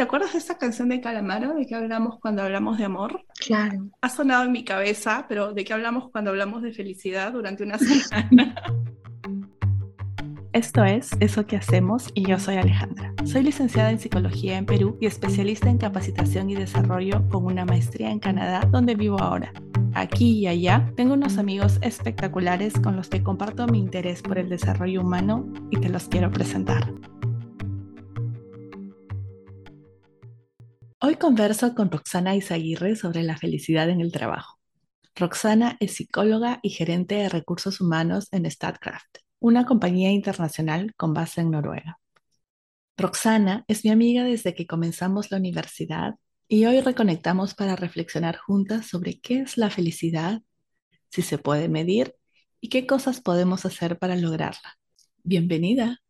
¿Te 0.00 0.04
acuerdas 0.04 0.32
de 0.32 0.38
esa 0.38 0.56
canción 0.56 0.88
de 0.88 1.02
Calamaro 1.02 1.52
de 1.52 1.66
que 1.66 1.74
hablamos 1.74 2.18
cuando 2.20 2.40
hablamos 2.40 2.78
de 2.78 2.84
amor? 2.84 3.22
Claro. 3.38 3.90
Ha 4.00 4.08
sonado 4.08 4.44
en 4.44 4.52
mi 4.52 4.64
cabeza, 4.64 5.26
pero 5.28 5.52
¿de 5.52 5.62
qué 5.62 5.74
hablamos 5.74 6.10
cuando 6.10 6.30
hablamos 6.30 6.62
de 6.62 6.72
felicidad 6.72 7.34
durante 7.34 7.64
una 7.64 7.76
semana? 8.08 8.54
Esto 10.54 10.84
es 10.86 11.10
Eso 11.20 11.46
que 11.46 11.56
hacemos 11.56 12.10
y 12.14 12.26
yo 12.26 12.38
soy 12.38 12.56
Alejandra. 12.56 13.12
Soy 13.26 13.42
licenciada 13.42 13.90
en 13.90 13.98
psicología 13.98 14.56
en 14.56 14.64
Perú 14.64 14.96
y 15.02 15.04
especialista 15.04 15.68
en 15.68 15.76
capacitación 15.76 16.48
y 16.48 16.54
desarrollo 16.54 17.28
con 17.28 17.44
una 17.44 17.66
maestría 17.66 18.10
en 18.10 18.20
Canadá, 18.20 18.66
donde 18.70 18.94
vivo 18.94 19.20
ahora. 19.20 19.52
Aquí 19.92 20.38
y 20.38 20.46
allá 20.46 20.90
tengo 20.96 21.12
unos 21.12 21.36
amigos 21.36 21.78
espectaculares 21.82 22.72
con 22.80 22.96
los 22.96 23.10
que 23.10 23.22
comparto 23.22 23.66
mi 23.66 23.80
interés 23.80 24.22
por 24.22 24.38
el 24.38 24.48
desarrollo 24.48 25.02
humano 25.02 25.52
y 25.70 25.76
te 25.76 25.90
los 25.90 26.08
quiero 26.08 26.30
presentar. 26.30 26.90
Hoy 31.02 31.16
converso 31.16 31.74
con 31.74 31.90
Roxana 31.90 32.36
Izaguirre 32.36 32.94
sobre 32.94 33.22
la 33.22 33.38
felicidad 33.38 33.88
en 33.88 34.02
el 34.02 34.12
trabajo. 34.12 34.58
Roxana 35.14 35.78
es 35.80 35.94
psicóloga 35.94 36.60
y 36.62 36.70
gerente 36.70 37.14
de 37.14 37.30
recursos 37.30 37.80
humanos 37.80 38.28
en 38.32 38.50
Statkraft 38.50 39.18
una 39.38 39.64
compañía 39.64 40.10
internacional 40.10 40.94
con 40.96 41.14
base 41.14 41.40
en 41.40 41.50
Noruega. 41.50 41.98
Roxana 42.98 43.64
es 43.66 43.82
mi 43.82 43.90
amiga 43.90 44.24
desde 44.24 44.54
que 44.54 44.66
comenzamos 44.66 45.30
la 45.30 45.38
universidad 45.38 46.16
y 46.46 46.66
hoy 46.66 46.80
reconectamos 46.82 47.54
para 47.54 47.76
reflexionar 47.76 48.36
juntas 48.36 48.86
sobre 48.86 49.18
qué 49.20 49.40
es 49.40 49.56
la 49.56 49.70
felicidad, 49.70 50.42
si 51.08 51.22
se 51.22 51.38
puede 51.38 51.70
medir 51.70 52.14
y 52.60 52.68
qué 52.68 52.86
cosas 52.86 53.22
podemos 53.22 53.64
hacer 53.64 53.98
para 53.98 54.16
lograrla. 54.16 54.78
Bienvenida. 55.22 56.02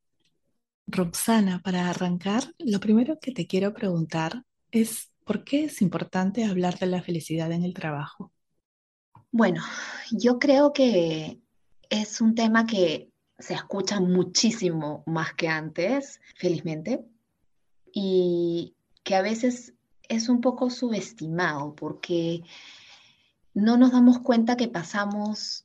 Roxana, 0.89 1.62
para 1.62 1.89
arrancar, 1.89 2.53
lo 2.59 2.81
primero 2.81 3.20
que 3.20 3.31
te 3.31 3.47
quiero 3.47 3.73
preguntar 3.73 4.43
es 4.73 5.10
¿por 5.24 5.45
qué 5.45 5.65
es 5.65 5.80
importante 5.80 6.45
hablar 6.45 6.78
de 6.78 6.87
la 6.87 7.02
felicidad 7.02 7.52
en 7.52 7.65
el 7.65 7.74
trabajo? 7.74 8.33
Bueno, 9.31 9.62
yo 10.11 10.39
creo 10.39 10.72
que 10.72 11.41
es 11.89 12.20
un 12.20 12.34
tema 12.34 12.67
que 12.67 13.11
se 13.39 13.55
escucha 13.55 14.00
muchísimo 14.00 15.05
más 15.06 15.34
que 15.34 15.48
antes, 15.48 16.20
felizmente, 16.36 17.05
y 17.92 18.75
que 19.05 19.14
a 19.14 19.22
veces 19.22 19.75
es 20.08 20.28
un 20.28 20.41
poco 20.41 20.69
subestimado 20.69 21.75
porque 21.75 22.42
no 23.55 23.77
nos 23.77 23.92
damos 23.92 24.19
cuenta 24.19 24.56
que 24.56 24.69
pasamos 24.69 25.64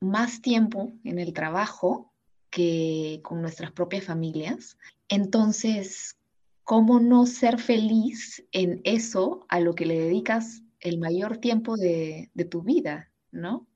más 0.00 0.42
tiempo 0.42 0.92
en 1.04 1.18
el 1.18 1.32
trabajo 1.32 2.12
que 2.50 3.20
con 3.22 3.40
nuestras 3.40 3.70
propias 3.72 4.04
familias. 4.04 4.76
Entonces, 5.08 6.16
¿cómo 6.64 6.98
no 6.98 7.26
ser 7.26 7.60
feliz 7.60 8.42
en 8.50 8.80
eso 8.84 9.44
a 9.48 9.60
lo 9.60 9.74
que 9.74 9.86
le 9.86 9.98
dedicas 9.98 10.62
el 10.80 10.98
mayor 10.98 11.38
tiempo 11.38 11.76
de, 11.76 12.30
tu 12.50 12.62
vida, 12.62 13.10
¿no? 13.30 13.66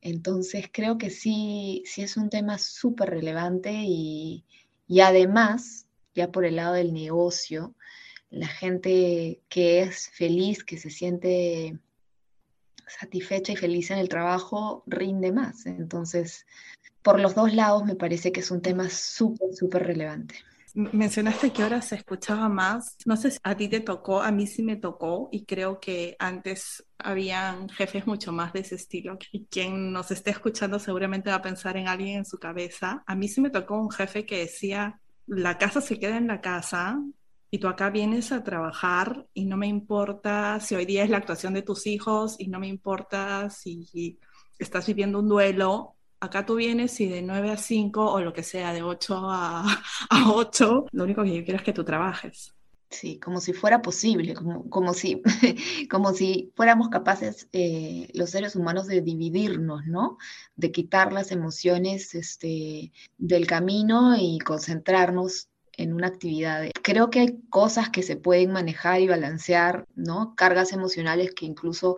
Entonces 0.00 0.66
creo 0.72 0.98
que 0.98 1.10
sí, 1.10 1.82
sí 1.86 2.02
es 2.02 2.16
un 2.16 2.28
tema 2.28 2.58
súper 2.58 3.10
relevante 3.10 3.72
y, 3.72 4.44
además, 5.00 5.86
ya 6.14 6.30
por 6.30 6.44
el 6.44 6.56
lado 6.56 6.74
del 6.74 6.92
negocio, 6.92 7.74
la 8.30 8.48
gente 8.48 9.40
que 9.48 9.82
es 9.82 10.08
feliz, 10.10 10.64
que 10.64 10.78
se 10.78 10.90
siente 10.90 11.78
satisfecha 12.86 13.52
y 13.52 13.56
feliz 13.56 13.90
en 13.90 13.98
el 13.98 14.08
trabajo, 14.08 14.82
rinde 14.86 15.32
más. 15.32 15.66
Entonces, 15.66 16.46
por 17.02 17.20
los 17.20 17.34
dos 17.34 17.54
lados 17.54 17.84
me 17.84 17.94
parece 17.94 18.32
que 18.32 18.40
es 18.40 18.50
un 18.50 18.62
tema 18.62 18.90
súper, 18.90 19.54
súper 19.54 19.84
relevante. 19.84 20.34
Mencionaste 20.74 21.52
que 21.52 21.62
ahora 21.62 21.82
se 21.82 21.96
escuchaba 21.96 22.48
más. 22.48 22.96
No 23.04 23.16
sé 23.16 23.30
si 23.30 23.38
a 23.42 23.54
ti 23.54 23.68
te 23.68 23.80
tocó, 23.80 24.22
a 24.22 24.30
mí 24.32 24.46
sí 24.46 24.62
me 24.62 24.76
tocó 24.76 25.28
y 25.30 25.44
creo 25.44 25.80
que 25.80 26.16
antes 26.18 26.84
habían 26.98 27.68
jefes 27.68 28.06
mucho 28.06 28.32
más 28.32 28.52
de 28.52 28.60
ese 28.60 28.76
estilo. 28.76 29.18
Y 29.32 29.46
quien 29.46 29.92
nos 29.92 30.10
esté 30.10 30.30
escuchando 30.30 30.78
seguramente 30.78 31.30
va 31.30 31.36
a 31.36 31.42
pensar 31.42 31.76
en 31.76 31.88
alguien 31.88 32.18
en 32.18 32.24
su 32.24 32.38
cabeza. 32.38 33.02
A 33.06 33.14
mí 33.14 33.28
sí 33.28 33.40
me 33.40 33.50
tocó 33.50 33.78
un 33.78 33.90
jefe 33.90 34.24
que 34.24 34.38
decía, 34.38 35.00
la 35.26 35.58
casa 35.58 35.80
se 35.80 35.98
queda 35.98 36.16
en 36.16 36.26
la 36.26 36.40
casa 36.40 36.98
y 37.50 37.58
tú 37.58 37.68
acá 37.68 37.90
vienes 37.90 38.32
a 38.32 38.42
trabajar 38.42 39.26
y 39.34 39.44
no 39.44 39.58
me 39.58 39.66
importa 39.66 40.58
si 40.58 40.74
hoy 40.74 40.86
día 40.86 41.04
es 41.04 41.10
la 41.10 41.18
actuación 41.18 41.52
de 41.52 41.60
tus 41.60 41.86
hijos 41.86 42.36
y 42.38 42.48
no 42.48 42.58
me 42.58 42.66
importa 42.68 43.50
si 43.50 44.18
estás 44.58 44.86
viviendo 44.86 45.18
un 45.18 45.28
duelo, 45.28 45.96
acá 46.22 46.46
tú 46.46 46.54
vienes 46.54 46.98
y 47.00 47.08
de 47.08 47.20
9 47.20 47.50
a 47.50 47.56
5 47.56 48.12
o 48.12 48.20
lo 48.20 48.32
que 48.32 48.44
sea, 48.44 48.72
de 48.72 48.82
8 48.82 49.18
a, 49.28 49.64
a 50.10 50.32
8, 50.32 50.86
lo 50.92 51.04
único 51.04 51.24
que 51.24 51.34
yo 51.34 51.44
quiero 51.44 51.58
es 51.58 51.64
que 51.64 51.72
tú 51.72 51.84
trabajes. 51.84 52.54
Sí, 52.90 53.18
como 53.18 53.40
si 53.40 53.54
fuera 53.54 53.80
posible, 53.82 54.34
como, 54.34 54.68
como, 54.68 54.92
si, 54.94 55.22
como 55.90 56.12
si 56.12 56.52
fuéramos 56.54 56.90
capaces 56.90 57.48
eh, 57.52 58.08
los 58.14 58.30
seres 58.30 58.54
humanos 58.54 58.86
de 58.86 59.00
dividirnos, 59.00 59.86
¿no? 59.86 60.18
De 60.56 60.70
quitar 60.70 61.12
las 61.12 61.32
emociones 61.32 62.14
este, 62.14 62.92
del 63.18 63.46
camino 63.46 64.14
y 64.16 64.38
concentrarnos 64.40 65.48
en 65.76 65.94
una 65.94 66.08
actividad. 66.08 66.68
Creo 66.82 67.10
que 67.10 67.20
hay 67.20 67.40
cosas 67.48 67.88
que 67.88 68.02
se 68.02 68.16
pueden 68.16 68.52
manejar 68.52 69.00
y 69.00 69.08
balancear, 69.08 69.86
¿no? 69.96 70.34
Cargas 70.36 70.72
emocionales 70.72 71.34
que 71.34 71.46
incluso 71.46 71.96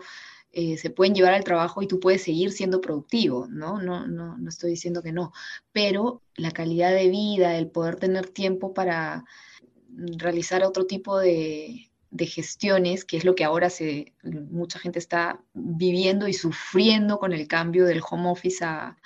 eh, 0.55 0.77
se 0.77 0.91
pueden 0.91 1.15
llevar 1.15 1.35
al 1.35 1.45
trabajo 1.45 1.83
y 1.83 1.87
tú 1.87 2.01
puedes 2.01 2.23
seguir 2.23 2.53
siendo 2.53 2.81
productivo, 2.81 3.47
¿no? 3.49 3.81
No, 3.81 4.07
no, 4.07 4.37
no 4.39 4.49
estoy 4.49 4.71
diciendo 4.71 5.03
que 5.03 5.13
no, 5.13 5.33
pero 5.73 6.23
la 6.37 6.51
calidad 6.51 6.93
de 6.93 7.09
vida, 7.09 7.57
el 7.57 7.71
poder 7.71 7.97
tener 7.97 8.29
tiempo 8.29 8.75
para 8.75 9.25
realizar 9.97 10.65
otro 10.65 10.87
tipo 10.87 11.19
de, 11.19 11.91
gestiones, 12.17 13.05
que 13.05 13.17
es 13.17 13.25
lo 13.25 13.35
que 13.35 13.43
ahora 13.43 13.71
se, 13.71 14.15
mucha 14.23 14.79
gente 14.79 15.01
está 15.01 15.41
viviendo 15.53 16.29
y 16.29 16.33
sufriendo 16.33 17.19
con 17.19 17.33
el 17.33 17.49
cambio 17.49 17.87
del 17.87 18.03
home 18.09 18.31
office 18.31 18.65
a, 18.65 18.97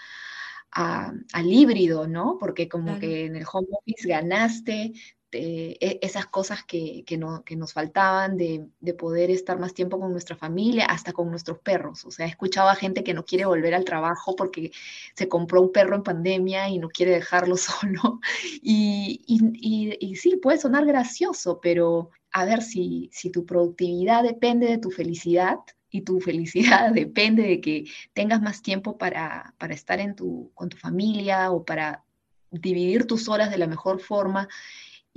al 0.70 1.52
híbrido, 1.52 2.06
¿no? 2.06 2.36
Porque 2.38 2.68
como 2.68 2.98
que 2.98 3.24
en 3.24 3.36
el 3.36 3.46
home 3.50 3.68
office 3.70 4.06
ganaste, 4.06 4.92
e, 5.30 5.98
esas 6.00 6.26
cosas 6.26 6.64
que, 6.64 7.04
que, 7.04 7.18
nos 7.18 7.72
faltaban 7.72 8.36
de, 8.36 8.68
poder 8.94 9.30
estar 9.30 9.58
más 9.58 9.74
tiempo 9.74 10.00
con 10.00 10.12
nuestra 10.12 10.36
familia, 10.36 10.86
hasta 10.86 11.12
con 11.12 11.30
nuestros 11.30 11.58
perros. 11.58 12.04
O 12.04 12.10
sea, 12.10 12.26
he 12.26 12.30
escuchado 12.30 12.68
a 12.68 12.74
gente 12.74 13.04
que 13.04 13.14
no 13.14 13.24
quiere 13.24 13.44
volver 13.44 13.74
al 13.74 13.84
trabajo 13.84 14.34
porque 14.36 14.72
se 15.14 15.28
compró 15.28 15.60
un 15.60 15.72
perro 15.72 15.96
en 15.96 16.02
pandemia 16.02 16.68
y 16.68 16.78
no 16.78 16.88
quiere 16.88 17.12
dejarlo 17.12 17.56
solo. 17.56 18.20
Y, 18.62 19.22
y, 19.26 20.16
sí, 20.16 20.36
puede 20.36 20.58
sonar 20.58 20.86
gracioso, 20.86 21.60
pero 21.60 22.10
a 22.32 22.44
ver 22.44 22.62
si, 22.62 23.10
si 23.12 23.30
tu 23.30 23.44
productividad 23.44 24.22
depende 24.22 24.66
de 24.66 24.78
tu 24.78 24.90
felicidad, 24.90 25.58
y 25.90 26.02
tu 26.02 26.20
felicidad 26.20 26.92
depende 26.92 27.42
de 27.44 27.60
que 27.60 27.84
tengas 28.12 28.42
más 28.42 28.62
tiempo 28.62 28.98
para, 28.98 29.54
para 29.58 29.74
estar 29.74 30.00
en 30.00 30.14
tu, 30.14 30.50
con 30.54 30.68
tu 30.68 30.76
familia 30.76 31.50
o 31.50 31.64
para 31.64 32.04
dividir 32.50 33.06
tus 33.06 33.28
horas 33.28 33.50
de 33.50 33.58
la 33.58 33.66
mejor 33.66 34.00
forma 34.00 34.48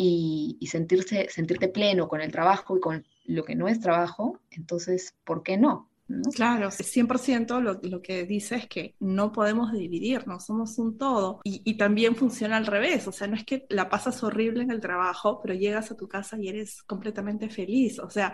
y, 0.03 0.67
sentirse, 0.67 1.27
sentirte 1.29 1.67
pleno 1.67 2.07
con 2.07 2.21
el 2.21 2.31
trabajo 2.31 2.75
y 2.75 2.79
con 2.79 3.05
lo 3.25 3.43
que 3.43 3.55
no 3.55 3.67
es 3.67 3.79
trabajo, 3.79 4.39
entonces, 4.49 5.15
¿por 5.23 5.43
qué 5.43 5.57
no? 5.57 5.89
Claro, 6.33 6.71
100% 6.71 7.61
lo, 7.61 7.79
lo 7.83 8.01
que 8.01 8.25
dice 8.25 8.55
es 8.55 8.67
que 8.67 8.95
no 8.99 9.31
podemos 9.31 9.71
dividirnos, 9.71 10.45
somos 10.45 10.77
un 10.77 10.97
todo. 10.97 11.39
Y, 11.45 11.61
y, 11.63 11.77
también 11.77 12.15
funciona 12.15 12.57
al 12.57 12.65
revés, 12.65 13.07
o 13.07 13.13
sea, 13.13 13.27
no 13.27 13.35
es 13.35 13.45
que 13.45 13.65
la 13.69 13.89
pasas 13.89 14.21
horrible 14.23 14.63
en 14.63 14.71
el 14.71 14.81
trabajo, 14.81 15.39
pero 15.41 15.53
llegas 15.53 15.91
a 15.91 15.95
tu 15.95 16.09
casa 16.09 16.37
y 16.37 16.49
eres 16.49 16.83
completamente 16.83 17.49
feliz. 17.49 17.99
O 17.99 18.09
sea, 18.09 18.33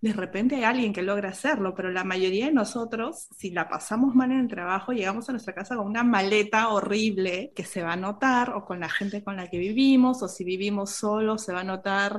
de 0.00 0.12
repente 0.12 0.56
hay 0.56 0.64
alguien 0.64 0.92
que 0.92 1.02
logra 1.02 1.30
hacerlo, 1.30 1.74
pero 1.74 1.90
la 1.90 2.04
mayoría 2.04 2.46
de 2.46 2.52
nosotros, 2.52 3.28
si 3.36 3.50
la 3.50 3.68
pasamos 3.68 4.14
mal 4.14 4.30
en 4.30 4.40
el 4.40 4.48
trabajo, 4.48 4.92
llegamos 4.92 5.28
a 5.28 5.32
nuestra 5.32 5.54
casa 5.54 5.76
con 5.76 5.86
una 5.86 6.04
maleta 6.04 6.68
horrible 6.68 7.52
que 7.54 7.64
se 7.64 7.82
va 7.82 7.94
a 7.94 7.96
notar, 7.96 8.50
o 8.50 8.64
con 8.64 8.80
la 8.80 8.88
gente 8.88 9.24
con 9.24 9.36
la 9.36 9.48
que 9.48 9.58
vivimos, 9.58 10.22
o 10.22 10.28
si 10.28 10.44
vivimos 10.44 10.90
solos, 10.92 11.42
se 11.44 11.52
va 11.52 11.60
a 11.60 11.64
notar 11.64 12.16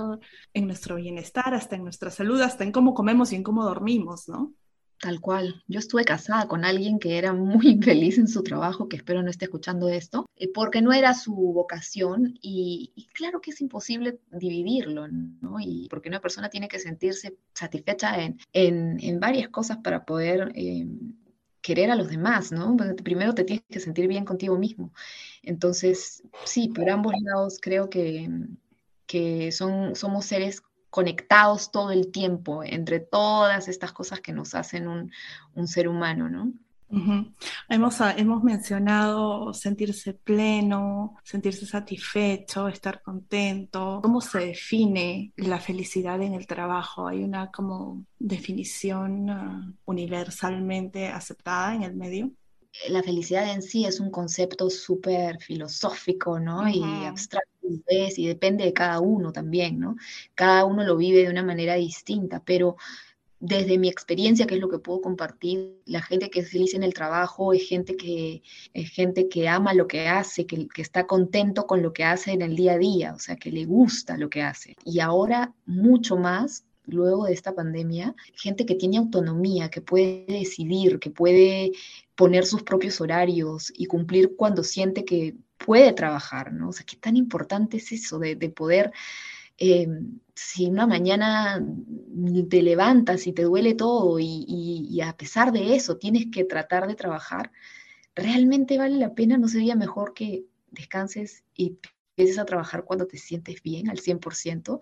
en 0.54 0.68
nuestro 0.68 0.96
bienestar, 0.96 1.54
hasta 1.54 1.76
en 1.76 1.84
nuestra 1.84 2.12
salud, 2.12 2.42
hasta 2.42 2.64
en 2.64 2.72
cómo 2.72 2.94
comemos 2.94 3.32
y 3.32 3.36
en 3.36 3.44
cómo 3.44 3.64
dormimos, 3.64 4.28
¿no? 4.28 4.54
Tal 5.02 5.22
cual. 5.22 5.64
Yo 5.68 5.80
estuve 5.80 6.04
casada 6.04 6.48
con 6.48 6.66
alguien 6.66 7.00
que 7.00 7.18
era 7.18 7.34
muy 7.34 7.68
infeliz 7.70 8.18
en 8.18 8.28
su 8.28 8.44
trabajo, 8.44 8.90
que 8.90 8.98
espero 8.98 9.24
no 9.24 9.30
esté 9.30 9.46
escuchando 9.46 9.88
esto, 9.88 10.26
eh, 10.36 10.50
porque 10.54 10.82
no 10.82 10.92
era 10.92 11.14
su 11.14 11.34
vocación 11.34 12.38
y, 12.42 13.08
claro 13.14 13.42
que 13.42 13.52
es 13.52 13.62
imposible 13.62 14.20
dividirlo, 14.32 15.08
¿no? 15.08 15.60
Y 15.60 15.88
porque 15.90 16.10
una 16.10 16.20
persona 16.22 16.50
tiene 16.50 16.68
que 16.68 16.80
sentirse 16.80 17.38
satisfecha 17.54 18.16
en, 18.54 19.20
varias 19.20 19.50
cosas 19.50 19.78
para 19.78 20.06
poder 20.06 20.52
eh, 20.56 20.88
querer 21.62 21.92
a 21.92 21.96
los 21.96 22.10
demás, 22.10 22.52
¿no? 22.52 22.76
Primero 23.04 23.34
te 23.34 23.44
tienes 23.44 23.66
que 23.70 23.80
sentir 23.80 24.08
bien 24.08 24.26
contigo 24.26 24.58
mismo. 24.58 24.94
Entonces, 25.44 26.24
sí, 26.46 26.70
por 26.70 26.90
ambos 26.90 27.14
lados 27.22 27.60
creo 27.62 27.90
que, 27.90 28.30
que 29.06 29.52
son, 29.52 29.96
somos 29.96 30.26
seres 30.26 30.62
conectados 30.90 31.72
todo 31.72 31.92
el 31.92 32.12
tiempo 32.12 32.64
entre 32.64 33.00
todas 33.00 33.68
estas 33.68 33.92
cosas 33.92 34.22
que 34.22 34.34
nos 34.34 34.56
hacen 34.56 34.88
un, 34.88 35.68
ser 35.68 35.88
humano, 35.88 36.30
¿no? 36.30 36.52
hemos, 37.70 38.02
ah, 38.02 38.16
hemos 38.18 38.44
mencionado 38.44 39.54
sentirse 39.54 40.14
pleno, 40.16 41.18
sentirse 41.24 41.68
satisfecho, 41.68 42.68
estar 42.68 43.02
contento. 43.04 44.00
¿Cómo 44.02 44.22
se 44.22 44.40
define 44.40 45.32
la 45.36 45.60
felicidad 45.60 46.20
en 46.22 46.34
el 46.34 46.48
trabajo? 46.48 47.08
¿Hay 47.08 47.24
una 47.24 47.52
como 47.52 48.06
definición 48.18 49.30
uh, 49.30 49.74
universalmente 49.86 51.08
aceptada 51.08 51.76
en 51.76 51.84
el 51.84 51.96
medio? 51.96 52.32
La 52.90 53.04
felicidad 53.04 53.52
en 53.52 53.62
sí 53.62 53.86
es 53.86 54.00
un 54.00 54.12
concepto 54.12 54.70
súper 54.70 55.40
filosófico, 55.40 56.40
¿no? 56.40 56.68
Y 56.70 56.84
abstracto, 57.06 57.50
y 57.90 58.28
depende 58.28 58.64
de 58.64 58.74
cada 58.74 59.00
uno 59.00 59.32
también, 59.32 59.80
¿no? 59.80 59.96
Cada 60.36 60.66
uno 60.66 60.84
lo 60.84 60.98
vive 60.98 61.24
de 61.24 61.30
una 61.30 61.44
manera 61.44 61.76
distinta, 61.76 62.42
pero 62.44 62.78
desde 63.40 63.78
mi 63.78 63.88
experiencia, 63.88 64.46
que 64.46 64.56
es 64.56 64.62
lo 64.62 64.70
que 64.70 64.80
puedo 64.80 65.02
compartir, 65.02 65.82
la 65.86 66.02
gente 66.02 66.30
que 66.30 66.42
es 66.42 66.52
feliz 66.52 66.74
en 66.74 66.84
el 66.84 66.94
trabajo 66.94 67.54
es 67.54 67.68
gente 67.68 67.96
que, 67.96 68.42
es 68.74 68.90
gente 68.92 69.30
que 69.30 69.48
ama 69.48 69.74
lo 69.74 69.88
que 69.88 70.08
hace, 70.08 70.46
que, 70.46 70.68
que, 70.68 70.82
está 70.82 71.08
contento 71.08 71.66
con 71.66 71.82
lo 71.82 71.94
que 71.94 72.04
hace 72.04 72.32
en 72.32 72.42
el 72.42 72.56
día 72.56 72.74
a 72.74 72.78
día, 72.78 73.14
o 73.14 73.20
sea, 73.20 73.38
que 73.38 73.52
le 73.52 73.66
gusta 73.66 74.18
lo 74.18 74.30
que 74.30 74.42
hace. 74.42 74.76
Y 74.84 75.00
ahora 75.00 75.54
mucho 75.66 76.18
más, 76.18 76.66
luego 76.90 77.26
de 77.26 77.34
esta 77.34 77.54
pandemia, 77.54 78.16
gente 78.34 78.66
que 78.66 78.76
tiene 78.76 78.98
autonomía, 78.98 79.70
que 79.70 79.82
puede 79.82 80.26
decidir, 80.28 81.00
que 81.00 81.10
puede 81.10 81.72
poner 82.16 82.46
sus 82.46 82.64
propios 82.64 83.00
horarios 83.02 83.72
y 83.76 83.86
cumplir 83.86 84.36
cuando 84.36 84.64
siente 84.64 85.06
que 85.06 85.36
puede 85.58 85.94
trabajar, 85.94 86.54
¿no? 86.54 86.70
O 86.70 86.74
sea, 86.74 86.86
qué 86.86 86.96
tan 86.98 87.16
importante 87.18 87.78
es 87.78 87.92
eso 87.92 88.20
de, 88.20 88.36
de 88.36 88.50
poder 88.50 88.92
eh, 89.62 89.88
si 90.34 90.68
una 90.68 90.88
mañana 90.88 91.62
te 92.50 92.62
levantas 92.62 93.28
y 93.28 93.34
te 93.34 93.44
duele 93.44 93.76
todo 93.76 94.18
y, 94.20 95.02
a 95.02 95.16
pesar 95.18 95.52
de 95.52 95.76
eso 95.76 95.98
tienes 95.98 96.28
que 96.32 96.46
tratar 96.46 96.88
de 96.88 96.96
trabajar, 96.96 97.52
¿realmente 98.16 98.78
vale 98.78 98.96
la 98.96 99.14
pena? 99.14 99.38
¿No 99.38 99.50
sería 99.50 99.76
mejor 99.76 100.14
que 100.14 100.46
descanses 100.72 101.44
y 101.54 101.78
empieces 102.16 102.40
a 102.40 102.46
trabajar 102.46 102.86
cuando 102.86 103.06
te 103.06 103.18
sientes 103.18 103.62
bien 103.62 103.90
al 103.90 104.00
100%? 104.00 104.80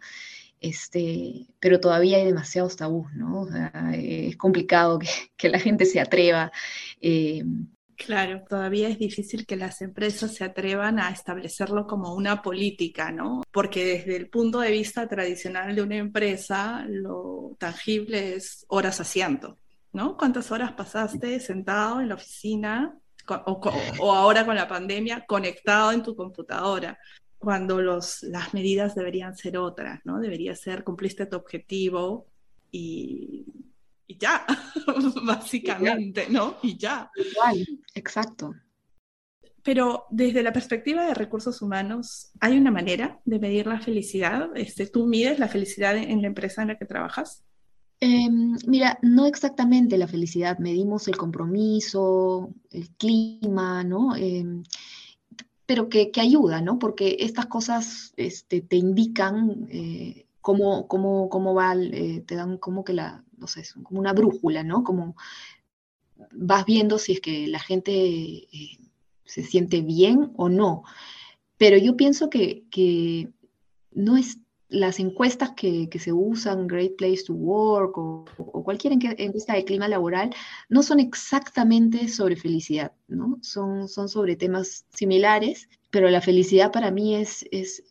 Este, 0.59 1.45
pero 1.59 1.79
todavía 1.79 2.17
hay 2.17 2.25
demasiados 2.25 2.75
tabús, 2.77 3.13
¿no? 3.13 3.47
es 3.93 4.35
complicado 4.37 4.99
que, 5.37 5.49
la 5.49 5.59
gente 5.59 5.85
se 5.85 5.99
atreva. 5.99 6.51
Eh, 7.01 7.43
Claro, 7.97 8.43
todavía 8.47 8.89
es 8.89 8.99
difícil 8.99 9.47
que 9.47 9.55
las 9.55 9.81
empresas 9.81 10.35
se 10.35 10.43
atrevan 10.43 10.99
a 10.99 11.09
establecerlo 11.09 11.87
como 11.87 12.13
una 12.13 12.43
política, 12.43 13.11
¿no? 13.11 13.41
Porque 13.51 13.83
desde 13.85 14.15
el 14.15 14.29
punto 14.29 14.59
de 14.59 14.69
vista 14.69 15.07
tradicional 15.07 15.75
de 15.75 15.81
una 15.81 15.95
empresa, 15.95 16.85
lo 16.87 17.55
tangible 17.57 18.35
es 18.35 18.65
horas 18.69 19.01
asiento, 19.01 19.57
¿no? 19.93 20.15
¿Cuántas 20.15 20.51
horas 20.51 20.73
pasaste 20.73 21.39
sentado 21.39 21.99
en 21.99 22.09
la 22.09 22.15
oficina 22.15 22.95
o, 23.27 24.13
ahora 24.13 24.45
con 24.45 24.55
la 24.55 24.67
pandemia 24.67 25.25
conectado 25.25 25.91
en 25.91 26.03
tu 26.03 26.15
computadora? 26.15 26.99
Cuando 27.37 27.81
los, 27.81 28.23
las 28.23 28.53
medidas 28.53 28.95
deberían 28.95 29.35
ser 29.35 29.57
otras, 29.57 30.01
¿no? 30.05 30.19
Debería 30.19 30.55
ser 30.55 30.83
cumpliste 30.83 31.25
tu 31.27 31.35
objetivo 31.37 32.27
y 32.71 33.45
y 34.07 34.17
ya, 34.17 34.45
básicamente, 35.23 36.27
¿no? 36.29 36.55
Y 36.63 36.77
ya. 36.77 37.11
Igual, 37.15 37.67
exacto. 37.93 38.55
Pero 39.61 40.05
desde 40.09 40.41
la 40.43 40.53
perspectiva 40.53 41.05
de 41.05 41.13
recursos 41.13 41.61
humanos, 41.61 42.31
¿hay 42.39 42.57
una 42.57 42.71
manera 42.71 43.19
de 43.25 43.37
medir 43.37 43.67
la 43.67 43.81
felicidad? 43.81 44.49
Este, 44.55 44.87
¿Tú 44.87 45.05
mides 45.07 45.39
la 45.39 45.49
felicidad 45.49 45.97
en 45.97 46.21
la 46.21 46.27
empresa 46.27 46.61
en 46.61 46.69
la 46.69 46.77
que 46.77 46.85
trabajas? 46.85 47.43
Em, 47.99 48.55
mira, 48.65 48.97
no 49.01 49.25
exactamente 49.25 49.97
la 49.97 50.07
felicidad, 50.07 50.57
medimos 50.59 51.09
el 51.09 51.17
compromiso, 51.17 52.53
el 52.71 52.89
clima, 52.91 53.83
¿no? 53.83 54.15
Em, 54.15 54.63
pero 55.67 55.89
que, 55.89 56.09
que, 56.11 56.21
ayuda, 56.21 56.61
¿no? 56.61 56.79
Porque 56.79 57.17
estas 57.19 57.45
cosas 57.45 58.13
este, 58.15 58.61
te 58.61 58.77
indican 58.77 59.67
eh, 59.69 60.25
cómo, 60.41 60.87
cómo, 60.87 61.29
cómo 61.29 61.53
va, 61.53 61.75
eh, 61.75 62.23
te 62.25 62.35
dan 62.35 62.57
como 62.57 62.83
que 62.83 62.93
la, 62.93 63.23
no 63.37 63.47
sé, 63.47 63.63
como 63.83 63.99
una 63.99 64.13
brújula, 64.13 64.63
¿no? 64.63 64.83
Como 64.83 65.15
vas 66.31 66.65
viendo 66.65 66.97
si 66.97 67.11
es 67.13 67.21
que 67.21 67.47
la 67.47 67.59
gente 67.59 67.91
eh, 67.91 68.77
se 69.25 69.43
siente 69.43 69.81
bien 69.81 70.31
o 70.37 70.47
no. 70.47 70.83
Pero 71.57 71.77
yo 71.77 71.97
pienso 71.97 72.29
que, 72.29 72.63
no 73.91 74.15
es 74.15 74.39
las 74.69 74.99
encuestas 74.99 75.51
que, 75.51 75.89
se 75.99 76.11
usan, 76.11 76.67
Great 76.67 76.97
Place 76.97 77.23
to 77.25 77.33
Work 77.33 77.97
o, 77.97 78.25
cualquier 78.63 78.93
encuesta 78.93 79.53
de 79.53 79.63
clima 79.63 79.87
laboral, 79.87 80.33
no 80.69 80.83
son 80.83 80.99
exactamente 80.99 82.07
sobre 82.09 82.35
felicidad, 82.35 82.91
¿no? 83.07 83.39
Son, 83.41 83.87
son 83.87 84.09
sobre 84.09 84.35
temas 84.35 84.85
similares, 84.93 85.69
pero 85.89 86.09
la 86.09 86.21
felicidad 86.21 86.71
para 86.71 86.91
mí 86.91 87.15
es, 87.15 87.45
es 87.51 87.83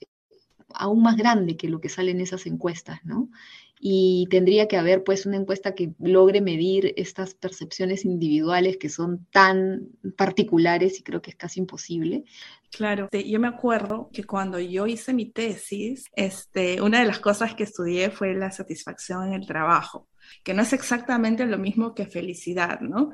aún 0.75 1.03
más 1.03 1.17
grande 1.17 1.57
que 1.57 1.69
lo 1.69 1.81
que 1.81 1.89
sale 1.89 2.11
en 2.11 2.21
esas 2.21 2.47
encuestas, 2.47 3.01
¿no? 3.05 3.31
Y 3.79 4.27
tendría 4.31 4.69
que 4.69 4.77
haber 4.77 5.05
pues 5.05 5.27
una 5.27 5.37
encuesta 5.37 5.75
que 5.75 5.93
logre 5.99 6.41
medir 6.41 6.95
estas 6.97 7.35
percepciones 7.35 8.05
individuales 8.05 8.79
que 8.79 8.89
son 8.89 9.27
tan 9.31 9.89
particulares 10.17 10.99
y 10.99 11.03
creo 11.03 11.21
que 11.23 11.31
es 11.31 11.37
casi 11.37 11.61
imposible. 11.61 12.25
Claro, 12.71 13.09
yo 13.13 13.41
me 13.41 13.49
acuerdo 13.49 14.11
que 14.13 14.25
cuando 14.25 14.59
yo 14.59 14.87
hice 14.87 15.13
mi 15.13 15.27
tesis, 15.27 16.07
este, 16.15 16.81
una 16.81 17.01
de 17.01 17.07
las 17.07 17.21
cosas 17.21 17.55
que 17.55 17.65
estudié 17.65 18.11
fue 18.11 18.35
la 18.35 18.51
satisfacción 18.51 19.29
en 19.29 19.35
el 19.35 19.47
trabajo 19.47 20.09
que 20.43 20.55
no 20.55 20.63
es 20.63 20.73
exactamente 20.73 21.47
lo 21.47 21.59
mismo 21.59 21.95
que 21.95 22.07
felicidad, 22.07 22.81
¿no? 22.81 23.13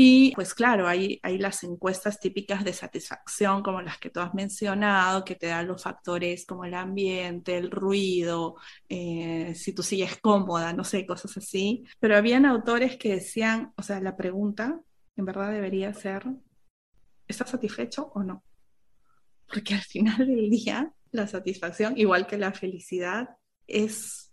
Y 0.00 0.30
pues 0.36 0.54
claro, 0.54 0.86
hay, 0.86 1.18
hay 1.24 1.38
las 1.38 1.64
encuestas 1.64 2.20
típicas 2.20 2.62
de 2.62 2.72
satisfacción, 2.72 3.64
como 3.64 3.82
las 3.82 3.98
que 3.98 4.10
tú 4.10 4.20
has 4.20 4.32
mencionado, 4.32 5.24
que 5.24 5.34
te 5.34 5.48
dan 5.48 5.66
los 5.66 5.82
factores 5.82 6.46
como 6.46 6.64
el 6.64 6.74
ambiente, 6.74 7.56
el 7.56 7.68
ruido, 7.68 8.54
eh, 8.88 9.52
si 9.56 9.72
tu 9.72 9.82
silla 9.82 10.04
es 10.04 10.16
cómoda, 10.18 10.72
no 10.72 10.84
sé, 10.84 11.04
cosas 11.04 11.36
así. 11.36 11.82
Pero 11.98 12.16
habían 12.16 12.46
autores 12.46 12.96
que 12.96 13.14
decían, 13.14 13.72
o 13.76 13.82
sea, 13.82 14.00
la 14.00 14.16
pregunta 14.16 14.80
en 15.16 15.24
verdad 15.24 15.50
debería 15.50 15.92
ser, 15.92 16.26
¿estás 17.26 17.50
satisfecho 17.50 18.12
o 18.14 18.22
no? 18.22 18.44
Porque 19.52 19.74
al 19.74 19.82
final 19.82 20.18
del 20.18 20.48
día, 20.48 20.92
la 21.10 21.26
satisfacción, 21.26 21.98
igual 21.98 22.28
que 22.28 22.38
la 22.38 22.52
felicidad, 22.52 23.30
es, 23.66 24.32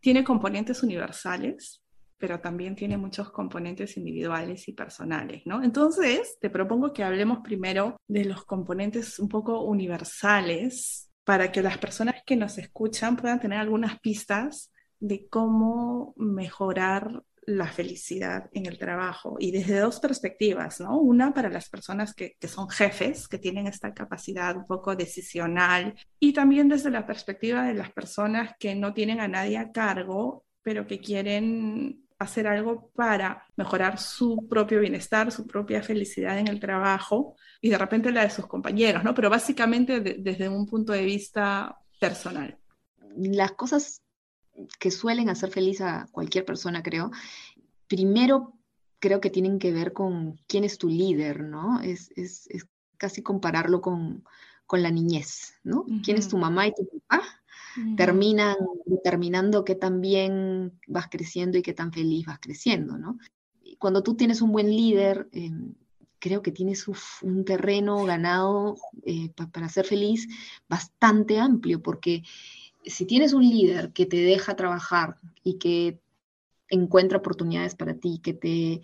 tiene 0.00 0.24
componentes 0.24 0.82
universales 0.82 1.80
pero 2.18 2.40
también 2.40 2.74
tiene 2.74 2.96
muchos 2.96 3.30
componentes 3.30 3.96
individuales 3.96 4.68
y 4.68 4.72
personales, 4.72 5.42
¿no? 5.44 5.62
Entonces, 5.62 6.38
te 6.40 6.50
propongo 6.50 6.92
que 6.92 7.04
hablemos 7.04 7.40
primero 7.44 7.96
de 8.06 8.24
los 8.24 8.44
componentes 8.44 9.18
un 9.18 9.28
poco 9.28 9.62
universales 9.62 11.10
para 11.24 11.50
que 11.52 11.62
las 11.62 11.78
personas 11.78 12.22
que 12.24 12.36
nos 12.36 12.56
escuchan 12.58 13.16
puedan 13.16 13.40
tener 13.40 13.58
algunas 13.58 13.98
pistas 14.00 14.72
de 14.98 15.28
cómo 15.28 16.14
mejorar 16.16 17.22
la 17.46 17.66
felicidad 17.66 18.48
en 18.52 18.66
el 18.66 18.76
trabajo 18.76 19.36
y 19.38 19.52
desde 19.52 19.78
dos 19.78 20.00
perspectivas, 20.00 20.80
¿no? 20.80 20.98
Una 20.98 21.32
para 21.32 21.48
las 21.48 21.68
personas 21.68 22.12
que, 22.12 22.36
que, 22.40 22.48
son 22.48 22.68
jefes, 22.68 23.28
que 23.28 23.38
tienen 23.38 23.68
esta 23.68 23.94
capacidad 23.94 24.56
un 24.56 24.66
poco 24.66 24.96
decisional 24.96 25.94
y 26.18 26.32
también 26.32 26.68
desde 26.68 26.90
la 26.90 27.06
perspectiva 27.06 27.64
de 27.64 27.74
las 27.74 27.92
personas 27.92 28.54
que 28.58 28.74
no 28.74 28.94
tienen 28.94 29.20
a 29.20 29.28
nadie 29.28 29.58
a 29.58 29.70
cargo, 29.70 30.44
pero 30.62 30.86
que 30.88 30.98
quieren 30.98 32.05
hacer 32.18 32.46
algo 32.46 32.90
para 32.94 33.46
mejorar 33.56 33.98
su 33.98 34.46
propio 34.48 34.80
bienestar, 34.80 35.30
su 35.30 35.46
propia 35.46 35.82
felicidad 35.82 36.38
en 36.38 36.48
el 36.48 36.60
trabajo 36.60 37.36
y 37.60 37.68
de 37.68 37.78
repente 37.78 38.10
la 38.10 38.22
de 38.22 38.30
sus 38.30 38.46
compañeros, 38.46 39.04
¿no? 39.04 39.14
Pero 39.14 39.28
básicamente 39.28 40.00
desde 40.00 40.48
un 40.48 40.66
punto 40.66 40.92
de 40.92 41.04
vista 41.04 41.78
personal. 42.00 42.58
Las 43.16 43.52
cosas 43.52 44.02
que 44.78 44.90
suelen 44.90 45.28
hacer 45.28 45.50
feliz 45.50 45.80
a 45.80 46.06
cualquier 46.10 46.44
persona, 46.44 46.82
creo, 46.82 47.10
primero 47.86 48.54
creo 48.98 49.20
que 49.20 49.30
tienen 49.30 49.58
que 49.58 49.72
ver 49.72 49.92
con 49.92 50.40
quién 50.46 50.64
es 50.64 50.78
tu 50.78 50.88
líder, 50.88 51.42
¿no? 51.42 51.80
Es, 51.80 52.10
es, 52.16 52.46
es 52.48 52.66
casi 52.96 53.22
compararlo 53.22 53.80
con, 53.80 54.24
con, 54.66 54.82
la 54.82 54.90
niñez, 54.90 55.54
¿no? 55.62 55.84
¿Quién 56.02 56.16
es 56.16 56.28
tu 56.28 56.38
mamá 56.38 56.66
y 56.66 56.72
tu 56.72 56.88
papá? 56.88 57.22
Terminan 57.96 58.56
determinando 58.84 59.64
qué 59.64 59.74
tan 59.74 60.00
bien 60.00 60.72
vas 60.86 61.08
creciendo 61.08 61.58
y 61.58 61.62
qué 61.62 61.74
tan 61.74 61.92
feliz 61.92 62.26
vas 62.26 62.38
creciendo, 62.40 62.98
¿no? 62.98 63.18
Cuando 63.78 64.02
tú 64.02 64.14
tienes 64.14 64.40
un 64.40 64.52
buen 64.52 64.68
líder, 64.68 65.28
em, 65.32 65.74
creo 66.18 66.42
que 66.42 66.52
tienes 66.52 66.86
un 67.22 67.44
terreno 67.44 68.04
ganado 68.04 68.76
eh, 69.04 69.30
para 69.52 69.68
ser 69.68 69.84
feliz 69.84 70.26
bastante 70.68 71.38
amplio, 71.38 71.82
porque 71.82 72.22
si 72.84 73.04
tienes 73.04 73.32
un 73.32 73.48
líder 73.48 73.92
que 73.92 74.06
te 74.06 74.16
deja 74.16 74.56
trabajar 74.56 75.18
y 75.42 75.58
que 75.58 76.00
encuentra 76.68 77.18
oportunidades 77.18 77.74
para 77.74 77.94
ti, 77.94 78.20
que 78.22 78.32
te, 78.32 78.82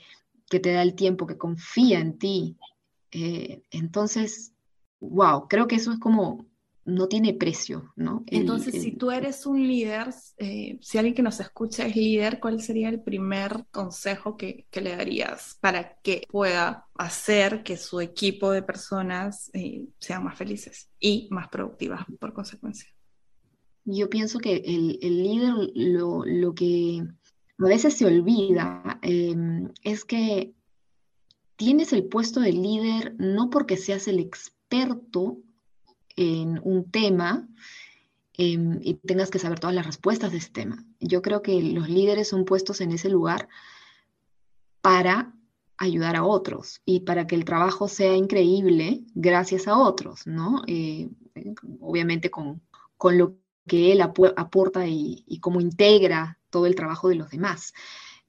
que 0.49 0.61
te 0.61 0.73
da 0.73 0.83
el 0.83 0.95
tiempo, 0.95 1.27
que 1.27 1.39
confía 1.39 2.01
en 2.01 2.19
ti, 2.19 2.57
eh, 3.11 3.63
entonces, 3.71 4.53
wow, 5.01 5.49
creo 5.49 5.67
que 5.67 5.77
eso 5.77 5.93
es 5.93 5.99
como 5.99 6.47
no 6.85 7.07
tiene 7.07 7.35
precio, 7.35 7.93
¿no? 7.95 8.25
Entonces, 8.27 8.83
si 8.83 8.93
tú 8.93 9.11
eres 9.11 9.47
un 9.47 9.67
líder, 9.67 10.09
eh, 10.39 10.79
si 10.81 10.99
alguien 10.99 11.15
que 11.15 11.23
nos 11.23 11.39
escucha 11.39 11.87
es 11.87 11.95
líder, 11.95 12.41
¿cuál 12.41 12.61
sería 12.61 12.89
el 12.89 13.01
primer 13.01 13.67
consejo 13.71 14.37
que, 14.37 14.67
le 14.73 14.97
darías 14.97 15.59
para 15.61 15.97
que 16.03 16.27
pueda 16.29 16.87
hacer 16.95 17.63
que 17.63 17.77
su 17.77 18.01
equipo 18.01 18.51
de 18.51 18.63
personas 18.63 19.51
eh, 19.53 19.87
sean 20.01 20.25
más 20.25 20.37
felices 20.37 20.91
y 20.99 21.29
más 21.31 21.49
productivas 21.49 22.05
por 22.19 22.33
consecuencia? 22.33 22.89
Yo 23.85 24.11
pienso 24.11 24.39
que 24.41 24.57
el, 24.57 24.99
líder 25.01 25.55
lo, 25.75 26.55
que 26.55 27.03
a 27.59 27.65
veces 27.65 27.95
se 27.95 28.07
olvida 28.07 28.99
em, 29.03 29.69
es 29.83 30.05
que 30.05 30.55
tienes 31.57 31.93
el 31.93 32.05
puesto 32.05 32.41
de 32.41 32.53
líder 32.53 33.15
no 33.19 33.51
porque 33.51 33.77
seas 33.77 34.09
el 34.09 34.19
experto 34.19 35.39
en 36.17 36.61
un 36.63 36.91
tema 36.91 37.49
em, 38.35 38.79
y 38.83 38.95
tengas 38.95 39.31
que 39.31 39.39
saber 39.39 39.61
todas 39.61 39.75
las 39.75 39.87
respuestas 39.87 40.33
de 40.33 40.39
ese 40.39 40.51
tema. 40.51 40.85
Yo 41.01 41.23
creo 41.23 41.43
que 41.43 41.63
los 41.63 41.89
líderes 41.89 42.29
son 42.29 42.45
puestos 42.45 42.81
en 42.81 42.93
ese 42.93 43.09
lugar 43.09 43.49
para 44.81 45.35
ayudar 45.79 46.17
a 46.17 46.25
otros 46.25 46.81
y 46.85 47.01
para 47.01 47.27
que 47.27 47.35
el 47.35 47.45
trabajo 47.45 47.89
sea 47.89 48.15
increíble 48.15 49.03
gracias 49.15 49.67
a 49.67 49.77
otros, 49.77 50.27
¿no? 50.27 50.63
Eh, 50.67 51.11
obviamente 51.81 52.31
con, 52.31 52.63
lo 53.17 53.37
que 53.67 53.93
él 53.93 54.01
aporta 54.01 54.87
y, 54.87 55.39
cómo 55.41 55.61
integra 55.61 56.39
todo 56.51 56.67
el 56.67 56.77
trabajo 56.77 57.09
de 57.09 57.17
los 57.17 57.31
demás. 57.31 57.75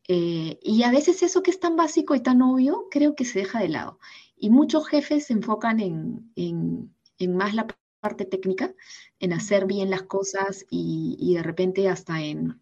Eh, 0.07 0.59
y 0.63 0.83
a 0.83 0.91
veces 0.91 1.21
eso 1.21 1.43
que 1.43 1.51
es 1.51 1.59
tan 1.59 1.75
básico 1.75 2.15
y 2.15 2.21
tan 2.21 2.41
obvio, 2.41 2.87
creo 2.89 3.15
que 3.15 3.25
se 3.25 3.39
deja 3.39 3.59
de 3.59 3.69
lado. 3.69 3.99
Y 4.35 4.49
muchos 4.49 4.87
jefes 4.87 5.27
se 5.27 5.33
enfocan 5.33 5.79
en, 5.79 6.31
en 6.35 6.93
más 7.27 7.53
la 7.53 7.67
parte 8.03 8.25
técnica, 8.25 8.73
en 9.19 9.31
hacer 9.31 9.65
bien 9.65 9.89
las 9.89 10.03
cosas 10.03 10.65
y, 10.69 11.33
de 11.35 11.41
repente 11.41 11.87
hasta 11.87 12.21
en 12.21 12.59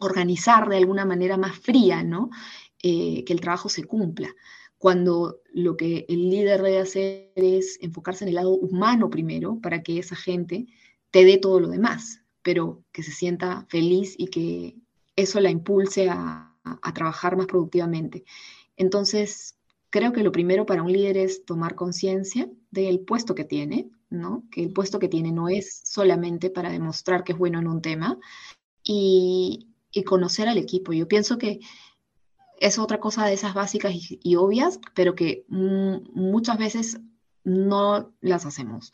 organizar 0.00 0.68
de 0.68 0.78
alguna 0.78 1.04
manera 1.04 1.36
más 1.36 1.58
fría, 1.58 2.02
¿no? 2.02 2.30
Eh, 2.82 3.24
que 3.24 3.32
el 3.34 3.40
trabajo 3.40 3.68
se 3.68 3.84
cumpla. 3.84 4.34
Cuando 4.78 5.40
lo 5.52 5.76
que 5.76 6.06
el 6.08 6.30
líder 6.30 6.62
debe 6.62 6.78
hacer 6.78 7.32
es 7.36 7.78
enfocarse 7.82 8.24
en 8.24 8.30
el 8.30 8.34
lado 8.36 8.50
humano 8.54 9.10
primero 9.10 9.60
para 9.60 9.82
que 9.82 9.98
esa 9.98 10.16
gente 10.16 10.66
te 11.10 11.24
dé 11.24 11.36
todo 11.36 11.60
lo 11.60 11.68
demás, 11.68 12.22
pero 12.42 12.82
que 12.90 13.02
se 13.02 13.12
sienta 13.12 13.66
feliz 13.68 14.14
y 14.18 14.28
que 14.28 14.76
eso 15.14 15.40
la 15.40 15.50
impulse 15.50 16.08
a, 16.08 16.54
a 16.64 16.94
trabajar 16.94 17.36
más 17.36 17.46
productivamente. 17.46 18.24
Entonces, 18.76 19.56
creo 19.90 20.12
que 20.12 20.22
lo 20.22 20.32
primero 20.32 20.66
para 20.66 20.82
un 20.82 20.92
líder 20.92 21.18
es 21.18 21.44
tomar 21.44 21.74
conciencia 21.74 22.50
del 22.82 23.00
puesto 23.00 23.34
que 23.34 23.44
tiene, 23.44 23.88
¿no? 24.10 24.44
Que 24.50 24.62
el 24.62 24.72
puesto 24.72 24.98
que 24.98 25.08
tiene 25.08 25.32
no 25.32 25.48
es 25.48 25.80
solamente 25.84 26.50
para 26.50 26.70
demostrar 26.70 27.24
que 27.24 27.32
es 27.32 27.38
bueno 27.38 27.58
en 27.58 27.68
un 27.68 27.80
tema 27.80 28.18
y, 28.82 29.68
conocer 30.06 30.48
al 30.48 30.58
equipo. 30.58 30.92
Yo 30.92 31.06
pienso 31.06 31.38
que 31.38 31.60
es 32.58 32.78
otra 32.78 32.98
cosa 32.98 33.24
de 33.26 33.34
esas 33.34 33.54
básicas 33.54 33.92
y, 33.94 34.36
obvias, 34.36 34.80
pero 34.94 35.14
que 35.14 35.44
muchas 35.48 36.58
veces 36.58 37.00
no 37.44 38.12
las 38.20 38.44
hacemos. 38.44 38.92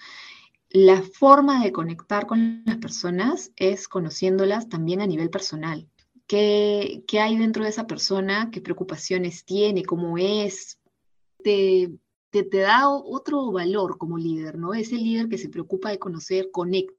La 0.68 1.02
forma 1.02 1.64
de 1.64 1.72
conectar 1.72 2.26
con 2.26 2.62
las 2.66 2.76
personas 2.76 3.50
es 3.56 3.88
conociéndolas 3.88 4.68
también 4.68 5.00
a 5.00 5.06
nivel 5.06 5.30
personal. 5.30 5.88
¿Qué, 6.26 7.02
qué 7.08 7.20
hay 7.20 7.36
dentro 7.36 7.64
de 7.64 7.70
esa 7.70 7.86
persona? 7.86 8.50
¿Qué 8.52 8.60
preocupaciones 8.60 9.44
tiene? 9.44 9.84
¿Cómo 9.84 10.16
es? 10.18 10.80
te, 11.42 11.90
te, 12.30 12.58
da 12.58 12.88
otro 12.88 13.50
valor 13.52 13.98
como 13.98 14.18
líder, 14.18 14.58
¿no? 14.58 14.74
Es 14.74 14.92
el 14.92 15.02
líder 15.02 15.28
que 15.28 15.38
se 15.38 15.48
preocupa 15.48 15.90
de 15.90 15.98
conocer, 15.98 16.50
conecta. 16.52 16.96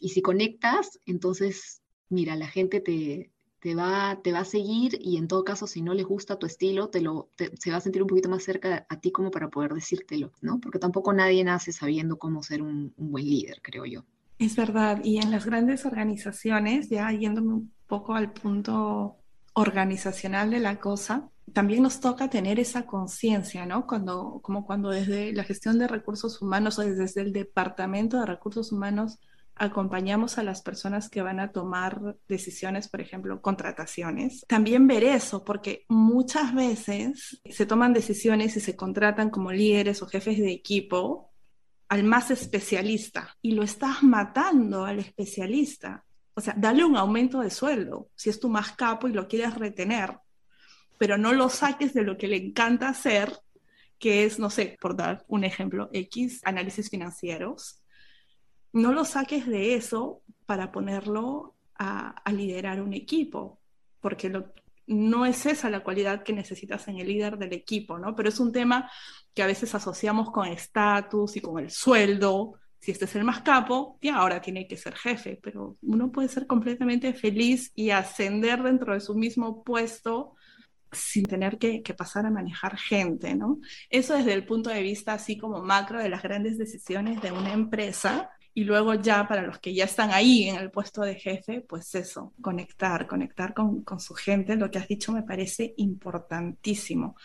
Y 0.00 0.10
si 0.10 0.22
conectas, 0.22 1.00
entonces, 1.06 1.82
mira, 2.08 2.34
la 2.36 2.48
gente 2.48 2.80
te, 2.80 3.30
te 3.60 3.74
va, 3.74 4.20
te 4.22 4.32
va 4.32 4.40
a 4.40 4.44
seguir 4.44 4.98
y 5.00 5.16
en 5.16 5.28
todo 5.28 5.44
caso, 5.44 5.66
si 5.66 5.82
no 5.82 5.94
les 5.94 6.06
gusta 6.06 6.38
tu 6.38 6.46
estilo, 6.46 6.88
te 6.88 7.00
lo, 7.00 7.30
se 7.36 7.70
va 7.70 7.76
a 7.76 7.80
sentir 7.80 8.02
un 8.02 8.08
poquito 8.08 8.28
más 8.28 8.42
cerca 8.42 8.86
a 8.88 9.00
ti 9.00 9.10
como 9.12 9.30
para 9.30 9.48
poder 9.48 9.74
decírtelo, 9.74 10.32
¿no? 10.40 10.60
Porque 10.60 10.78
tampoco 10.78 11.12
nadie 11.12 11.44
nace 11.44 11.72
sabiendo 11.72 12.18
cómo 12.18 12.42
ser 12.42 12.62
un, 12.62 12.94
un 12.96 13.12
buen 13.12 13.24
líder, 13.24 13.60
creo 13.62 13.84
yo. 13.84 14.04
Es 14.38 14.54
verdad, 14.54 15.00
y 15.02 15.18
en 15.18 15.32
las 15.32 15.46
grandes 15.46 15.84
organizaciones, 15.84 16.88
ya 16.88 17.10
yéndome 17.10 17.54
un 17.54 17.72
poco 17.88 18.14
al 18.14 18.32
punto 18.32 19.16
organizacional 19.54 20.50
de 20.50 20.60
la 20.60 20.78
cosa, 20.78 21.28
también 21.52 21.82
nos 21.82 22.00
toca 22.00 22.28
tener 22.28 22.58
esa 22.58 22.86
conciencia, 22.86 23.66
¿no? 23.66 23.86
Cuando, 23.86 24.40
como 24.42 24.66
cuando 24.66 24.90
desde 24.90 25.32
la 25.32 25.44
gestión 25.44 25.78
de 25.78 25.88
recursos 25.88 26.40
humanos 26.42 26.78
o 26.78 26.82
desde 26.82 27.20
el 27.20 27.32
departamento 27.32 28.18
de 28.18 28.26
recursos 28.26 28.72
humanos 28.72 29.18
acompañamos 29.58 30.38
a 30.38 30.42
las 30.42 30.62
personas 30.62 31.08
que 31.08 31.22
van 31.22 31.40
a 31.40 31.50
tomar 31.50 32.16
decisiones, 32.28 32.88
por 32.88 33.00
ejemplo, 33.00 33.42
contrataciones. 33.42 34.44
También 34.46 34.86
ver 34.86 35.04
eso, 35.04 35.44
porque 35.44 35.84
muchas 35.88 36.54
veces 36.54 37.40
se 37.44 37.66
toman 37.66 37.92
decisiones 37.92 38.56
y 38.56 38.60
se 38.60 38.76
contratan 38.76 39.30
como 39.30 39.50
líderes 39.50 40.00
o 40.02 40.06
jefes 40.06 40.38
de 40.38 40.52
equipo 40.52 41.32
al 41.88 42.04
más 42.04 42.30
especialista 42.30 43.36
y 43.42 43.52
lo 43.52 43.62
estás 43.62 44.02
matando 44.02 44.84
al 44.84 45.00
especialista. 45.00 46.04
O 46.34 46.40
sea, 46.40 46.54
dale 46.56 46.84
un 46.84 46.96
aumento 46.96 47.40
de 47.40 47.50
sueldo 47.50 48.10
si 48.14 48.30
es 48.30 48.38
tu 48.38 48.48
más 48.48 48.72
capo 48.72 49.08
y 49.08 49.12
lo 49.12 49.26
quieres 49.26 49.54
retener 49.56 50.18
pero 50.98 51.16
no 51.16 51.32
lo 51.32 51.48
saques 51.48 51.94
de 51.94 52.02
lo 52.02 52.18
que 52.18 52.28
le 52.28 52.36
encanta 52.36 52.88
hacer, 52.88 53.32
que 53.98 54.24
es, 54.24 54.38
no 54.38 54.50
sé, 54.50 54.76
por 54.80 54.96
dar 54.96 55.24
un 55.28 55.44
ejemplo, 55.44 55.88
X, 55.92 56.40
análisis 56.44 56.90
financieros. 56.90 57.82
No 58.72 58.92
lo 58.92 59.04
saques 59.04 59.46
de 59.46 59.74
eso 59.74 60.22
para 60.44 60.70
ponerlo 60.72 61.54
a, 61.76 62.22
liderar 62.32 62.82
un 62.82 62.92
equipo, 62.92 63.60
porque 64.00 64.32
no 64.86 65.26
es 65.26 65.46
esa 65.46 65.70
la 65.70 65.84
cualidad 65.84 66.22
que 66.22 66.32
necesitas 66.32 66.88
en 66.88 66.98
el 66.98 67.08
líder 67.08 67.38
del 67.38 67.52
equipo, 67.52 67.98
¿no? 67.98 68.14
Pero 68.14 68.28
es 68.28 68.40
un 68.40 68.52
tema 68.52 68.90
que 69.34 69.42
a 69.42 69.46
veces 69.46 69.74
asociamos 69.74 70.30
con 70.30 70.46
estatus 70.48 71.36
y 71.36 71.40
con 71.40 71.58
el 71.62 71.70
sueldo. 71.70 72.54
Si 72.80 72.90
este 72.90 73.06
es 73.06 73.14
el 73.16 73.24
más 73.24 73.42
capo, 73.42 73.98
ya 74.02 74.16
ahora 74.16 74.40
tiene 74.40 74.66
que 74.66 74.76
ser 74.76 74.94
jefe, 74.94 75.38
pero 75.42 75.76
uno 75.82 76.10
puede 76.10 76.28
ser 76.28 76.46
completamente 76.46 77.12
feliz 77.14 77.72
y 77.74 77.90
ascender 77.90 78.62
dentro 78.62 78.94
de 78.94 79.00
su 79.00 79.14
mismo 79.14 79.62
puesto 79.62 80.34
sin 80.92 81.24
tener 81.24 81.58
que, 81.58 81.82
pasar 81.96 82.26
a 82.26 82.30
manejar 82.30 82.76
gente, 82.78 83.34
¿no? 83.34 83.58
Eso 83.90 84.14
desde 84.14 84.32
el 84.32 84.46
punto 84.46 84.70
de 84.70 84.82
vista 84.82 85.14
así 85.14 85.36
como 85.36 85.62
macro 85.62 86.00
de 86.02 86.08
las 86.08 86.22
grandes 86.22 86.58
decisiones 86.58 87.20
de 87.22 87.32
una 87.32 87.52
empresa. 87.52 88.30
Y 88.54 88.64
luego 88.64 88.94
ya 88.94 89.28
para 89.28 89.42
los 89.42 89.58
que 89.60 89.74
ya 89.74 89.84
están 89.84 90.10
ahí 90.10 90.48
en 90.48 90.56
el 90.56 90.70
puesto 90.70 91.02
de 91.02 91.14
jefe, 91.14 91.60
pues 91.60 91.94
eso, 91.94 92.34
conectar, 92.40 93.06
conectar 93.06 93.54
con, 93.54 93.82
con 93.84 94.00
su 94.00 94.14
gente, 94.14 94.56
lo 94.56 94.70
que 94.70 94.78
has 94.78 94.88
dicho 94.88 95.12
me 95.12 95.22
parece 95.22 95.74
importantísimo. 95.76 97.16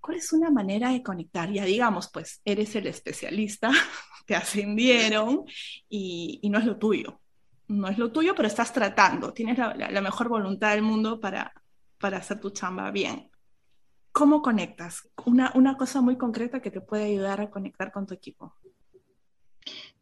¿Cuál 0.00 0.18
es 0.18 0.32
una 0.32 0.50
manera 0.50 0.90
de 0.90 1.02
conectar? 1.02 1.50
Ya 1.52 1.64
digamos, 1.64 2.10
pues 2.12 2.40
eres 2.44 2.74
el 2.74 2.88
especialista, 2.88 3.70
te 4.26 4.34
ascendieron 4.34 5.44
y, 5.88 6.40
y 6.42 6.50
no 6.50 6.58
es 6.58 6.64
lo 6.64 6.78
tuyo. 6.78 7.20
No 7.68 7.88
es 7.88 7.96
lo 7.96 8.12
tuyo, 8.12 8.34
pero 8.34 8.46
estás 8.46 8.72
tratando, 8.72 9.32
tienes 9.32 9.56
la 9.56 10.00
mejor 10.02 10.28
voluntad 10.28 10.72
del 10.72 10.82
mundo 10.82 11.18
para, 11.18 11.54
para 12.04 12.18
hacer 12.18 12.38
tu 12.38 12.50
chamba 12.50 12.90
bien. 12.90 13.30
¿Cómo 14.12 14.42
conectas? 14.42 15.08
Una, 15.24 15.50
una 15.54 15.78
cosa 15.78 16.02
muy 16.02 16.18
concreta 16.18 16.60
que 16.60 16.70
te 16.70 16.82
puede 16.82 17.04
ayudar 17.04 17.40
a 17.40 17.48
conectar 17.48 17.92
con 17.92 18.06
tu 18.06 18.12
equipo. 18.12 18.52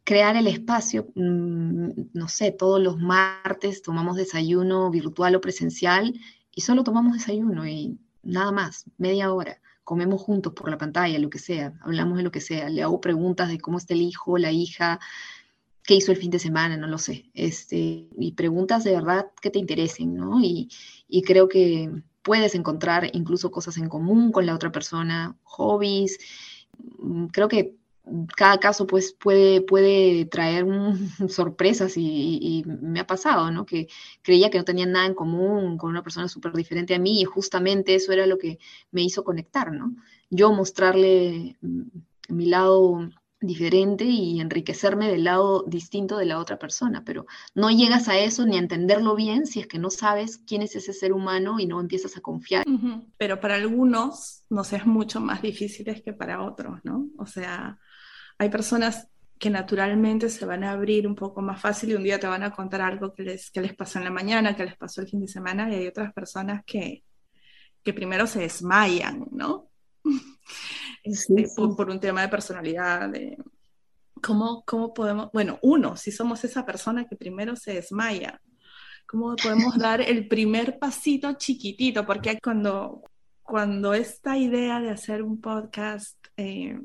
Crear 0.03 0.35
el 0.35 0.47
espacio, 0.47 1.07
mm, 1.15 1.91
no 2.11 2.27
sé, 2.27 2.51
todos 2.51 2.81
los 2.81 2.99
martes 2.99 3.81
tomamos 3.81 4.17
desayuno 4.17 4.91
virtual 4.91 5.35
o 5.35 5.39
presencial 5.39 6.13
y 6.51 6.59
solo 6.59 6.83
tomamos 6.83 7.13
desayuno 7.13 7.65
y 7.65 7.97
nada 8.21 8.51
más, 8.51 8.83
media 8.97 9.31
hora. 9.31 9.61
Comemos 9.85 10.21
juntos 10.21 10.51
por 10.51 10.69
la 10.69 10.77
pantalla, 10.77 11.17
lo 11.19 11.29
que 11.29 11.39
sea, 11.39 11.73
hablamos 11.83 12.17
de 12.17 12.23
lo 12.23 12.31
que 12.31 12.41
sea. 12.41 12.67
Le 12.67 12.83
hago 12.83 12.99
preguntas 12.99 13.47
de 13.47 13.59
cómo 13.59 13.77
está 13.77 13.93
el 13.93 14.01
hijo, 14.01 14.37
la 14.37 14.51
hija, 14.51 14.99
qué 15.83 15.95
hizo 15.95 16.11
el 16.11 16.17
fin 16.17 16.31
de 16.31 16.39
semana, 16.39 16.77
no 16.77 16.87
lo 16.87 16.97
sé. 16.97 17.29
Este, 17.33 18.07
y 18.17 18.33
preguntas 18.33 18.83
de 18.83 18.93
verdad 18.93 19.27
que 19.41 19.49
te 19.49 19.59
interesen, 19.59 20.15
¿no? 20.15 20.39
Y, 20.41 20.69
creo 21.25 21.47
que 21.47 21.91
puedes 22.21 22.55
encontrar 22.55 23.09
incluso 23.13 23.51
cosas 23.51 23.77
en 23.77 23.89
común 23.89 24.31
con 24.31 24.45
la 24.45 24.55
otra 24.55 24.71
persona, 24.71 25.37
hobbies. 25.43 26.17
Mm, 26.99 27.27
creo 27.27 27.47
que 27.47 27.75
cada 28.35 28.59
caso 28.59 28.85
pues 28.85 29.13
puede, 29.13 29.61
puede 29.61 30.25
traer 30.25 30.65
sorpresas 31.29 31.93
y, 31.97 32.63
me 32.65 32.99
ha 32.99 33.07
pasado, 33.07 33.51
¿no? 33.51 33.65
Que 33.65 33.87
creía 34.21 34.49
que 34.49 34.57
no 34.57 34.65
tenía 34.65 34.85
nada 34.85 35.05
en 35.05 35.15
común 35.15 35.77
con 35.77 35.89
una 35.89 36.03
persona 36.03 36.27
súper 36.27 36.53
diferente 36.53 36.95
a 36.95 36.99
mí 36.99 37.21
y 37.21 37.25
justamente 37.25 37.95
eso 37.95 38.11
era 38.11 38.25
lo 38.25 38.37
que 38.37 38.59
me 38.91 39.03
hizo 39.03 39.23
conectar, 39.23 39.71
¿no? 39.71 39.95
Yo 40.29 40.51
mostrarle 40.51 41.57
mm, 41.61 41.81
mi 42.29 42.45
lado 42.47 43.09
diferente 43.43 44.05
y 44.05 44.39
enriquecerme 44.39 45.09
del 45.09 45.25
lado 45.25 45.63
distinto 45.67 46.17
de 46.17 46.25
la 46.25 46.39
otra 46.39 46.57
persona, 46.57 47.03
pero 47.05 47.25
no 47.53 47.69
llegas 47.69 48.07
a 48.07 48.17
eso 48.17 48.45
ni 48.45 48.55
a 48.55 48.59
entenderlo 48.59 49.15
bien 49.15 49.45
si 49.45 49.59
es 49.59 49.67
que 49.67 49.79
no 49.79 49.89
sabes 49.89 50.37
quién 50.37 50.61
es 50.61 50.75
ese 50.75 50.93
ser 50.93 51.13
humano 51.13 51.59
y 51.59 51.65
no 51.65 51.79
empiezas 51.79 52.17
a 52.17 52.21
confiar. 52.21 52.65
Pero 53.17 53.39
para 53.39 53.55
algunos 53.55 54.43
nos 54.49 54.73
es 54.73 54.85
mucho 54.85 55.19
más 55.19 55.41
difícil 55.41 56.01
que 56.03 56.13
para 56.13 56.41
otros, 56.41 56.79
¿no? 56.83 57.07
O 57.17 57.25
sea, 57.25 57.79
hay 58.37 58.49
personas 58.49 59.07
que 59.37 59.49
naturalmente 59.49 60.29
se 60.29 60.45
van 60.45 60.63
a 60.63 60.71
abrir 60.71 61.05
un 61.05 61.15
poco 61.15 61.41
más 61.41 61.59
fácil 61.59 61.91
y 61.91 61.95
un 61.95 62.03
día 62.03 62.19
te 62.19 62.27
van 62.27 62.43
a 62.43 62.51
contar 62.51 62.81
algo 62.81 63.13
que 63.13 63.23
les, 63.23 63.51
que 63.51 63.61
les 63.61 63.75
pasó 63.75 63.99
en 63.99 64.05
la 64.05 64.11
mañana, 64.11 64.55
que 64.55 64.63
les 64.63 64.77
pasó 64.77 65.01
el 65.01 65.07
fin 65.07 65.19
de 65.19 65.27
semana, 65.27 65.69
y 65.69 65.75
hay 65.75 65.87
otras 65.87 66.13
personas 66.13 66.63
que, 66.65 67.03
que 67.83 67.93
primero 67.93 68.25
se 68.25 68.39
desmayan, 68.39 69.27
¿no? 69.31 69.69
Este, 71.03 71.49
por, 71.53 71.89
un 71.89 71.99
tema 71.99 72.21
de 72.21 72.29
personalidad, 72.29 73.09
de 73.09 73.37
cómo, 74.21 74.63
cómo 74.65 74.93
podemos, 74.93 75.29
bueno, 75.33 75.59
uno, 75.61 75.97
si 75.97 76.13
somos 76.13 76.45
esa 76.45 76.65
persona 76.65 77.05
que 77.05 77.17
primero 77.17 77.57
se 77.57 77.73
desmaya, 77.73 78.41
¿cómo 79.05 79.35
podemos 79.35 79.77
dar 79.77 79.99
el 79.99 80.29
primer 80.29 80.79
pasito 80.79 81.33
chiquitito? 81.33 82.05
Porque 82.05 82.39
cuando, 82.41 83.03
cuando 83.41 83.93
esta 83.93 84.37
idea 84.37 84.79
de 84.79 84.91
hacer 84.91 85.23
un 85.23 85.41
podcast 85.41 86.17
eh, 86.37 86.79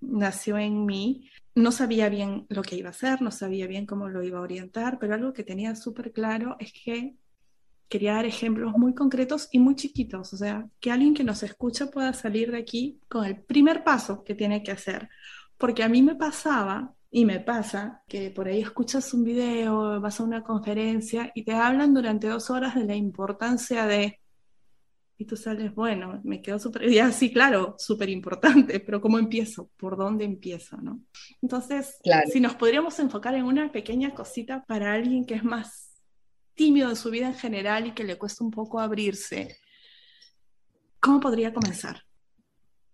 nació 0.00 0.56
en 0.56 0.86
mí, 0.86 1.28
no 1.56 1.72
sabía 1.72 2.08
bien 2.08 2.46
lo 2.48 2.62
que 2.62 2.76
iba 2.76 2.88
a 2.88 2.92
hacer, 2.92 3.22
no 3.22 3.32
sabía 3.32 3.66
bien 3.66 3.86
cómo 3.86 4.08
lo 4.08 4.22
iba 4.22 4.38
a 4.38 4.42
orientar, 4.42 4.98
pero 4.98 5.14
algo 5.14 5.32
que 5.32 5.42
tenía 5.42 5.74
súper 5.74 6.12
claro 6.12 6.56
es 6.60 6.72
que 6.72 7.16
quería 7.88 8.14
dar 8.14 8.26
ejemplos 8.26 8.72
muy 8.76 8.94
concretos 8.94 9.48
y 9.52 9.58
muy 9.58 9.76
chiquitos, 9.76 10.32
o 10.32 10.36
sea, 10.36 10.68
que 10.80 10.90
alguien 10.90 11.14
que 11.14 11.24
nos 11.24 11.42
escucha 11.42 11.90
pueda 11.90 12.12
salir 12.12 12.50
de 12.50 12.58
aquí 12.58 13.00
con 13.08 13.24
el 13.24 13.42
primer 13.42 13.84
paso 13.84 14.24
que 14.24 14.34
tiene 14.34 14.62
que 14.62 14.72
hacer, 14.72 15.08
porque 15.58 15.82
a 15.82 15.88
mí 15.88 16.02
me 16.02 16.14
pasaba 16.14 16.94
y 17.10 17.24
me 17.24 17.40
pasa 17.40 18.02
que 18.08 18.30
por 18.30 18.48
ahí 18.48 18.60
escuchas 18.60 19.14
un 19.14 19.22
video, 19.22 20.00
vas 20.00 20.18
a 20.18 20.24
una 20.24 20.42
conferencia 20.42 21.30
y 21.34 21.44
te 21.44 21.52
hablan 21.52 21.94
durante 21.94 22.26
dos 22.26 22.50
horas 22.50 22.74
de 22.74 22.84
la 22.84 22.96
importancia 22.96 23.86
de 23.86 24.18
y 25.16 25.26
tú 25.26 25.36
sales, 25.36 25.72
bueno, 25.74 26.20
me 26.24 26.42
quedo 26.42 26.58
súper, 26.58 26.90
ya 26.90 27.12
sí, 27.12 27.32
claro, 27.32 27.76
súper 27.78 28.08
importante, 28.08 28.80
pero 28.80 29.00
¿cómo 29.00 29.18
empiezo? 29.18 29.70
¿Por 29.76 29.96
dónde 29.96 30.24
empiezo? 30.24 30.76
¿no? 30.78 31.02
Entonces, 31.40 31.98
si 32.32 32.40
nos 32.40 32.56
podríamos 32.56 32.98
enfocar 32.98 33.34
en 33.34 33.44
una 33.44 33.70
pequeña 33.70 34.12
cosita 34.12 34.64
para 34.66 34.92
alguien 34.92 35.24
que 35.24 35.34
es 35.34 35.44
más 35.44 35.83
tímido 36.54 36.88
de 36.88 36.96
su 36.96 37.10
vida 37.10 37.26
en 37.26 37.34
general 37.34 37.86
y 37.86 37.92
que 37.92 38.04
le 38.04 38.16
cuesta 38.16 38.44
un 38.44 38.50
poco 38.50 38.80
abrirse, 38.80 39.56
¿cómo 41.00 41.20
podría 41.20 41.52
comenzar? 41.52 42.04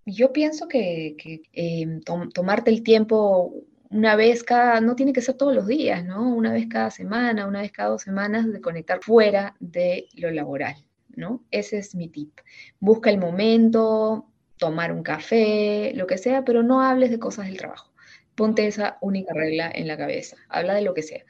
Yo 0.07 0.33
pienso 0.33 0.67
que, 0.67 1.17
em, 1.53 2.01
tomarte 2.03 2.71
el 2.71 2.83
tiempo 2.83 3.53
una 3.91 4.17
vez 4.17 4.45
cada, 4.45 4.81
no 4.81 4.97
tiene 4.97 5.13
que 5.13 5.23
ser 5.23 5.37
todos 5.37 5.55
los 5.55 5.67
días, 5.67 6.05
¿no? 6.05 6.35
Una 6.35 6.53
vez 6.53 6.67
cada 6.69 6.91
semana, 6.91 7.47
una 7.47 7.61
vez 7.61 7.73
cada 7.73 7.91
dos 7.91 8.03
semanas 8.03 8.51
de 8.51 8.61
conectar 8.61 9.01
fuera 9.03 9.57
de 9.61 10.09
lo 10.15 10.31
laboral. 10.31 10.77
¿no? 11.17 11.45
Ese 11.51 11.79
es 11.79 11.95
mi 11.95 12.09
tip. 12.09 12.41
Busca 12.79 13.11
el 13.11 13.19
momento, 13.19 14.27
tomar 14.57 14.93
un 14.93 15.03
café, 15.03 15.93
lo 15.95 16.07
que 16.07 16.19
sea, 16.19 16.45
pero 16.45 16.63
no 16.63 16.83
hables 16.83 17.11
de 17.11 17.19
cosas 17.19 17.47
del 17.47 17.59
trabajo. 17.59 17.93
Ponte 18.35 18.67
esa 18.67 18.99
única 19.01 19.35
regla 19.35 19.71
en 19.73 19.87
la 19.87 19.97
cabeza, 19.97 20.37
habla 20.49 20.75
de 20.75 20.83
lo 20.83 20.95
que 20.95 21.03
sea. 21.03 21.25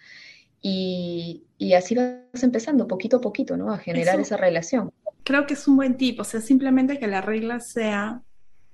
Y, 0.63 1.45
así 1.77 1.95
vas 1.95 2.43
empezando 2.43 2.87
poquito 2.87 3.19
a 3.19 3.21
poquito, 3.21 3.57
¿no? 3.57 3.73
A 3.73 3.79
generar 3.79 4.21
esa 4.21 4.37
relación. 4.37 4.93
Creo 5.25 5.47
que 5.47 5.55
es 5.55 5.69
un 5.69 5.77
buen 5.77 5.97
tip, 5.97 6.21
o 6.21 6.25
sea, 6.25 6.41
simplemente 6.41 6.99
que 6.99 7.07
la 7.07 7.21
regla 7.21 7.61
sea 7.61 8.23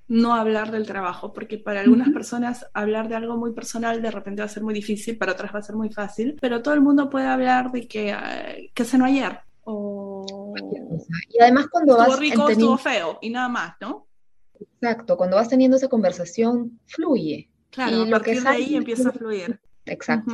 no 0.09 0.35
hablar 0.35 0.71
del 0.71 0.87
trabajo, 0.87 1.33
porque 1.33 1.59
para 1.59 1.81
algunas 1.81 2.11
personas 2.11 2.66
hablar 2.75 3.09
de 3.09 3.16
algo 3.16 3.37
muy 3.37 3.52
personal 3.52 4.00
de 4.00 4.11
repente 4.11 4.40
va 4.40 4.47
a 4.47 4.49
ser 4.49 4.62
muy 4.62 4.73
difícil, 4.73 5.19
para 5.19 5.33
otras 5.33 5.52
va 5.52 5.59
a 5.59 5.62
ser 5.62 5.75
muy 5.75 5.90
fácil, 5.90 6.37
pero 6.40 6.62
todo 6.62 6.75
el 6.75 6.81
mundo 6.81 7.11
puede 7.11 7.26
hablar 7.26 7.73
de 7.73 7.88
que, 7.88 8.14
uh, 8.14 8.73
que 8.73 8.85
cenó 8.85 9.05
ayer, 9.05 9.40
o... 9.64 10.55
Y 11.28 11.43
además 11.43 11.66
cuando 11.69 11.95
estuvo 11.95 12.11
vas... 12.11 12.21
rico, 12.21 12.49
estuvo 12.49 12.78
feo, 12.78 13.19
y 13.21 13.31
nada 13.31 13.49
más, 13.49 13.75
¿no? 13.81 14.07
Exacto, 14.61 15.16
cuando 15.16 15.37
vas 15.37 15.49
teniendo 15.49 15.76
esa 15.76 15.88
conversación, 15.88 16.78
fluye. 16.87 17.50
Claro, 17.71 18.05
y 18.05 18.09
a 18.09 18.11
partir 18.11 18.43
de 18.43 18.49
ahí 18.49 18.76
empieza 18.76 19.09
a 19.09 19.12
fluir. 19.12 19.61
Exacto. 19.85 20.33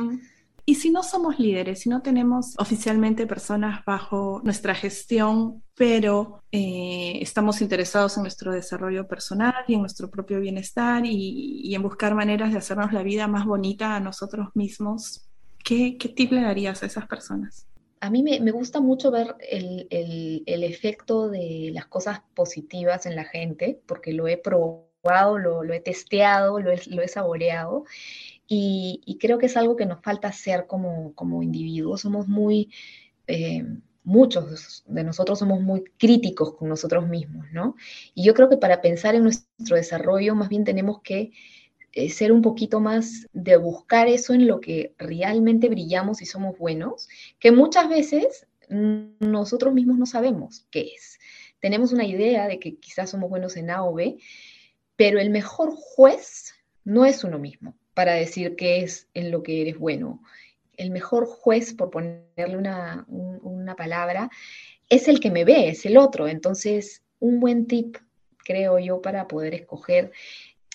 Y 0.65 0.75
si 0.75 0.91
no 0.91 1.03
somos 1.03 1.39
líderes, 1.39 1.81
si 1.81 1.89
no 1.89 2.01
tenemos 2.01 2.53
oficialmente 2.57 3.27
personas 3.27 3.83
bajo 3.85 4.41
nuestra 4.43 4.73
gestión, 4.73 5.61
pero 5.75 6.41
eh, 6.51 7.19
estamos 7.21 7.61
interesados 7.61 8.15
en 8.15 8.23
nuestro 8.23 8.51
desarrollo 8.51 9.07
personal 9.07 9.55
y 9.67 9.73
en 9.73 9.81
nuestro 9.81 10.09
propio 10.09 10.39
bienestar 10.39 11.05
y, 11.05 11.61
y, 11.63 11.75
en 11.75 11.81
buscar 11.81 12.15
maneras 12.15 12.51
de 12.51 12.59
hacernos 12.59 12.93
la 12.93 13.03
vida 13.03 13.27
más 13.27 13.45
bonita 13.45 13.95
a 13.95 13.99
nosotros 13.99 14.49
mismos, 14.53 15.27
¿qué, 15.63 15.97
qué 15.97 16.09
tip 16.09 16.31
le 16.31 16.41
darías 16.43 16.81
a 16.81 16.85
esas 16.85 17.07
personas? 17.07 17.67
a 18.03 18.09
mí 18.09 18.21
me, 18.21 18.51
gusta 18.51 18.81
mucho 18.81 19.11
ver 19.11 19.33
el, 19.39 19.87
efecto 20.45 21.29
de 21.29 21.71
las 21.73 21.85
cosas 21.85 22.19
positivas 22.33 23.05
en 23.05 23.15
la 23.15 23.23
gente, 23.23 23.79
porque 23.85 24.11
lo 24.11 24.27
he 24.27 24.35
probado, 24.35 25.37
lo, 25.37 25.71
he 25.71 25.79
testeado, 25.79 26.59
lo 26.59 26.69
he, 26.69 27.07
saboreado, 27.07 27.85
y, 29.05 29.17
creo 29.19 29.37
que 29.37 29.47
es 29.47 29.57
algo 29.57 29.75
que 29.75 29.85
nos 29.85 30.01
falta 30.01 30.27
hacer 30.27 30.67
como, 30.67 31.43
individuos. 31.43 32.01
Somos 32.01 32.27
muy, 32.27 32.71
eh, 33.27 33.63
muchos 34.03 34.83
de 34.85 35.03
nosotros 35.03 35.39
somos 35.39 35.61
muy 35.61 35.83
críticos 35.97 36.55
con 36.55 36.69
nosotros 36.69 37.07
mismos, 37.07 37.45
¿no? 37.51 37.75
Y 38.13 38.23
yo 38.23 38.33
creo 38.33 38.49
que 38.49 38.57
para 38.57 38.81
pensar 38.81 39.15
en 39.15 39.23
nuestro 39.23 39.75
desarrollo, 39.75 40.35
más 40.35 40.49
bien 40.49 40.63
tenemos 40.63 41.01
que 41.01 41.31
eh, 41.93 42.09
ser 42.09 42.31
un 42.31 42.41
poquito 42.41 42.79
más 42.79 43.27
de 43.33 43.57
buscar 43.57 44.07
eso 44.07 44.33
en 44.33 44.47
lo 44.47 44.59
que 44.59 44.93
realmente 44.97 45.69
brillamos 45.69 46.21
y 46.21 46.25
somos 46.25 46.57
buenos, 46.57 47.07
que 47.39 47.51
muchas 47.51 47.89
veces 47.89 48.47
nosotros 48.69 49.73
mismos 49.73 49.97
no 49.97 50.05
sabemos 50.05 50.65
qué 50.71 50.91
es. 50.95 51.19
Tenemos 51.59 51.93
una 51.93 52.05
idea 52.05 52.47
de 52.47 52.59
que 52.59 52.77
quizás 52.77 53.11
somos 53.11 53.29
buenos 53.29 53.55
en 53.57 53.69
A 53.69 53.83
o 53.83 53.93
B, 53.93 54.17
pero 54.95 55.19
el 55.19 55.29
mejor 55.29 55.71
juez 55.71 56.53
no 56.83 57.05
es 57.05 57.23
uno 57.23 57.39
mismo 57.39 57.75
para 57.93 58.13
decir 58.13 58.55
qué 58.55 58.81
es 58.81 59.07
en 59.13 59.31
lo 59.31 59.43
que 59.43 59.61
eres 59.61 59.77
bueno. 59.77 60.21
El 60.77 60.91
mejor 60.91 61.25
juez, 61.27 61.73
por 61.73 61.91
ponerle 61.91 62.57
una, 62.57 63.05
una 63.07 63.75
palabra, 63.75 64.29
es 64.89 65.07
el 65.07 65.19
que 65.19 65.31
me 65.31 65.45
ve, 65.45 65.69
es 65.69 65.85
el 65.85 65.97
otro. 65.97 66.27
Entonces, 66.27 67.03
un 67.19 67.39
buen 67.39 67.67
tip, 67.67 67.97
creo 68.37 68.79
yo, 68.79 69.01
para 69.01 69.27
poder 69.27 69.53
escoger 69.53 70.11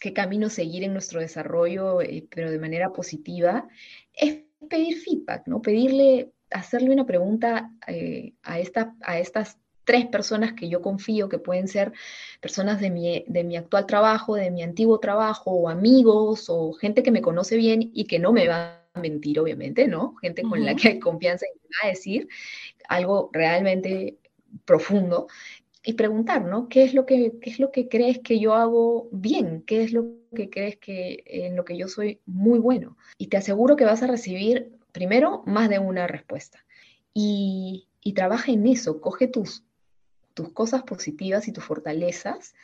qué 0.00 0.12
camino 0.12 0.48
seguir 0.48 0.85
en 0.85 0.92
nuestro 0.92 1.20
desarrollo, 1.20 2.00
eh, 2.00 2.26
pero 2.31 2.50
de 2.50 2.59
manera 2.59 2.92
positiva, 2.92 3.68
es 4.14 4.38
pedir 4.68 4.98
feedback, 4.98 5.46
¿no? 5.46 5.61
Pedirle, 5.61 6.33
hacerle 6.50 6.90
una 6.90 7.07
pregunta 7.07 7.70
eh, 7.87 8.35
a, 8.42 8.59
esta, 8.61 8.94
a 9.02 9.18
estas 9.18 9.59
tres 9.88 10.05
personas 10.05 10.53
que 10.53 10.68
yo 10.68 10.83
confío 10.83 11.31
que 11.31 11.38
pueden 11.38 11.66
ser 11.66 11.94
personas 12.42 12.79
de 12.79 12.90
mi, 12.90 13.24
de 13.27 13.42
mi 13.42 13.57
actual 13.57 13.87
trabajo, 13.87 14.35
de 14.35 14.51
mi 14.51 14.62
antiguo 14.62 15.01
trabajo, 15.01 15.51
o 15.51 15.70
amigos, 15.70 16.51
o 16.51 16.74
gente 16.74 17.03
que 17.03 17.11
me 17.11 17.22
conoce 17.22 17.57
bien 17.57 17.90
y 17.94 18.05
que 18.05 18.18
no 18.18 18.31
me 18.31 18.46
va 18.48 18.83
a 18.92 19.01
mentir, 19.01 19.40
obviamente, 19.40 19.88
¿no? 19.88 20.14
Gente 20.16 20.42
con 20.42 20.62
la 20.62 20.77
que 20.77 20.88
hay 20.88 20.98
confianza 20.98 21.46
y 21.46 21.59
me 21.59 21.68
va 21.83 21.87
a 21.87 21.88
decir 21.88 22.29
algo 22.87 23.31
realmente 23.33 24.18
profundo 24.66 25.29
y 25.83 25.94
preguntar, 25.94 26.44
¿no? 26.44 26.68
¿Qué 26.68 26.85
es, 26.85 26.92
lo 26.92 27.07
que, 27.07 27.38
es 27.40 27.59
lo 27.59 27.72
que 27.72 27.88
crees 27.88 28.18
que 28.18 28.38
yo 28.38 28.53
hago 28.53 29.09
bien? 29.11 29.62
¿Qué 29.66 29.85
es 29.85 29.92
lo 29.94 30.05
que 30.37 30.51
crees 30.51 30.77
que 30.77 31.24
en 31.24 31.57
lo 31.57 31.64
que 31.64 31.79
yo 31.79 31.88
soy 31.88 32.20
muy 32.27 32.59
bueno? 32.59 32.98
Y 33.16 33.29
te 33.29 33.38
aseguro 33.38 33.74
que 33.74 33.87
vas 33.87 34.03
a 34.03 34.07
recibir 34.07 34.77
primero 34.92 35.42
más 35.46 35.70
de 35.70 35.79
una 35.79 36.07
respuesta. 36.07 36.62
Y, 37.14 37.87
trabaja 38.14 38.51
en 38.53 38.66
eso, 38.66 39.03
coge 39.03 39.29
tus, 39.29 39.64
tus 40.38 40.53
cosas 40.53 40.85
positivas 40.85 41.48
y 41.48 41.53
tus 41.53 41.64
fortalezas 41.64 42.55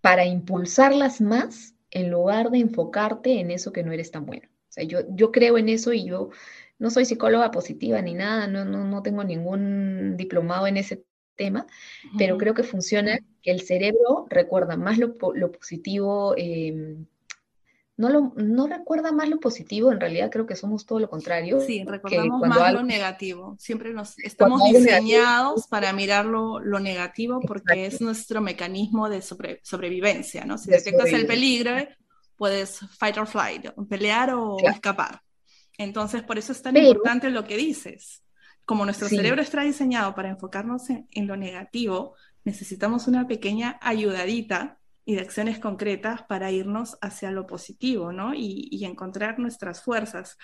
para 0.00 0.24
impulsarlas 0.24 1.20
más 1.20 1.76
en 1.92 2.10
lugar 2.10 2.50
de 2.50 2.58
enfocarte 2.58 3.38
en 3.38 3.52
eso 3.52 3.72
que 3.72 3.84
no 3.84 3.92
eres 3.92 4.10
tan 4.10 4.26
bueno. 4.26 4.48
O 4.48 4.72
sea, 4.72 4.82
yo, 4.82 5.02
yo 5.10 5.30
creo 5.30 5.56
en 5.56 5.68
eso 5.68 5.92
y 5.92 6.04
yo 6.04 6.30
no 6.80 6.90
soy 6.90 7.04
psicóloga 7.04 7.52
positiva 7.52 8.02
ni 8.02 8.14
nada, 8.14 8.48
no, 8.48 8.64
no, 8.64 8.84
no 8.84 9.04
tengo 9.04 9.22
ningún 9.22 10.16
diplomado 10.16 10.66
en 10.66 10.78
ese 10.78 11.04
tema, 11.36 11.64
pero 12.18 12.38
creo 12.38 12.54
que 12.54 12.64
funciona, 12.64 13.20
que 13.40 13.52
el 13.52 13.60
cerebro 13.60 14.26
recuerda 14.28 14.76
más 14.76 14.98
lo, 14.98 15.16
positivo, 15.16 16.34
em, 16.36 17.06
no, 17.96 18.08
lo, 18.08 18.32
no 18.36 18.66
recuerda 18.66 19.12
más 19.12 19.28
lo 19.28 19.38
positivo, 19.38 19.92
en 19.92 20.00
realidad 20.00 20.30
creo 20.30 20.46
que 20.46 20.56
somos 20.56 20.86
todo 20.86 20.98
lo 20.98 21.10
contrario. 21.10 21.60
Sí, 21.60 21.84
recordamos 21.84 22.40
más 22.48 22.72
lo 22.72 22.82
negativo, 22.82 23.56
siempre 23.58 23.92
nos 23.92 24.18
estamos 24.18 24.62
diseñados 24.64 25.66
para 25.68 25.92
mirar 25.92 26.24
lo, 26.24 26.60
negativo 26.80 27.40
porque 27.40 27.86
es 27.86 28.00
nuestro 28.00 28.40
mecanismo 28.40 29.08
de 29.08 29.22
sobrevivencia, 29.22 30.44
¿no? 30.44 30.58
Si 30.58 30.70
detectas 30.70 31.12
el 31.12 31.26
peligro, 31.26 31.72
puedes 32.36 32.80
fight 32.98 33.18
or 33.18 33.26
flight, 33.26 33.70
pelear 33.88 34.34
o 34.34 34.56
escapar. 34.58 35.20
Entonces, 35.78 36.22
por 36.22 36.38
eso 36.38 36.52
es 36.52 36.62
tan 36.62 36.76
importante 36.76 37.30
lo 37.30 37.44
que 37.44 37.56
dices 37.56 38.22
como 38.64 38.84
nuestro 38.84 39.08
cerebro 39.08 39.42
está 39.42 39.62
diseñado 39.62 40.14
para 40.14 40.30
enfocarnos 40.30 40.88
en, 40.88 41.26
lo 41.26 41.36
negativo, 41.36 42.14
necesitamos 42.44 43.06
una 43.08 43.26
pequeña 43.26 43.78
ayudadita 43.82 44.78
y 45.04 45.16
de 45.16 45.20
acciones 45.20 45.58
concretas 45.58 46.22
para 46.22 46.50
irnos 46.50 46.96
hacia 47.00 47.30
lo 47.30 47.46
positivo, 47.46 48.12
¿no? 48.12 48.34
Y, 48.34 48.84
encontrar 48.84 49.38
nuestras 49.38 49.82
fuerzas. 49.82 50.36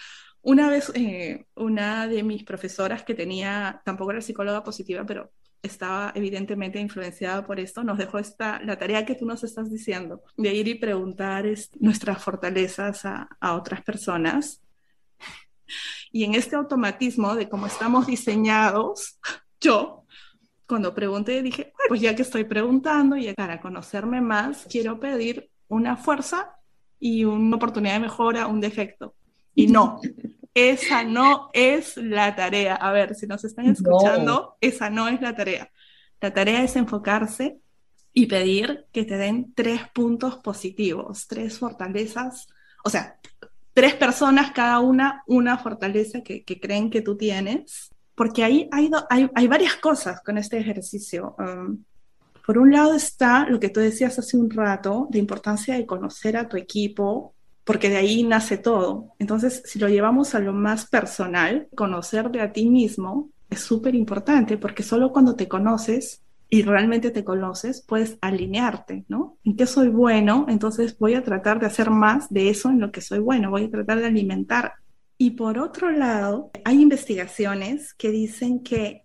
Una 0.43 0.71
vez, 0.71 0.91
eh, 0.95 1.47
una 1.55 2.07
de 2.07 2.23
mis 2.23 2.45
profesoras 2.45 3.03
que 3.03 3.15
tenía, 3.15 3.83
tampoco 3.85 4.13
era 4.13 4.21
psicóloga 4.21 4.63
positiva, 4.63 5.05
pero 5.05 5.33
estaba 5.63 6.13
evidentemente 6.15 6.79
influenciada 6.79 7.45
por 7.45 7.59
esto, 7.59 7.83
nos 7.83 7.99
dejó 7.99 8.19
esta, 8.19 8.61
la 8.63 8.79
tarea 8.79 9.05
que 9.05 9.17
tú 9.17 9.27
nos 9.27 9.43
estás 9.43 9.71
diciendo, 9.71 10.23
de 10.37 10.55
ir 10.55 10.69
y 10.69 10.77
preguntar 10.77 11.45
nuestras 11.81 12.23
fortalezas 12.23 13.05
a, 13.05 13.29
a 13.41 13.55
otras 13.55 13.83
personas. 13.83 14.63
Y 16.11 16.25
en 16.25 16.35
este 16.35 16.57
automatismo 16.57 17.35
de 17.35 17.49
cómo 17.49 17.67
estamos 17.67 18.07
diseñados, 18.07 19.19
yo, 19.61 20.07
cuando 20.69 20.95
pregunté, 20.95 21.43
dije, 21.43 21.73
pues 21.89 22.01
ya 22.01 22.15
que 22.15 22.23
estoy 22.23 22.45
preguntando 22.45 23.17
y 23.17 23.33
para 23.33 23.61
conocerme 23.61 24.21
más, 24.21 24.67
quiero 24.71 25.01
pedir 25.01 25.51
una 25.69 25.97
fuerza 25.97 26.57
y 27.01 27.25
una 27.25 27.57
oportunidad 27.57 27.95
de 27.95 28.01
mejora, 28.01 28.47
un 28.47 28.61
defecto. 28.61 29.15
Y 29.55 29.69
no, 29.69 30.01
esa 30.55 31.05
no 31.05 31.51
es 31.55 31.97
la 31.97 32.37
tarea. 32.37 32.75
A 32.75 32.93
ver, 32.93 33.15
si 33.15 33.27
nos 33.27 33.45
están 33.45 33.67
escuchando, 33.67 34.57
esa 34.61 34.91
no 34.91 35.09
es 35.09 35.21
la 35.21 35.35
tarea. 35.35 35.71
La 36.21 36.35
tarea 36.35 36.63
es 36.63 36.77
enfocarse 36.77 37.59
y 38.13 38.27
pedir 38.27 38.85
que 38.93 39.05
te 39.05 39.17
den 39.17 39.55
tres 39.55 39.83
puntos 39.95 40.37
positivos, 40.37 41.29
tres 41.29 41.59
fortalezas, 41.59 42.49
o 42.85 42.91
sea, 42.91 43.19
tres 43.73 43.95
personas, 43.95 44.51
cada 44.51 44.81
una 44.81 45.23
una 45.27 45.57
fortaleza 45.57 46.23
que, 46.23 46.45
creen 46.45 46.91
que 46.91 47.01
tú 47.01 47.17
tienes, 47.17 47.91
porque 48.19 48.43
ahí 48.43 48.69
hay, 48.73 48.91
hay, 49.09 49.47
varias 49.47 49.77
cosas 49.77 50.21
con 50.23 50.37
este 50.37 50.59
ejercicio. 50.59 51.37
Por 52.45 52.59
un 52.59 52.73
lado 52.73 52.95
está 52.95 53.49
lo 53.49 53.61
que 53.61 53.69
tú 53.69 53.79
decías 53.79 54.19
hace 54.19 54.37
un 54.37 54.51
rato, 54.51 55.07
de 55.09 55.21
importancia 55.21 55.77
de 55.77 55.87
conocer 55.87 56.37
a 56.37 56.49
tu 56.49 56.57
equipo, 56.57 57.35
porque 57.63 57.89
de 57.89 57.99
ahí 57.99 58.25
nace 58.25 58.59
todo. 58.59 59.13
Entonces, 59.21 59.63
si 59.67 59.79
lo 59.79 59.89
llevamos 59.89 60.35
a 60.35 60.41
lo 60.41 60.53
más 60.53 60.89
personal, 60.89 61.69
conocerte 61.77 62.41
a 62.41 62.53
ti 62.53 62.69
mismo 62.69 63.31
es 63.51 63.61
súper 63.61 63.95
importante 63.95 64.59
porque 64.59 64.83
solo 64.83 65.13
cuando 65.13 65.37
te 65.37 65.49
conoces 65.49 66.23
y 66.51 66.63
realmente 66.63 67.11
te 67.11 67.25
conoces, 67.25 67.85
puedes 67.87 68.19
alinearte, 68.21 69.05
¿no? 69.09 69.37
¿En 69.45 69.55
qué 69.55 69.67
soy 69.67 69.91
bueno? 69.91 70.47
Entonces 70.49 70.99
voy 70.99 71.15
a 71.15 71.23
tratar 71.23 71.61
de 71.61 71.67
hacer 71.67 71.91
más 71.91 72.31
de 72.31 72.49
eso 72.49 72.71
en 72.71 72.81
lo 72.81 72.91
que 72.91 73.01
soy 73.01 73.21
bueno, 73.21 73.51
voy 73.51 73.65
a 73.65 73.71
tratar 73.71 74.01
de 74.01 74.07
alimentar. 74.07 74.73
Y 75.19 75.33
por 75.33 75.59
otro 75.59 75.91
lado, 75.91 76.51
hay 76.65 76.81
investigaciones 76.81 77.93
que 77.93 78.11
dicen 78.11 78.63
que 78.63 79.05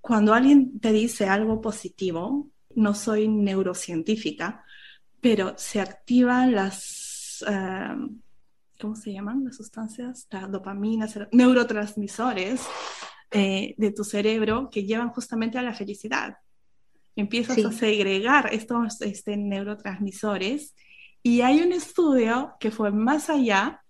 cuando 0.00 0.34
alguien 0.34 0.78
te 0.78 0.92
dice 0.92 1.26
algo 1.26 1.60
positivo, 1.60 2.50
no 2.74 2.94
soy 2.94 3.26
neurocientífica, 3.26 4.64
pero 5.20 5.54
se 5.56 5.80
activan 5.80 6.54
las 6.54 7.16
Em, 7.44 8.20
¿cómo 8.80 8.94
se 8.96 9.12
llaman? 9.12 9.44
Las 9.44 9.56
sustancias, 9.56 10.26
la 10.30 10.46
dopamina, 10.46 11.08
neurotransmisores 11.32 12.66
eh, 13.30 13.74
de 13.76 13.92
tu 13.92 14.04
cerebro 14.04 14.68
que 14.70 14.84
llevan 14.84 15.10
justamente 15.10 15.58
a 15.58 15.62
la 15.62 15.74
felicidad. 15.74 16.36
Empiezas 17.14 17.64
a 17.64 17.72
segregar 17.72 18.52
estos 18.52 19.00
este, 19.00 19.36
neurotransmisores 19.36 20.74
y 21.22 21.40
hay 21.40 21.60
un 21.60 21.72
estudio 21.72 22.54
que 22.60 22.70
fue 22.70 22.90
más 22.92 23.30
allá 23.30 23.82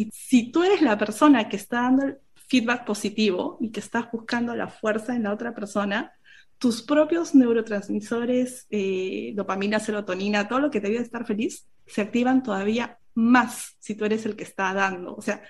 y 0.00 0.10
si 0.14 0.50
tú 0.50 0.62
eres 0.62 0.80
la 0.80 0.96
persona 0.96 1.46
que 1.46 1.56
está 1.56 1.82
dando 1.82 2.06
el 2.06 2.18
feedback 2.48 2.86
positivo 2.86 3.58
y 3.60 3.70
que 3.70 3.80
estás 3.80 4.10
buscando 4.10 4.56
la 4.56 4.68
fuerza 4.68 5.14
en 5.14 5.24
la 5.24 5.32
otra 5.34 5.54
persona, 5.54 6.14
tus 6.56 6.80
propios 6.80 7.34
neurotransmisores, 7.34 8.66
eh, 8.70 9.34
dopamina, 9.34 9.78
serotonina, 9.78 10.48
todo 10.48 10.60
lo 10.60 10.70
que 10.70 10.80
te 10.80 10.86
ayuda 10.86 11.00
a 11.00 11.04
estar 11.04 11.26
feliz, 11.26 11.66
se 11.86 12.00
activan 12.00 12.42
todavía 12.42 12.98
más 13.12 13.76
si 13.78 13.94
tú 13.94 14.06
eres 14.06 14.24
el 14.24 14.36
que 14.36 14.44
está 14.44 14.72
dando. 14.72 15.14
O 15.14 15.20
sea, 15.20 15.42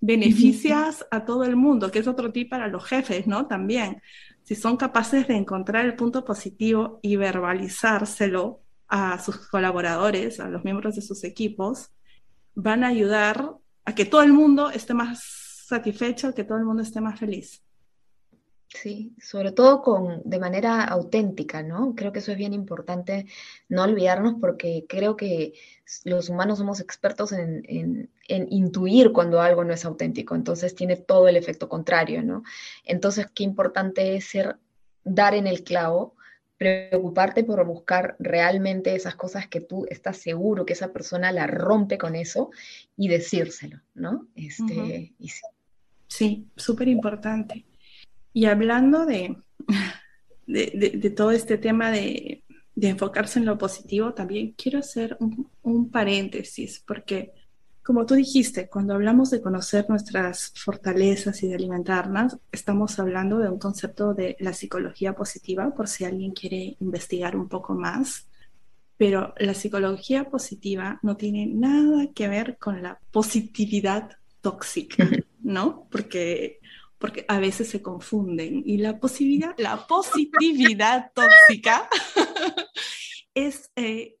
beneficias 0.00 1.06
a 1.10 1.24
todo 1.24 1.44
el 1.44 1.56
mundo, 1.56 1.90
que 1.90 2.00
es 2.00 2.06
otro 2.06 2.30
tip 2.30 2.50
para 2.50 2.68
los 2.68 2.84
jefes, 2.84 3.26
¿no? 3.26 3.46
También, 3.46 4.02
si 4.42 4.54
son 4.54 4.76
capaces 4.76 5.26
de 5.28 5.36
encontrar 5.36 5.86
el 5.86 5.96
punto 5.96 6.26
positivo 6.26 6.98
y 7.00 7.16
verbalizárselo 7.16 8.60
a 8.86 9.18
sus 9.18 9.48
colaboradores, 9.48 10.40
a 10.40 10.50
los 10.50 10.62
miembros 10.62 10.94
de 10.94 11.00
sus 11.00 11.24
equipos, 11.24 11.90
van 12.54 12.84
a 12.84 12.88
ayudar 12.88 13.54
a 13.84 13.94
que 13.94 14.04
todo 14.04 14.22
el 14.22 14.32
mundo 14.32 14.70
esté 14.70 14.94
más 14.94 15.22
satisfecho, 15.66 16.34
que 16.34 16.44
todo 16.44 16.58
el 16.58 16.64
mundo 16.64 16.82
esté 16.82 17.00
más 17.00 17.18
feliz. 17.18 17.62
Sí, 18.68 19.14
sobre 19.20 19.52
todo 19.52 19.82
con, 19.82 20.20
de 20.24 20.40
manera 20.40 20.82
auténtica, 20.82 21.62
¿no? 21.62 21.94
Creo 21.94 22.10
que 22.10 22.18
eso 22.18 22.32
es 22.32 22.38
bien 22.38 22.52
importante 22.52 23.26
no 23.68 23.84
olvidarnos 23.84 24.34
porque 24.40 24.84
creo 24.88 25.16
que 25.16 25.52
los 26.04 26.28
humanos 26.28 26.58
somos 26.58 26.80
expertos 26.80 27.30
en, 27.30 27.62
en, 27.68 28.10
intuir 28.50 29.12
cuando 29.12 29.40
algo 29.40 29.62
no 29.62 29.72
es 29.72 29.84
auténtico, 29.84 30.34
entonces 30.34 30.74
tiene 30.74 30.96
todo 30.96 31.28
el 31.28 31.36
efecto 31.36 31.68
contrario, 31.68 32.22
¿no? 32.24 32.42
Entonces, 32.84 33.28
qué 33.32 33.44
importante 33.44 34.16
es 34.16 34.24
ser, 34.24 34.56
dar 35.04 35.34
en 35.34 35.46
el 35.46 35.62
clavo, 35.62 36.16
preocuparte 36.56 37.44
por 37.44 37.64
buscar 37.66 38.16
realmente 38.18 38.94
esas 38.94 39.16
cosas 39.16 39.48
que 39.48 39.60
tú 39.60 39.86
estás 39.90 40.18
seguro 40.18 40.64
que 40.64 40.74
esa 40.74 40.92
persona 40.92 41.32
la 41.32 41.46
rompe 41.46 41.98
con 41.98 42.14
eso 42.14 42.50
y 42.96 43.08
decírselo, 43.08 43.80
¿no? 43.94 44.28
Este, 44.36 45.12
sí, 46.06 46.46
súper 46.56 46.88
importante. 46.88 47.64
Y 48.32 48.46
hablando 48.46 49.04
de, 49.06 49.36
de, 50.46 51.12
todo 51.16 51.30
este 51.30 51.58
tema 51.58 51.90
de, 51.90 52.42
enfocarse 52.76 53.38
en 53.38 53.46
lo 53.46 53.58
positivo, 53.58 54.14
también 54.14 54.52
quiero 54.52 54.78
hacer 54.78 55.16
un, 55.62 55.90
paréntesis, 55.90 56.82
porque 56.86 57.32
como 57.84 58.06
tú 58.06 58.14
dijiste, 58.14 58.68
cuando 58.68 58.94
hablamos 58.94 59.30
de 59.30 59.42
conocer 59.42 59.84
nuestras 59.90 60.52
fortalezas 60.56 61.42
y 61.42 61.48
de 61.48 61.56
alimentarnos, 61.56 62.38
estamos 62.50 62.98
hablando 62.98 63.38
de 63.38 63.50
un 63.50 63.58
concepto 63.58 64.14
de 64.14 64.36
la 64.40 64.54
psicología 64.54 65.14
positiva, 65.14 65.74
por 65.74 65.86
si 65.86 66.06
alguien 66.06 66.32
quiere 66.32 66.76
investigar 66.80 67.36
un 67.36 67.46
poco 67.46 67.74
más. 67.74 68.26
Pero 68.96 69.34
la 69.38 69.52
psicología 69.52 70.30
positiva 70.30 70.98
no 71.02 71.18
tiene 71.18 71.46
nada 71.46 72.06
que 72.14 72.26
ver 72.26 72.56
con 72.56 72.82
la 72.82 72.98
positividad 73.10 74.16
tóxica, 74.40 75.06
¿no? 75.42 75.86
Porque 75.90 76.60
porque 76.96 77.26
a 77.28 77.38
veces 77.38 77.68
se 77.68 77.82
confunden 77.82 78.62
y 78.64 78.78
la 78.78 78.98
posibilidad, 78.98 79.54
la 79.58 79.86
positividad 79.86 81.12
tóxica 81.14 81.86
es, 83.34 83.70
eh, 83.76 84.16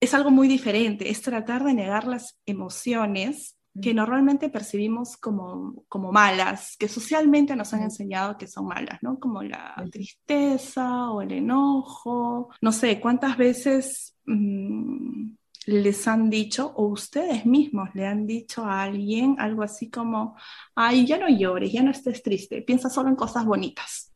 es 0.00 0.14
algo 0.14 0.30
muy 0.30 0.48
diferente, 0.48 1.10
es 1.10 1.20
tratar 1.20 1.62
de 1.64 1.74
negar 1.74 2.06
las 2.06 2.38
emociones 2.46 3.56
que 3.80 3.94
normalmente 3.94 4.48
percibimos 4.48 5.16
como, 5.16 5.84
como 5.88 6.10
malas, 6.10 6.76
que 6.76 6.88
socialmente 6.88 7.54
nos 7.54 7.72
han 7.72 7.82
enseñado 7.82 8.36
que 8.36 8.48
son 8.48 8.66
malas, 8.66 8.98
¿no? 9.02 9.20
Como 9.20 9.42
la 9.42 9.76
tristeza 9.92 11.10
o 11.10 11.22
el 11.22 11.32
enojo, 11.32 12.48
no 12.60 12.72
sé, 12.72 12.98
cuántas 12.98 13.36
veces 13.36 14.16
mm, 14.26 15.30
les 15.66 16.08
han 16.08 16.30
dicho 16.30 16.72
o 16.74 16.86
ustedes 16.86 17.46
mismos 17.46 17.90
le 17.94 18.06
han 18.06 18.26
dicho 18.26 18.64
a 18.64 18.82
alguien 18.82 19.36
algo 19.38 19.62
así 19.62 19.88
como, 19.88 20.36
ay, 20.74 21.06
ya 21.06 21.18
no 21.18 21.28
llores, 21.28 21.72
ya 21.72 21.82
no 21.82 21.90
estés 21.90 22.22
triste, 22.22 22.62
piensa 22.62 22.90
solo 22.90 23.08
en 23.08 23.16
cosas 23.16 23.44
bonitas. 23.44 24.12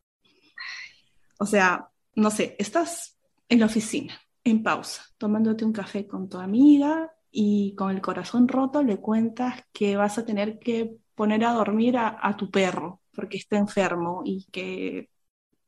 O 1.39 1.45
sea, 1.45 1.89
no 2.15 2.29
sé, 2.29 2.55
estás 2.59 3.17
en 3.47 3.59
la 3.59 3.67
oficina, 3.67 4.19
en 4.45 4.63
pausa, 4.63 5.03
tomándote 5.17 5.65
un 5.65 5.73
café 5.73 6.07
con 6.07 6.29
tu 6.29 6.37
amiga 6.37 7.11
y 7.31 7.75
con 7.75 7.91
el 7.91 7.99
corazón 8.01 8.47
roto 8.47 8.81
le 8.81 8.97
cuentas 9.01 9.63
que 9.73 9.97
vas 9.97 10.17
a 10.17 10.25
tener 10.25 10.59
que 10.59 10.95
poner 11.15 11.43
a 11.43 11.51
dormir 11.51 11.97
a, 11.97 12.17
a 12.21 12.37
tu 12.37 12.49
perro 12.49 13.01
porque 13.13 13.37
está 13.37 13.57
enfermo 13.57 14.21
y 14.23 14.45
que 14.51 15.09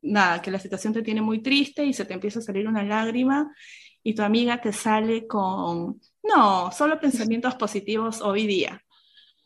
nada, 0.02 0.42
que 0.42 0.52
la 0.52 0.60
situación 0.60 0.94
te 0.94 1.02
tiene 1.02 1.22
muy 1.22 1.42
triste 1.42 1.84
y 1.86 1.94
se 1.94 2.06
te 2.06 2.14
empieza 2.14 2.40
a 2.40 2.44
salir 2.44 2.68
una 2.68 2.84
lágrima 2.84 3.52
y 4.04 4.14
tu 4.14 4.22
amiga 4.22 4.62
te 4.62 4.72
sale 4.72 5.28
con, 5.28 6.00
no, 6.24 6.72
solo 6.72 7.00
pensamientos 7.00 7.56
positivos 7.60 8.22
hoy 8.22 8.48
día, 8.48 8.82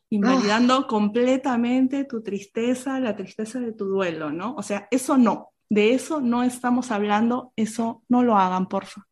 invalidando 0.09 0.75
ah. 0.75 0.87
completamente 0.87 2.03
tu 2.05 2.21
tristeza, 2.21 2.99
la 2.99 3.15
tristeza 3.15 3.59
de 3.59 3.71
tu 3.71 3.85
duelo, 3.85 4.31
¿no? 4.31 4.55
O 4.55 4.61
sea, 4.61 4.87
eso 4.91 5.17
no, 5.17 5.53
de 5.69 5.93
eso 5.93 6.21
no 6.21 6.43
estamos 6.43 6.91
hablando, 6.91 7.53
eso 7.55 8.03
no 8.09 8.23
lo 8.23 8.37
hagan, 8.37 8.67
porfa. 8.67 9.07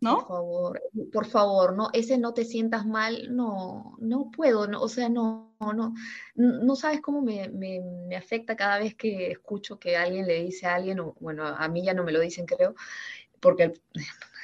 ¿No? 0.00 0.18
Por 0.18 0.28
favor, 0.28 0.82
por 1.12 1.26
favor, 1.26 1.76
no, 1.76 1.88
ese 1.92 2.18
no 2.18 2.32
te 2.32 2.44
sientas 2.44 2.86
mal, 2.86 3.34
no, 3.34 3.96
no 3.98 4.30
puedo, 4.30 4.68
no, 4.68 4.80
o 4.80 4.88
sea, 4.88 5.08
no, 5.08 5.54
no, 5.60 5.94
no 6.36 6.76
sabes 6.76 7.00
cómo 7.00 7.20
me, 7.20 7.48
me, 7.48 7.80
me, 8.06 8.16
afecta 8.16 8.54
cada 8.54 8.78
vez 8.78 8.94
que 8.94 9.32
escucho 9.32 9.78
que 9.80 9.96
alguien 9.96 10.26
le 10.26 10.42
dice 10.42 10.66
a 10.66 10.76
alguien, 10.76 11.00
o 11.00 11.16
bueno, 11.18 11.44
a 11.44 11.68
mí 11.68 11.84
ya 11.84 11.94
no 11.94 12.04
me 12.04 12.12
lo 12.12 12.20
dicen, 12.20 12.46
creo, 12.46 12.76
porque 13.40 13.72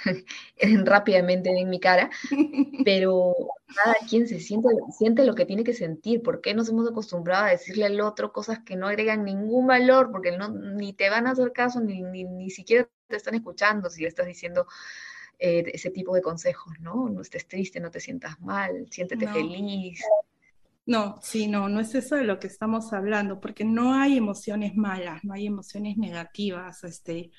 rápidamente 0.84 1.50
en 1.50 1.68
mi 1.68 1.80
cara, 1.80 2.10
pero 2.84 3.34
cada 3.74 3.94
quien 4.08 4.28
se 4.28 4.40
siente, 4.40 4.68
siente 4.96 5.24
lo 5.24 5.34
que 5.34 5.46
tiene 5.46 5.64
que 5.64 5.72
sentir. 5.72 6.22
¿Por 6.22 6.40
qué 6.40 6.54
nos 6.54 6.68
hemos 6.68 6.88
acostumbrado 6.88 7.46
a 7.46 7.50
decirle 7.50 7.86
al 7.86 8.00
otro 8.00 8.32
cosas 8.32 8.60
que 8.64 8.76
no 8.76 8.86
agregan 8.86 9.24
ningún 9.24 9.66
valor? 9.66 10.10
Porque 10.10 10.36
no, 10.36 10.48
ni 10.48 10.92
te 10.92 11.10
van 11.10 11.26
a 11.26 11.32
hacer 11.32 11.52
caso, 11.52 11.80
ni, 11.80 12.02
ni, 12.02 12.50
siquiera 12.50 12.88
te 13.08 13.16
están 13.16 13.34
escuchando 13.34 13.90
si 13.90 14.02
le 14.02 14.08
estás 14.08 14.26
diciendo 14.26 14.66
eh, 15.38 15.64
ese 15.72 15.90
tipo 15.90 16.14
de 16.14 16.22
consejos, 16.22 16.74
¿no? 16.80 17.08
No 17.08 17.20
estés 17.20 17.46
triste, 17.46 17.80
no 17.80 17.90
te 17.90 18.00
sientas 18.00 18.40
mal, 18.40 18.86
siéntete 18.90 19.26
feliz. 19.28 20.02
No, 20.86 21.18
sí, 21.22 21.46
no, 21.46 21.68
no 21.68 21.80
es 21.80 21.94
eso 21.94 22.16
de 22.16 22.24
lo 22.24 22.38
que 22.38 22.46
estamos 22.46 22.92
hablando, 22.92 23.40
porque 23.40 23.64
no 23.64 23.94
hay 23.94 24.18
emociones 24.18 24.76
malas, 24.76 25.24
no 25.24 25.32
hay 25.32 25.46
emociones 25.46 25.96
negativas. 25.96 26.84
Este, 26.84 27.30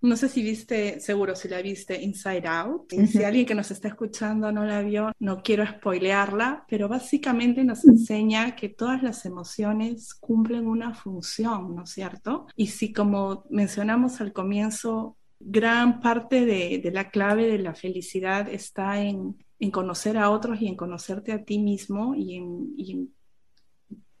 no 0.00 0.16
sé 0.16 0.28
si 0.28 0.42
viste, 0.42 1.00
seguro 1.00 1.34
si 1.34 1.48
la 1.48 1.60
viste 1.60 2.00
Inside 2.00 2.46
Out. 2.46 2.92
Si 3.08 3.24
alguien 3.24 3.44
que 3.44 3.54
nos 3.54 3.70
está 3.70 3.88
escuchando 3.88 4.52
no 4.52 4.64
la 4.64 4.80
vio, 4.80 5.12
no 5.18 5.42
quiero 5.42 5.66
spoilearla, 5.66 6.64
pero 6.68 6.88
básicamente 6.88 7.64
nos 7.64 7.84
enseña 7.84 8.54
que 8.54 8.68
todas 8.68 9.02
las 9.02 9.26
emociones 9.26 10.14
cumplen 10.14 10.66
una 10.66 10.94
función, 10.94 11.74
¿no 11.74 11.82
es 11.82 11.90
cierto? 11.90 12.46
Y 12.56 12.68
si 12.68 12.92
como 12.92 13.44
mencionamos 13.50 14.20
al 14.20 14.32
comienzo, 14.32 15.16
gran 15.40 16.00
parte 16.00 16.44
de, 16.44 16.90
la 16.92 17.10
clave 17.10 17.46
de 17.46 17.58
la 17.58 17.74
felicidad 17.74 18.48
está 18.48 19.00
en, 19.00 19.36
conocer 19.72 20.16
a 20.16 20.30
otros 20.30 20.60
y 20.60 20.68
en 20.68 20.76
conocerte 20.76 21.32
a 21.32 21.44
ti 21.44 21.58
mismo 21.58 22.14
y 22.14 23.10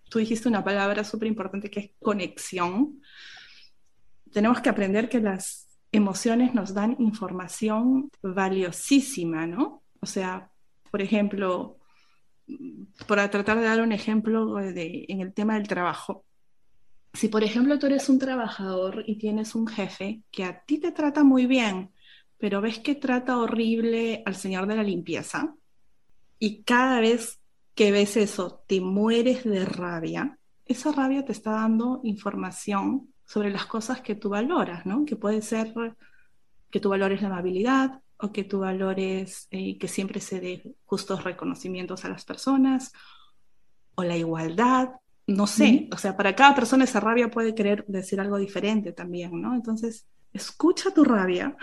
tú 0.08 0.18
dijiste 0.18 0.48
una 0.48 0.64
palabra 0.64 1.04
súper 1.04 1.28
importante 1.28 1.70
que 1.70 1.80
es 1.80 1.90
conexión. 2.00 3.00
Tenemos 4.32 4.60
que 4.60 4.68
aprender 4.68 5.08
que 5.08 5.20
las 5.20 5.68
emociones 5.92 6.54
nos 6.54 6.74
dan 6.74 6.96
información 6.98 8.10
valiosísima, 8.22 9.46
¿no? 9.46 9.82
O 10.00 10.06
sea, 10.06 10.50
por 10.90 11.02
ejemplo, 11.02 11.78
para 13.06 13.30
tratar 13.30 13.58
de 13.58 13.64
dar 13.64 13.80
un 13.80 13.92
ejemplo 13.92 14.60
en 14.60 15.20
el 15.20 15.32
tema 15.32 15.54
del 15.54 15.68
trabajo, 15.68 16.24
si 17.12 17.28
por 17.28 17.42
ejemplo 17.44 17.78
tú 17.78 17.86
eres 17.86 18.08
un 18.08 18.18
trabajador 18.18 19.04
y 19.06 19.16
tienes 19.16 19.54
un 19.54 19.66
jefe 19.66 20.22
que 20.30 20.44
a 20.44 20.62
ti 20.64 20.78
te 20.78 20.92
trata 20.92 21.24
muy 21.24 21.46
bien, 21.46 21.92
pero 22.38 22.60
ves 22.60 22.78
que 22.78 22.94
trata 22.94 23.38
horrible 23.38 24.22
al 24.24 24.36
señor 24.36 24.66
de 24.66 24.76
la 24.76 24.82
limpieza, 24.82 25.54
y 26.38 26.62
cada 26.62 27.00
vez 27.00 27.40
que 27.74 27.90
ves 27.90 28.16
eso 28.16 28.62
te 28.66 28.80
mueres 28.80 29.44
de 29.44 29.64
rabia, 29.64 30.38
esa 30.64 30.92
rabia 30.92 31.24
te 31.24 31.32
está 31.32 31.52
dando 31.52 32.00
información 32.04 33.12
sobre 33.24 33.50
las 33.50 33.66
cosas 33.66 34.00
que 34.00 34.14
tú 34.14 34.30
valoras, 34.30 34.86
¿no? 34.86 35.04
Que 35.04 35.16
puede 35.16 35.42
ser 35.42 35.72
que 36.70 36.80
tú 36.80 36.90
valores 36.90 37.22
la 37.22 37.28
amabilidad 37.28 38.02
o 38.18 38.32
que 38.32 38.44
tú 38.44 38.60
valores 38.60 39.48
eh, 39.50 39.78
que 39.78 39.88
siempre 39.88 40.20
se 40.20 40.40
dé 40.40 40.74
justos 40.84 41.24
reconocimientos 41.24 42.04
a 42.04 42.08
las 42.08 42.24
personas 42.24 42.92
o 43.94 44.04
la 44.04 44.16
igualdad 44.16 44.90
no 45.28 45.46
sé, 45.46 45.88
o 45.92 45.98
sea, 45.98 46.16
para 46.16 46.34
cada 46.34 46.54
persona 46.54 46.84
esa 46.84 47.00
rabia 47.00 47.30
puede 47.30 47.54
querer 47.54 47.84
decir 47.86 48.18
algo 48.18 48.38
diferente 48.38 48.92
también, 48.92 49.38
¿no? 49.40 49.54
Entonces, 49.54 50.06
escucha 50.32 50.94
tu 50.94 51.04
rabia 51.04 51.54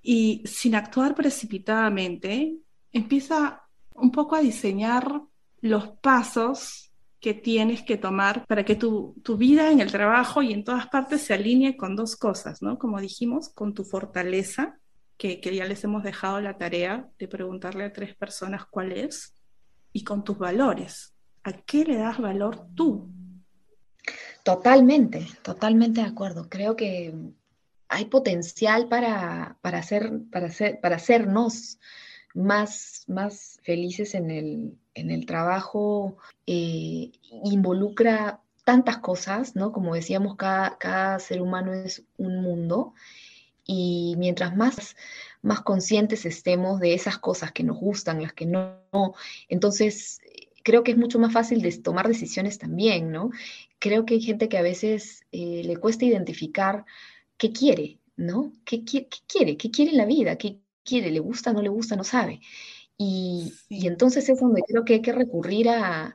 y 0.00 0.42
sin 0.46 0.74
actuar 0.74 1.14
precipitadamente, 1.14 2.56
empieza 2.90 3.64
un 3.94 4.10
poco 4.10 4.34
a 4.34 4.40
diseñar 4.40 5.20
los 5.60 5.88
pasos 6.00 6.90
que 7.20 7.34
tienes 7.34 7.82
que 7.82 7.98
tomar 7.98 8.46
para 8.46 8.64
que 8.64 8.76
tu, 8.76 9.14
vida 9.36 9.70
en 9.70 9.80
el 9.80 9.92
trabajo 9.92 10.42
y 10.42 10.54
en 10.54 10.64
todas 10.64 10.86
partes 10.88 11.20
se 11.20 11.34
alinee 11.34 11.76
con 11.76 11.94
dos 11.94 12.16
cosas, 12.16 12.62
¿no? 12.62 12.78
Como 12.78 12.98
dijimos, 12.98 13.50
con 13.50 13.74
tu 13.74 13.84
fortaleza, 13.84 14.78
que, 15.18 15.38
que 15.38 15.54
ya 15.54 15.66
les 15.66 15.84
hemos 15.84 16.02
dejado 16.02 16.40
la 16.40 16.56
tarea 16.56 17.10
de 17.18 17.28
preguntarle 17.28 17.84
a 17.84 17.92
tres 17.92 18.16
personas 18.16 18.64
cuál 18.64 18.92
es, 18.92 19.34
y 19.92 20.02
con 20.02 20.24
tus 20.24 20.38
valores, 20.38 21.11
¿a 21.44 21.52
qué 21.52 21.84
le 21.84 21.96
das 21.96 22.18
valor 22.18 22.66
tú? 22.74 23.08
Totalmente, 24.44 25.26
totalmente 25.42 26.00
de 26.00 26.06
acuerdo. 26.06 26.48
Creo 26.48 26.76
que 26.76 27.14
hay 27.88 28.04
potencial 28.06 28.88
para, 28.88 29.58
para, 29.60 29.82
para, 30.30 30.48
para 30.80 30.96
hacernos 30.96 31.78
más, 32.34 33.04
más 33.06 33.60
felices 33.62 34.14
en 34.14 34.30
el, 34.30 34.78
en 34.94 35.10
el 35.10 35.26
trabajo. 35.26 36.16
Eh, 36.46 37.12
involucra 37.44 38.40
tantas 38.64 38.98
cosas, 38.98 39.54
¿no? 39.54 39.72
Como 39.72 39.94
decíamos, 39.94 40.36
cada, 40.36 40.78
cada 40.78 41.18
ser 41.18 41.42
humano 41.42 41.72
es 41.72 42.04
un 42.16 42.42
mundo 42.42 42.94
y 43.64 44.14
mientras 44.18 44.56
más, 44.56 44.96
más 45.40 45.60
conscientes 45.60 46.26
estemos 46.26 46.80
de 46.80 46.94
esas 46.94 47.18
cosas 47.18 47.52
que 47.52 47.62
nos 47.62 47.78
gustan, 47.78 48.22
las 48.22 48.32
que 48.32 48.46
no, 48.46 49.14
entonces 49.48 50.20
creo 50.62 50.82
que 50.82 50.92
es 50.92 50.96
mucho 50.96 51.18
más 51.18 51.32
fácil 51.32 51.62
de 51.62 51.72
tomar 51.78 52.08
decisiones 52.08 52.58
también, 52.58 53.10
¿no? 53.10 53.30
Creo 53.78 54.04
que 54.06 54.14
hay 54.14 54.20
gente 54.22 54.48
que 54.48 54.58
a 54.58 54.62
veces 54.62 55.24
eh, 55.32 55.62
le 55.64 55.76
cuesta 55.76 56.04
identificar 56.04 56.84
qué 57.36 57.52
quiere, 57.52 57.98
¿no? 58.16 58.52
¿Qué, 58.64 58.84
quiere? 58.84 59.56
¿Qué 59.56 59.70
quiere 59.70 59.92
en 59.92 59.98
la 59.98 60.06
vida? 60.06 60.36
¿Qué 60.36 60.58
quiere? 60.84 61.10
¿Le 61.10 61.20
gusta? 61.20 61.52
¿No 61.52 61.62
le 61.62 61.68
gusta? 61.68 61.96
No 61.96 62.04
sabe. 62.04 62.40
Y, 62.96 63.52
entonces 63.70 64.28
es 64.28 64.40
donde 64.40 64.62
creo 64.66 64.84
que 64.84 64.94
hay 64.94 65.02
que 65.02 65.12
recurrir 65.12 65.68
a, 65.68 66.14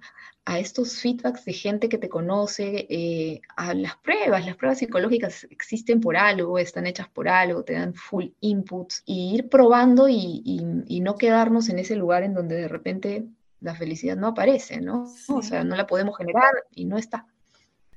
estos 0.59 1.01
feedbacks 1.01 1.43
de 1.43 1.51
gente 1.51 1.89
que 1.89 1.97
te 1.97 2.07
conoce, 2.07 2.87
eh, 2.89 3.41
a 3.57 3.73
las 3.73 3.97
pruebas. 3.97 4.45
Las 4.45 4.55
pruebas 4.55 4.79
psicológicas 4.79 5.45
existen 5.49 5.99
por 5.99 6.15
algo, 6.15 6.57
están 6.57 6.87
hechas 6.87 7.09
por 7.09 7.27
algo, 7.27 7.63
te 7.65 7.73
dan 7.73 7.93
full 7.93 8.27
input, 8.39 8.93
y 9.05 9.35
ir 9.35 9.49
probando 9.49 10.07
y, 10.07 10.41
y 10.45 10.99
no 11.01 11.15
quedarnos 11.15 11.67
en 11.67 11.79
ese 11.79 11.97
lugar 11.97 12.23
en 12.23 12.33
donde 12.33 12.55
de 12.55 12.69
repente 12.69 13.27
la 13.59 13.75
felicidad 13.75 14.15
no 14.15 14.27
aparece, 14.27 14.81
¿no? 14.81 15.11
O 15.29 15.41
sea, 15.41 15.63
no 15.63 15.75
la 15.75 15.87
podemos 15.87 16.17
generar 16.17 16.51
y 16.71 16.85
no 16.85 16.97
está. 16.97 17.25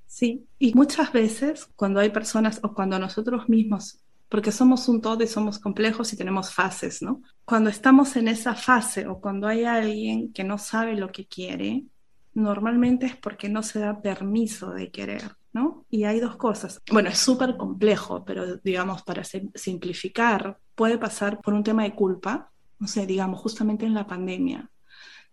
Sí, 0.07 0.47
y 0.59 0.75
muchas 0.75 1.13
veces 1.13 1.69
cuando 1.77 2.01
hay 2.01 2.11
personas 2.11 2.61
o 2.63 2.75
cuando 2.75 2.99
nosotros 2.99 3.49
mismos, 3.49 4.01
porque 4.29 4.53
somos 4.53 4.89
un 4.89 5.01
todo 5.01 5.23
y 5.23 5.27
somos 5.27 5.59
complejos 5.59 6.13
y 6.13 6.17
tenemos 6.17 6.53
fases, 6.53 7.03
¿no? 7.03 7.23
Cuando 7.45 7.71
estamos 7.71 8.17
en 8.17 8.29
esa 8.29 8.55
fase 8.55 9.07
o 9.07 9.21
cuando 9.21 9.47
hay 9.47 9.65
alguien 9.65 10.33
que 10.33 10.45
no 10.45 10.59
sabe 10.59 10.97
lo 10.97 11.13
que 11.13 11.27
quiere, 11.27 11.85
normalmente 12.35 13.07
es 13.07 13.17
porque 13.17 13.49
no 13.49 13.63
se 13.63 13.81
da 13.81 14.01
permiso 14.01 14.71
de 14.73 14.91
querer, 14.91 15.37
¿no? 15.53 15.85
Y 15.91 16.05
hay 16.05 16.21
dos 16.21 16.37
cosas. 16.37 16.81
Bueno, 16.91 17.09
es 17.09 17.19
súper 17.19 17.57
complejo, 17.57 18.25
pero 18.25 18.57
digamos, 18.57 19.03
para 19.03 19.23
simplificar, 19.25 20.59
puede 20.75 20.99
pasar 20.99 21.41
por 21.41 21.55
un 21.55 21.63
tema 21.63 21.85
de 21.85 21.95
culpa, 21.95 22.51
no 22.79 22.89
sé, 22.89 23.07
digamos, 23.07 23.41
justamente 23.41 23.87
en 23.87 23.95
la 23.95 24.07
pandemia 24.07 24.71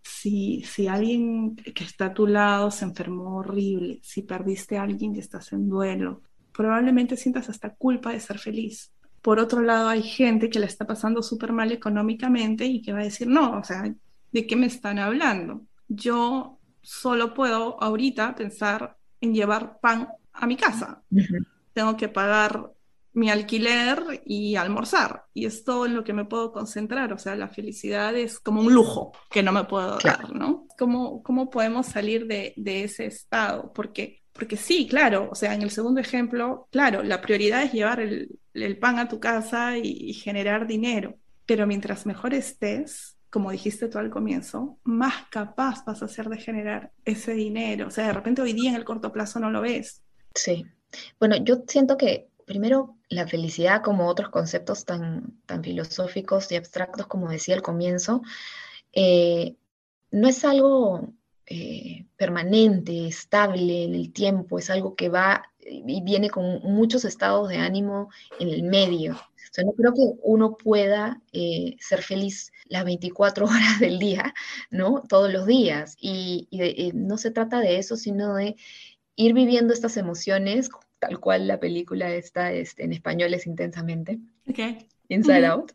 si, 0.08 0.62
si 0.62 0.88
alguien 0.88 1.54
que 1.56 1.84
está 1.84 2.06
a 2.06 2.14
tu 2.14 2.26
lado 2.26 2.70
se 2.70 2.84
enfermó 2.84 3.36
horrible, 3.36 4.00
si 4.02 4.22
perdiste 4.22 4.78
a 4.78 4.82
alguien 4.82 5.14
y 5.14 5.18
estás 5.18 5.52
en 5.52 5.68
duelo, 5.68 6.22
probablemente 6.52 7.16
sientas 7.16 7.48
hasta 7.50 7.74
culpa 7.74 8.12
de 8.12 8.20
ser 8.20 8.38
feliz. 8.38 8.92
Por 9.20 9.38
otro 9.38 9.60
lado, 9.60 9.88
hay 9.88 10.02
gente 10.02 10.48
que 10.48 10.60
le 10.60 10.66
está 10.66 10.86
pasando 10.86 11.22
súper 11.22 11.52
mal 11.52 11.72
económicamente 11.72 12.64
y 12.64 12.80
que 12.80 12.92
va 12.92 13.00
a 13.00 13.04
decir, 13.04 13.28
no, 13.28 13.58
o 13.58 13.64
sea, 13.64 13.94
¿de 14.32 14.46
qué 14.46 14.56
me 14.56 14.66
están 14.66 14.98
hablando? 14.98 15.66
Yo 15.88 16.58
solo 16.80 17.34
puedo 17.34 17.80
ahorita 17.82 18.34
pensar 18.34 18.96
en 19.20 19.34
llevar 19.34 19.78
pan 19.80 20.08
a 20.32 20.46
mi 20.46 20.56
casa. 20.56 21.02
Tengo 21.74 21.96
que 21.96 22.08
pagar 22.08 22.72
mi 23.18 23.30
alquiler 23.30 24.22
y 24.24 24.56
almorzar. 24.56 25.24
Y 25.34 25.46
es 25.46 25.64
todo 25.64 25.86
en 25.86 25.94
lo 25.94 26.04
que 26.04 26.12
me 26.12 26.24
puedo 26.24 26.52
concentrar. 26.52 27.12
O 27.12 27.18
sea, 27.18 27.34
la 27.34 27.48
felicidad 27.48 28.14
es 28.16 28.38
como 28.38 28.60
un 28.60 28.72
lujo 28.72 29.12
que 29.30 29.42
no 29.42 29.52
me 29.52 29.64
puedo 29.64 29.98
dar, 29.98 30.34
¿no? 30.34 30.66
¿Cómo, 30.78 31.22
¿Cómo 31.22 31.50
podemos 31.50 31.86
salir 31.86 32.26
de, 32.26 32.54
de, 32.56 32.84
ese 32.84 33.06
estado? 33.06 33.72
Porque, 33.72 34.22
porque 34.32 34.56
sí, 34.56 34.86
claro, 34.86 35.28
o 35.30 35.34
sea, 35.34 35.54
en 35.54 35.62
el 35.62 35.70
segundo 35.70 36.00
ejemplo, 36.00 36.68
claro, 36.70 37.02
la 37.02 37.20
prioridad 37.20 37.64
es 37.64 37.72
llevar 37.72 38.00
el, 38.00 38.38
el 38.54 38.78
pan 38.78 38.98
a 38.98 39.08
tu 39.08 39.20
casa 39.20 39.76
y, 39.76 40.12
generar 40.12 40.66
dinero. 40.66 41.16
Pero 41.46 41.66
mientras 41.66 42.06
mejor 42.06 42.34
estés, 42.34 43.16
como 43.30 43.50
dijiste 43.50 43.88
tú 43.88 43.98
al 43.98 44.10
comienzo, 44.10 44.78
más 44.84 45.26
capaz 45.30 45.84
vas 45.84 46.02
a 46.02 46.08
ser 46.08 46.28
de 46.28 46.38
generar 46.38 46.92
ese 47.04 47.32
dinero. 47.34 47.88
O 47.88 47.90
sea, 47.90 48.06
de 48.06 48.12
repente 48.12 48.42
hoy 48.42 48.52
día 48.52 48.70
en 48.70 48.76
el 48.76 48.84
corto 48.84 49.12
plazo 49.12 49.40
no 49.40 49.50
lo 49.50 49.60
ves. 49.60 50.02
Sí. 50.34 50.64
Bueno, 51.18 51.36
yo 51.36 51.62
siento 51.66 51.96
que 51.96 52.28
primero 52.46 52.97
la 53.08 53.26
felicidad 53.26 53.82
como 53.82 54.06
otros 54.06 54.30
conceptos 54.30 54.84
tan, 54.84 55.40
tan 55.46 55.62
filosóficos 55.62 56.50
y 56.52 56.56
abstractos 56.56 57.06
como 57.06 57.30
decía 57.30 57.54
al 57.54 57.62
comienzo, 57.62 58.22
eh, 58.92 59.56
no 60.10 60.28
es 60.28 60.44
algo 60.44 61.12
eh, 61.46 62.06
permanente, 62.16 63.06
estable 63.06 63.84
en 63.84 63.94
el 63.94 64.12
tiempo, 64.12 64.58
es 64.58 64.70
algo 64.70 64.94
que 64.94 65.08
va 65.08 65.50
y 65.60 66.02
viene 66.02 66.30
con 66.30 66.62
muchos 66.62 67.04
estados 67.04 67.48
de 67.48 67.58
ánimo 67.58 68.10
en 68.38 68.48
el 68.48 68.62
medio. 68.62 69.16
O 69.58 69.62
no 69.62 69.72
creo 69.72 69.92
que 69.94 70.20
uno 70.22 70.56
pueda 70.56 71.20
eh, 71.32 71.76
ser 71.80 72.02
feliz 72.02 72.52
las 72.66 72.84
24 72.84 73.46
horas 73.46 73.80
del 73.80 73.98
día, 73.98 74.34
¿no? 74.70 75.02
Todos 75.08 75.32
los 75.32 75.46
días. 75.46 75.96
Y, 76.00 76.48
no 76.94 77.18
se 77.18 77.30
trata 77.30 77.60
de 77.60 77.78
eso, 77.78 77.96
sino 77.96 78.34
de 78.34 78.56
ir 79.16 79.34
viviendo 79.34 79.72
estas 79.72 79.96
emociones 79.96 80.68
tal 80.98 81.20
cual 81.20 81.46
la 81.46 81.60
película 81.60 82.12
está 82.14 82.52
este, 82.52 82.84
en 82.84 82.92
español 82.92 83.34
es 83.34 83.46
intensamente, 83.46 84.18
Inside 85.08 85.46
Out, 85.46 85.72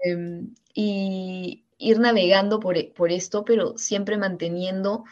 em, 0.00 0.54
y 0.74 1.64
ir 1.78 1.98
navegando 1.98 2.60
por, 2.60 2.92
por, 2.92 3.10
esto, 3.12 3.44
pero 3.44 3.76
siempre 3.76 4.16
manteniendo 4.16 5.04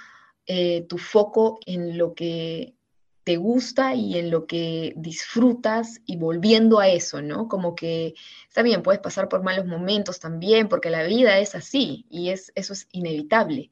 eh, 0.46 0.86
tu 0.88 0.98
foco 0.98 1.58
en 1.66 1.98
lo 1.98 2.14
que 2.14 2.74
te 3.24 3.36
gusta 3.36 3.94
y 3.94 4.18
en 4.18 4.30
lo 4.30 4.46
que 4.46 4.94
disfrutas 4.96 6.00
y 6.06 6.16
volviendo 6.16 6.80
a 6.80 6.88
eso, 6.88 7.20
¿no? 7.20 7.48
Como 7.48 7.74
que 7.74 8.14
está 8.48 8.62
bien, 8.62 8.82
puedes 8.82 9.00
pasar 9.00 9.28
por 9.28 9.42
malos 9.42 9.66
momentos 9.66 10.20
también, 10.20 10.68
porque 10.68 10.90
la 10.90 11.02
vida 11.02 11.38
es 11.38 11.54
así 11.54 12.06
y 12.08 12.30
es, 12.30 12.50
eso 12.54 12.72
es 12.72 12.88
inevitable 12.92 13.70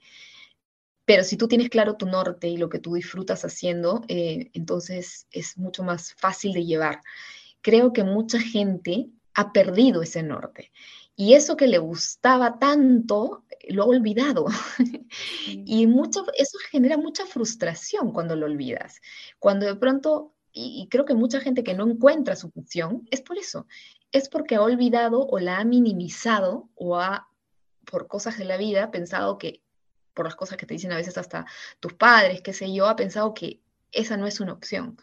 Pero 1.09 1.25
si 1.25 1.39
tú 1.39 1.49
tienes 1.49 1.71
claro 1.71 1.97
tu 1.97 2.05
norte 2.05 2.49
y 2.49 2.59
lo 2.59 2.69
que 2.69 2.81
tú 2.81 2.93
disfrutas 2.93 3.43
haciendo, 3.43 4.03
eh, 4.09 4.51
entonces 4.53 5.27
es 5.31 5.57
mucho 5.57 5.83
más 5.83 6.13
fácil 6.13 6.53
de 6.53 6.67
llevar. 6.67 7.01
Creo 7.63 7.95
que 7.95 8.05
mucha 8.05 8.39
gente 8.39 9.09
ha 9.33 9.55
perdido 9.55 10.03
ese 10.03 10.23
norte. 10.23 10.71
Y 11.17 11.33
eso 11.33 11.57
que 11.57 11.67
le 11.67 11.79
gustaba 11.79 12.59
tanto, 12.59 13.47
lo 13.71 13.85
ha 13.85 13.87
olvidado. 13.87 14.49
y 15.47 15.87
mucho, 15.87 16.27
eso 16.37 16.59
genera 16.71 16.99
mucha 16.99 17.25
frustración 17.25 18.13
cuando 18.13 18.37
lo 18.37 18.45
olvidas. 18.45 19.01
Cuando 19.39 19.65
de 19.65 19.77
pronto, 19.77 20.35
y, 20.53 20.83
y 20.83 20.89
creo 20.89 21.07
que 21.07 21.15
mucha 21.15 21.41
gente 21.41 21.65
que 21.65 21.73
no 21.73 21.89
encuentra 21.89 22.37
su 22.37 22.51
función, 22.51 23.09
es 23.11 23.23
por 23.23 23.39
eso. 23.39 23.67
Es 24.13 24.29
porque 24.29 24.57
ha 24.57 24.63
olvidado 24.63 25.27
o 25.27 25.39
la 25.39 25.59
ha 25.59 25.65
minimizado 25.65 26.69
o 26.75 26.99
ha, 26.99 27.31
por 27.91 28.09
cosas 28.09 28.37
de 28.37 28.45
la 28.45 28.59
vida, 28.59 28.91
pensado 28.91 29.39
que, 29.39 29.63
por 30.19 30.27
las 30.27 30.35
cosas 30.35 30.57
que 30.57 30.67
te 30.67 30.75
dicen 30.75 30.91
a 30.91 30.97
veces 30.97 31.17
hasta 31.17 31.47
tus 31.79 31.93
padres, 31.93 32.43
qué 32.43 32.53
sé 32.53 32.75
yo, 32.75 32.89
ha 32.89 32.97
pensado 32.97 33.35
que 33.35 33.61
esa 33.93 34.17
no 34.17 34.27
es 34.27 34.41
una 34.41 34.53
opción. 34.53 34.99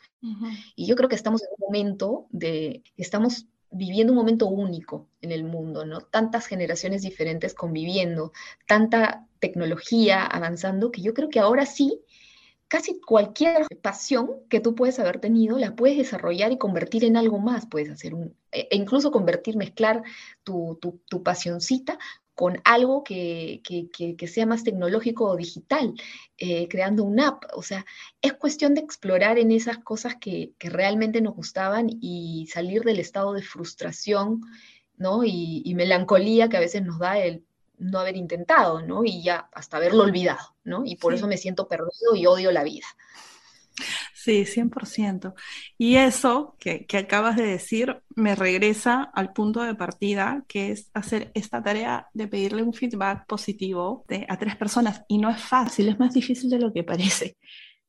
Y 0.76 0.88
yo 0.88 0.98
creo 0.98 1.08
que 1.08 1.16
estamos 1.16 1.42
en 1.42 1.48
un 1.58 1.66
momento 1.68 2.28
de, 2.32 2.84
estamos 2.98 3.48
viviendo 3.72 4.12
un 4.12 4.20
momento 4.20 4.48
único 4.48 5.08
en 5.22 5.32
el 5.32 5.46
mundo, 5.46 5.86
¿no? 5.86 6.02
Tantas 6.02 6.48
generaciones 6.48 7.02
diferentes 7.02 7.54
conviviendo, 7.54 8.34
tanta 8.68 9.26
tecnología 9.40 10.26
avanzando, 10.26 10.92
que 10.92 11.02
yo 11.02 11.14
creo 11.14 11.30
que 11.30 11.40
ahora 11.40 11.66
sí, 11.66 12.02
casi 12.68 13.00
cualquier 13.00 13.68
pasión 13.82 14.42
que 14.50 14.60
tú 14.60 14.76
puedes 14.76 15.00
haber 15.00 15.22
tenido, 15.22 15.58
la 15.58 15.78
puedes 15.78 15.98
desarrollar 15.98 16.52
y 16.52 16.58
convertir 16.58 17.06
en 17.06 17.16
algo 17.16 17.40
más. 17.40 17.68
Puedes 17.68 17.90
hacer 17.90 18.14
un, 18.14 18.36
e, 18.52 18.68
e 18.70 18.76
incluso 18.76 19.12
convertir, 19.12 19.56
mezclar 19.56 20.04
tu, 20.44 20.78
tu, 20.82 21.00
tu 21.08 21.24
pasioncita 21.24 21.98
con 22.36 22.62
algo 22.66 23.04
que, 23.04 23.62
sea 24.28 24.46
más 24.46 24.64
tecnológico 24.64 25.26
o 25.26 25.38
digital, 25.38 25.94
eh, 26.38 26.68
creando 26.68 27.06
una 27.06 27.30
app. 27.30 27.46
O 27.54 27.64
sea, 27.64 27.86
es 28.22 28.34
cuestión 28.34 28.76
de 28.76 28.82
explorar 28.82 29.40
en 29.40 29.52
esas 29.52 29.78
cosas 29.80 30.18
que, 30.20 30.54
realmente 30.60 31.22
nos 31.22 31.34
gustaban 31.34 31.90
y 31.90 32.48
salir 32.52 32.84
del 32.84 33.00
estado 33.00 33.34
de 33.34 33.42
frustración 33.42 34.42
¿no? 34.98 35.24
y, 35.24 35.74
melancolía 35.76 36.50
que 36.50 36.58
a 36.58 36.62
veces 36.62 36.84
nos 36.84 37.00
da 37.00 37.18
el 37.20 37.46
no 37.78 38.00
haber 38.00 38.16
intentado, 38.16 38.82
¿no? 38.82 39.04
Y 39.04 39.22
ya 39.22 39.50
hasta 39.54 39.78
haberlo 39.78 40.04
olvidado, 40.04 40.56
¿no? 40.64 40.84
Y 40.86 40.96
por 40.96 41.14
eso 41.14 41.28
me 41.28 41.38
siento 41.38 41.68
perdido 41.68 42.16
y 42.16 42.26
odio 42.26 42.52
la 42.52 42.64
vida. 42.64 42.86
Sí, 44.26 44.44
100%. 44.44 45.36
Y 45.78 45.98
eso 45.98 46.56
que, 46.60 46.88
acabas 46.98 47.36
de 47.36 47.44
decir 47.44 48.02
me 48.16 48.34
regresa 48.34 49.04
al 49.04 49.34
punto 49.34 49.62
de 49.62 49.76
partida, 49.76 50.44
que 50.48 50.72
es 50.72 50.90
hacer 50.96 51.30
esta 51.36 51.62
tarea 51.62 52.10
de 52.12 52.28
pedirle 52.28 52.64
un 52.64 52.74
feedback 52.74 53.28
positivo 53.28 54.04
a 54.28 54.38
tres 54.40 54.56
personas. 54.56 55.04
Y 55.08 55.20
no 55.20 55.30
es 55.30 55.40
fácil, 55.40 55.90
es 55.90 56.00
más 56.00 56.12
difícil 56.16 56.50
de 56.50 56.58
lo 56.58 56.74
que 56.74 56.84
parece. 56.84 57.38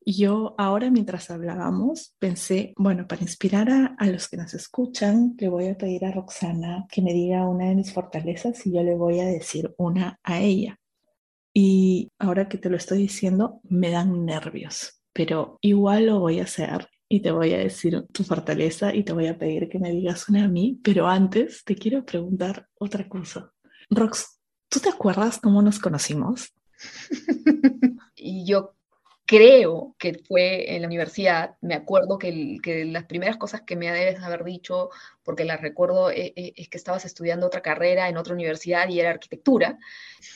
Y 0.05 0.13
yo 0.21 0.53
ahora 0.59 0.91
mientras 0.91 1.31
hablábamos 1.31 2.13
pensé, 2.19 2.71
bueno, 2.77 3.07
para 3.07 3.23
inspirar 3.23 3.71
a, 3.71 3.95
a, 3.97 4.05
los 4.05 4.27
que 4.29 4.37
nos 4.37 4.53
escuchan, 4.53 5.35
le 5.39 5.49
voy 5.49 5.69
a 5.69 5.77
pedir 5.77 6.05
a 6.05 6.11
Roxana 6.11 6.85
que 6.91 7.01
me 7.01 7.13
diga 7.13 7.49
una 7.49 7.65
de 7.69 7.75
mis 7.75 7.91
fortalezas 7.91 8.63
y 8.67 8.73
yo 8.73 8.83
le 8.83 8.93
voy 8.93 9.21
a 9.21 9.25
decir 9.25 9.73
una 9.79 10.19
a 10.21 10.39
ella. 10.39 10.77
Y 11.51 12.11
ahora 12.19 12.47
que 12.47 12.59
te 12.59 12.69
lo 12.69 12.77
estoy 12.77 12.99
diciendo, 12.99 13.59
me 13.63 13.89
dan 13.89 14.23
nervios 14.23 14.96
pero 15.17 15.57
igual 15.61 16.05
lo 16.05 16.19
voy 16.19 16.39
a 16.39 16.43
hacer 16.43 16.89
y 17.09 17.21
te 17.21 17.31
voy 17.31 17.51
a 17.51 17.57
decir 17.57 18.05
tu 18.11 18.23
fortaleza 18.23 18.93
y 18.93 19.03
te 19.03 19.13
voy 19.13 19.25
a 19.25 19.35
pedir 19.39 19.67
que 19.67 19.79
me 19.79 19.89
digas 19.89 20.29
una 20.29 20.45
a 20.45 20.47
mí, 20.47 20.79
pero 20.83 21.07
antes 21.07 21.63
te 21.63 21.73
quiero 21.73 22.05
preguntar 22.05 22.67
otra 22.75 23.09
cosa. 23.09 23.51
Rox, 23.89 24.39
¿tú 24.69 24.79
te 24.79 24.89
acuerdas 24.89 25.39
cómo 25.39 25.63
nos 25.63 25.79
conocimos? 25.79 26.53
y 28.15 28.45
yo 28.45 28.75
creo 29.25 29.95
que 29.97 30.21
fue 30.27 30.75
en 30.75 30.83
la 30.83 30.87
universidad, 30.87 31.55
me 31.61 31.73
acuerdo 31.73 32.19
que, 32.19 32.59
que, 32.61 32.85
las 32.85 33.05
primeras 33.05 33.37
cosas 33.37 33.61
que 33.61 33.75
me 33.75 33.91
debes 33.91 34.21
haber 34.21 34.43
dicho, 34.43 34.91
porque 35.23 35.45
las 35.45 35.61
recuerdo, 35.61 36.11
eh, 36.11 36.31
eh, 36.35 36.53
es 36.57 36.69
que 36.69 36.77
estabas 36.77 37.05
estudiando 37.05 37.47
otra 37.47 37.63
carrera 37.63 38.07
en 38.07 38.17
otra 38.17 38.35
universidad 38.35 38.87
y 38.87 38.99
era 38.99 39.09
arquitectura. 39.09 39.79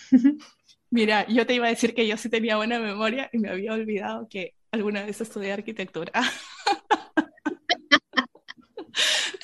Mira, 0.89 1.27
yo 1.27 1.45
te 1.45 1.53
iba 1.53 1.67
a 1.67 1.69
decir 1.69 1.93
que 1.93 2.07
yo 2.07 2.17
sí 2.17 2.29
tenía 2.29 2.57
buena 2.57 2.79
memoria 2.79 3.29
y 3.31 3.37
me 3.37 3.51
había 3.51 3.73
olvidado 3.73 4.27
que 4.27 4.55
alguna 4.71 5.03
vez 5.03 5.21
estudié 5.21 5.51
arquitectura. 5.53 6.11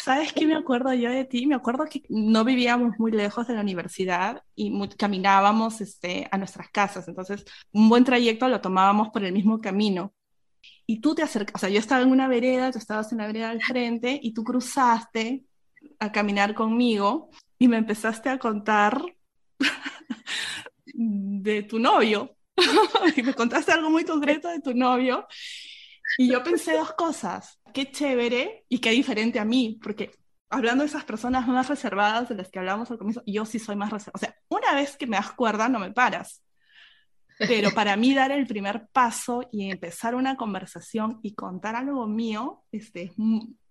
¿Sabes 0.03 0.31
qué 0.31 0.45
me 0.45 0.55
acuerdo 0.55 0.93
yo 0.93 1.09
de 1.09 1.25
ti? 1.25 1.45
Me 1.45 1.55
acuerdo 1.55 1.83
que 1.85 2.03
no 2.07 2.45
vivíamos 2.45 2.97
muy 2.97 3.11
lejos 3.11 3.45
de 3.47 3.55
la 3.55 3.61
universidad 3.61 4.41
y 4.55 4.71
caminábamos 4.97 5.81
este, 5.81 6.29
a 6.31 6.37
nuestras 6.37 6.69
casas. 6.69 7.09
Entonces, 7.09 7.43
un 7.73 7.89
buen 7.89 8.05
trayecto 8.05 8.47
lo 8.47 8.61
tomábamos 8.61 9.09
por 9.09 9.25
el 9.25 9.33
mismo 9.33 9.59
camino. 9.59 10.13
Y 10.85 11.01
tú 11.01 11.13
te 11.13 11.23
acercas, 11.23 11.55
o 11.55 11.59
sea, 11.59 11.69
yo 11.69 11.79
estaba 11.79 12.03
en 12.03 12.11
una 12.11 12.29
vereda, 12.29 12.71
tú 12.71 12.77
estabas 12.77 13.11
en 13.11 13.17
la 13.17 13.27
vereda 13.27 13.49
al 13.49 13.61
frente 13.61 14.17
y 14.21 14.33
tú 14.33 14.45
cruzaste 14.45 15.43
a 15.99 16.11
caminar 16.13 16.55
conmigo 16.55 17.29
y 17.59 17.67
me 17.67 17.75
empezaste 17.75 18.29
a 18.29 18.39
contar 18.39 19.01
de 20.85 21.63
tu 21.63 21.79
novio. 21.79 22.36
y 23.15 23.23
me 23.23 23.33
contaste 23.33 23.71
algo 23.71 23.89
muy 23.89 24.03
concreto 24.03 24.49
de 24.49 24.59
tu 24.59 24.73
novio. 24.73 25.27
Y 26.17 26.29
yo 26.31 26.43
pensé 26.43 26.73
dos 26.73 26.93
cosas. 26.93 27.59
Qué 27.73 27.91
chévere 27.91 28.65
y 28.69 28.79
qué 28.79 28.91
diferente 28.91 29.39
a 29.39 29.45
mí, 29.45 29.79
porque 29.81 30.11
hablando 30.49 30.83
de 30.83 30.89
esas 30.89 31.03
personas 31.03 31.47
más 31.47 31.67
reservadas 31.69 32.29
de 32.29 32.35
las 32.35 32.49
que 32.49 32.59
hablamos 32.59 32.89
al 32.89 32.97
comienzo, 32.97 33.21
yo 33.25 33.45
sí 33.45 33.59
soy 33.59 33.75
más 33.75 33.91
reservada. 33.91 34.15
O 34.15 34.19
sea, 34.19 34.35
una 34.49 34.73
vez 34.73 34.97
que 34.97 35.07
me 35.07 35.17
das 35.17 35.31
cuerda, 35.33 35.69
no 35.69 35.79
me 35.79 35.91
paras. 35.91 36.43
Pero 37.39 37.69
para 37.71 37.95
mí 37.95 38.15
dar 38.15 38.31
el 38.31 38.47
primer 38.47 38.87
paso 38.91 39.47
y 39.51 39.69
empezar 39.69 40.15
una 40.15 40.35
conversación 40.35 41.19
y 41.21 41.35
contar 41.35 41.75
algo 41.75 42.07
mío, 42.07 42.63
este, 42.71 43.11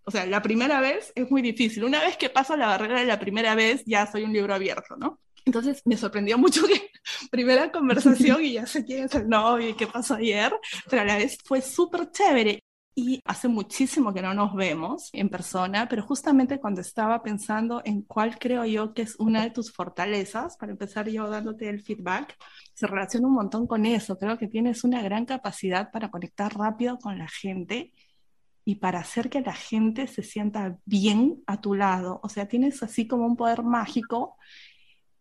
o 0.05 0.11
sea, 0.12 0.25
la 0.27 0.40
primera 0.40 0.81
vez 0.81 1.12
es 1.16 1.29
muy 1.33 1.42
difícil. 1.42 1.83
Una 1.83 2.01
vez 2.01 2.16
que 2.16 2.31
paso 2.31 2.57
la 2.57 2.68
barrera 2.68 3.01
de 3.01 3.07
la 3.07 3.18
primera 3.18 3.57
vez, 3.57 3.83
ya 3.85 4.07
soy 4.07 4.22
un 4.22 4.33
libro 4.33 4.55
abierto, 4.55 4.96
¿no? 4.96 5.18
Entonces 5.47 5.81
me 5.85 5.97
sorprendió 5.97 6.37
mucho 6.37 6.67
que 6.67 6.91
primera 7.31 7.71
conversación 7.71 8.45
y 8.45 8.55
ya 8.55 8.67
sé 8.67 8.85
quién 8.85 9.05
es 9.05 9.15
el 9.15 9.29
novio 9.29 9.71
y 9.71 9.75
qué 9.75 9.87
pasó 9.87 10.15
ayer, 10.15 10.53
pero 10.91 11.03
a 11.03 11.05
la 11.05 11.17
vez 11.17 11.39
fue 11.45 11.63
súper 11.63 12.11
chévere. 12.11 12.61
Y 12.99 13.21
hace 13.27 13.47
muchísimo 13.47 14.15
que 14.15 14.23
no 14.23 14.33
nos 14.33 14.55
vemos 14.55 15.11
en 15.13 15.29
persona, 15.29 15.87
pero 15.87 16.03
justamente 16.03 16.59
cuando 16.59 16.81
estaba 16.81 17.23
pensando 17.23 17.83
en 17.85 18.01
cuál 18.03 18.39
creo 18.39 18.65
yo 18.65 18.95
que 18.95 19.03
es 19.03 19.17
una 19.19 19.43
de 19.43 19.51
tus 19.51 19.71
fortalezas, 19.71 20.57
para 20.57 20.73
empezar 20.73 21.07
yo 21.07 21.29
dándote 21.29 21.69
el 21.69 21.83
feedback, 21.83 22.35
se 22.75 22.87
relaciona 22.87 23.29
un 23.29 23.35
montón 23.35 23.67
con 23.67 23.85
eso. 23.85 24.19
Creo 24.19 24.39
que 24.39 24.49
tienes 24.49 24.83
una 24.83 25.03
gran 25.03 25.27
capacidad 25.27 25.91
para 25.93 26.11
conectar 26.11 26.57
rápido 26.57 26.99
con 26.99 27.19
la 27.19 27.29
gente 27.29 27.93
y 28.65 28.77
para 28.77 29.01
hacer 29.01 29.29
que 29.29 29.43
la 29.43 29.55
gente 29.55 30.07
se 30.07 30.23
sienta 30.23 30.79
bien 30.87 31.43
a 31.47 31.61
tu 31.61 31.75
lado. 31.75 32.19
O 32.23 32.31
sea, 32.31 32.49
tienes 32.49 32.83
así 32.83 33.07
como 33.07 33.27
un 33.27 33.37
poder 33.37 33.63
mágico 33.63 34.37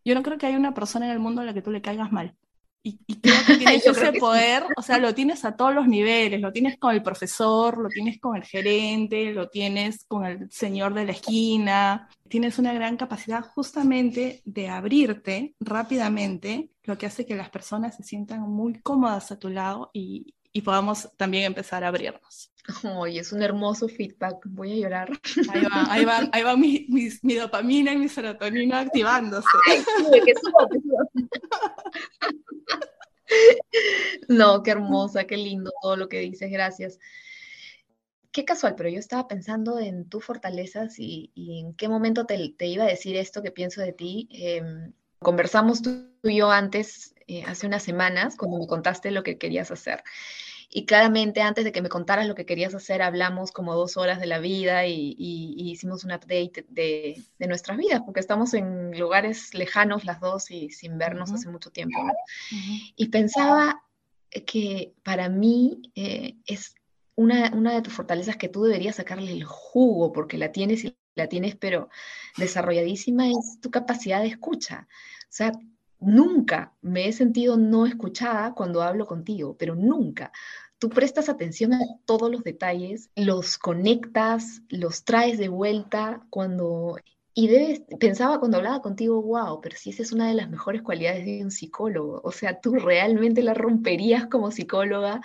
yo 0.05 0.15
no 0.15 0.23
creo 0.23 0.37
que 0.37 0.45
haya 0.45 0.57
una 0.57 0.73
persona 0.73 1.07
en 1.07 1.11
el 1.11 1.19
mundo 1.19 1.41
a 1.41 1.45
la 1.45 1.53
que 1.53 1.61
tú 1.61 1.71
le 1.71 1.81
caigas 1.81 2.11
mal. 2.11 2.35
Y, 2.83 2.99
creo 3.19 3.35
que 3.47 3.55
tienes 3.57 3.85
ese 3.87 4.13
poder, 4.13 4.63
o 4.77 4.81
sea, 4.83 4.99
lo 4.99 5.15
tienes 5.15 5.43
a 5.43 5.55
todos 5.55 5.73
los 5.73 5.87
niveles, 5.87 6.39
lo 6.39 6.51
tienes 6.51 6.77
con 6.77 6.93
el 6.93 7.01
profesor, 7.01 7.79
lo 7.79 7.89
tienes 7.89 8.19
con 8.19 8.35
el 8.35 8.43
gerente, 8.43 9.33
lo 9.33 9.49
tienes 9.49 10.05
con 10.05 10.23
el 10.23 10.51
señor 10.51 10.93
de 10.93 11.05
la 11.05 11.13
esquina, 11.13 12.07
tienes 12.29 12.59
una 12.59 12.73
gran 12.73 12.95
capacidad 12.95 13.43
justamente 13.43 14.43
de 14.45 14.69
abrirte 14.69 15.55
rápidamente, 15.59 16.69
lo 16.83 16.95
que 16.99 17.07
hace 17.07 17.25
que 17.25 17.35
las 17.35 17.49
personas 17.49 17.95
se 17.95 18.03
sientan 18.03 18.41
muy 18.41 18.79
cómodas 18.81 19.31
a 19.31 19.39
tu 19.39 19.49
lado 19.49 19.89
y, 19.91 20.35
y 20.55 20.61
podamos 20.61 21.09
también 21.17 21.43
empezar 21.43 21.83
a 21.83 21.89
abrirnos. 21.89 22.49
Ay, 23.03 23.19
es 23.19 23.33
un 23.33 23.43
hermoso 23.43 23.89
feedback, 23.89 24.37
voy 24.45 24.71
a 24.71 24.75
llorar. 24.75 25.09
Ahí 25.49 25.63
va, 25.63 25.85
ahí 25.89 26.05
va, 26.05 26.29
ahí 26.31 26.43
va 26.43 26.55
mi, 26.55 26.87
mi, 26.87 27.35
dopamina 27.35 27.91
y 27.91 27.97
mi 27.97 28.07
serotonina 28.07 28.79
activándose. 28.79 29.49
no, 34.29 34.63
qué 34.63 34.71
hermosa, 34.71 35.25
qué 35.25 35.35
lindo 35.35 35.73
todo 35.81 35.97
lo 35.97 36.07
que 36.07 36.19
dices, 36.19 36.49
gracias. 36.49 36.99
Qué 38.31 38.45
casual, 38.45 38.75
pero 38.77 38.87
yo 38.87 38.99
estaba 38.99 39.27
pensando 39.27 39.77
en 39.77 40.07
tus 40.07 40.23
fortalezas 40.23 40.99
y, 40.99 41.33
en 41.35 41.73
qué 41.73 41.89
momento 41.89 42.25
te, 42.25 42.55
te, 42.57 42.67
iba 42.67 42.85
a 42.85 42.87
decir 42.87 43.17
esto 43.17 43.43
que 43.43 43.51
pienso 43.51 43.81
de 43.81 43.91
ti. 43.91 44.29
Em, 44.31 44.93
conversamos 45.19 45.81
tú 45.81 46.07
y 46.23 46.37
yo 46.37 46.49
antes, 46.49 47.13
eh, 47.27 47.43
hace 47.45 47.67
unas 47.67 47.83
semanas, 47.83 48.37
cuando 48.37 48.57
me 48.57 48.67
contaste 48.67 49.11
lo 49.11 49.21
que 49.21 49.37
querías 49.37 49.69
hacer. 49.69 50.01
Y 50.69 50.85
claramente 50.85 51.41
antes 51.41 51.63
de 51.63 51.71
que 51.71 51.81
me 51.81 51.89
contaras 51.89 52.27
lo 52.27 52.35
que 52.35 52.45
querías 52.45 52.73
hacer, 52.73 53.01
hablamos 53.01 53.51
como 53.51 53.75
dos 53.75 53.97
horas 53.97 54.19
de 54.19 54.25
la 54.25 54.39
vida 54.39 54.85
y, 54.85 55.15
hicimos 55.17 56.03
un 56.03 56.11
update 56.11 56.65
de, 56.69 57.23
nuestras 57.47 57.77
vidas, 57.77 58.01
porque 58.05 58.19
estamos 58.19 58.53
en 58.53 58.97
lugares 58.97 59.53
lejanos 59.53 60.05
las 60.05 60.19
dos 60.19 60.51
y 60.51 60.69
sin 60.69 60.97
vernos 60.97 61.31
hace 61.31 61.49
mucho 61.49 61.71
tiempo. 61.71 61.99
Y 62.95 63.09
pensaba 63.09 63.83
que 64.45 64.93
para 65.03 65.29
mí 65.29 65.81
eh, 65.95 66.35
es 66.45 66.75
una, 67.15 67.51
una 67.53 67.73
de 67.73 67.81
tus 67.81 67.93
fortalezas 67.93 68.35
que 68.35 68.49
tú 68.49 68.63
deberías 68.63 68.97
sacarle 68.97 69.31
el 69.31 69.43
jugo, 69.45 70.11
porque 70.11 70.37
la 70.37 70.51
tienes 70.51 70.83
y 70.83 70.95
la 71.15 71.27
tienes, 71.27 71.55
pero 71.55 71.89
desarrolladísima, 72.37 73.29
es 73.29 73.59
tu 73.61 73.71
capacidad 73.71 74.21
de 74.21 74.27
escucha. 74.27 74.87
O 75.23 75.27
sea, 75.29 75.51
nunca 75.99 76.73
me 76.81 77.07
he 77.07 77.13
sentido 77.13 77.57
no 77.57 77.85
escuchada 77.85 78.53
cuando 78.53 78.81
hablo 78.81 79.05
contigo, 79.05 79.55
pero 79.57 79.75
nunca. 79.75 80.31
Tú 80.79 80.89
prestas 80.89 81.29
atención 81.29 81.73
a 81.73 81.79
todos 82.05 82.31
los 82.31 82.43
detalles, 82.43 83.09
los 83.15 83.57
conectas, 83.57 84.61
los 84.69 85.05
traes 85.05 85.37
de 85.37 85.47
vuelta 85.47 86.25
cuando 86.29 86.97
y 87.37 87.49
pensaba 87.99 88.39
cuando 88.39 88.57
hablaba 88.57 88.81
contigo, 88.81 89.21
wow, 89.21 89.59
pero 89.59 89.75
si 89.75 89.89
esa 89.89 90.03
es 90.03 90.13
una 90.13 90.29
de 90.29 90.35
las 90.35 90.49
mejores 90.49 90.81
cualidades 90.81 91.25
de 91.25 91.43
un 91.43 91.51
psicólogo. 91.51 92.21
O 92.23 92.31
sea, 92.31 92.61
tú 92.61 92.75
realmente 92.75 93.43
la 93.43 93.53
romperías 93.53 94.27
como 94.27 94.51
psicóloga 94.51 95.19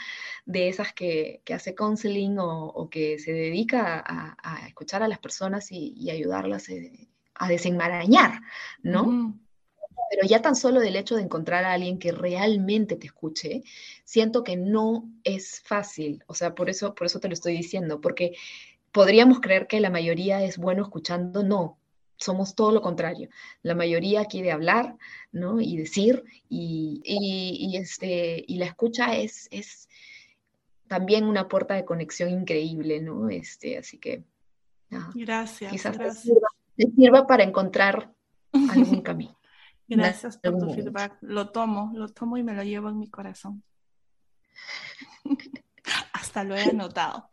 de 0.44 0.68
esas 0.68 0.92
que, 0.92 1.40
hace 1.54 1.76
counseling 1.76 2.36
o, 2.40 2.88
que 2.90 3.20
se 3.20 3.32
dedica 3.32 4.02
a, 4.04 4.66
escuchar 4.66 5.04
a 5.04 5.08
las 5.08 5.20
personas 5.20 5.70
y, 5.70 6.10
ayudarlas 6.10 6.68
eh, 6.70 7.08
a 7.34 7.48
desenmarañar, 7.48 8.40
¿no? 8.82 9.38
Pero 10.08 10.26
ya 10.26 10.40
tan 10.42 10.56
solo 10.56 10.80
del 10.80 10.96
hecho 10.96 11.16
de 11.16 11.22
encontrar 11.22 11.64
a 11.64 11.72
alguien 11.72 11.98
que 11.98 12.12
realmente 12.12 12.96
te 12.96 13.06
escuche, 13.06 13.62
siento 14.04 14.44
que 14.44 14.56
no 14.56 15.08
es 15.24 15.60
fácil. 15.64 16.24
O 16.26 16.34
sea, 16.34 16.54
por 16.54 16.70
eso, 16.70 16.94
por 16.94 17.06
eso 17.06 17.20
te 17.20 17.28
lo 17.28 17.34
estoy 17.34 17.56
diciendo, 17.56 18.00
porque 18.00 18.32
podríamos 18.92 19.40
creer 19.40 19.66
que 19.66 19.80
la 19.80 19.90
mayoría 19.90 20.42
es 20.42 20.58
bueno 20.58 20.82
escuchando, 20.82 21.42
no, 21.42 21.78
somos 22.20 22.54
todo 22.54 22.70
lo 22.70 22.82
contrario. 22.82 23.30
La 23.62 23.74
mayoría 23.74 24.26
quiere 24.26 24.52
hablar, 24.52 24.96
¿no? 25.32 25.60
Y 25.60 25.76
decir, 25.76 26.24
y, 26.48 27.72
este, 27.76 28.44
y 28.46 28.58
la 28.58 28.66
escucha 28.66 29.16
es, 29.16 29.48
es 29.50 29.88
también 30.86 31.24
una 31.24 31.48
puerta 31.48 31.74
de 31.74 31.84
conexión 31.84 32.30
increíble, 32.30 33.00
¿no? 33.00 33.30
Este, 33.30 33.78
así 33.78 33.98
que, 33.98 34.22
gracias. 35.14 35.72
Quizás 35.72 35.96
gracias. 35.96 36.36
Te, 36.76 36.90
sirva, 36.90 37.26
para 37.26 37.44
encontrar 37.44 38.12
algún 38.52 39.00
camino. 39.02 39.36
Gracias 39.96 40.38
por 40.38 40.58
tu 40.58 40.70
feedback. 40.72 41.18
Lo 41.20 41.50
tomo, 41.50 41.92
lo 41.94 42.08
tomo 42.08 42.36
y 42.36 42.42
me 42.42 42.54
lo 42.54 42.62
llevo 42.62 42.88
en 42.88 42.98
mi 42.98 43.08
corazón. 43.08 43.62
Hasta 46.12 46.44
lo 46.44 46.54
he 46.54 46.62
anotado. 46.62 47.28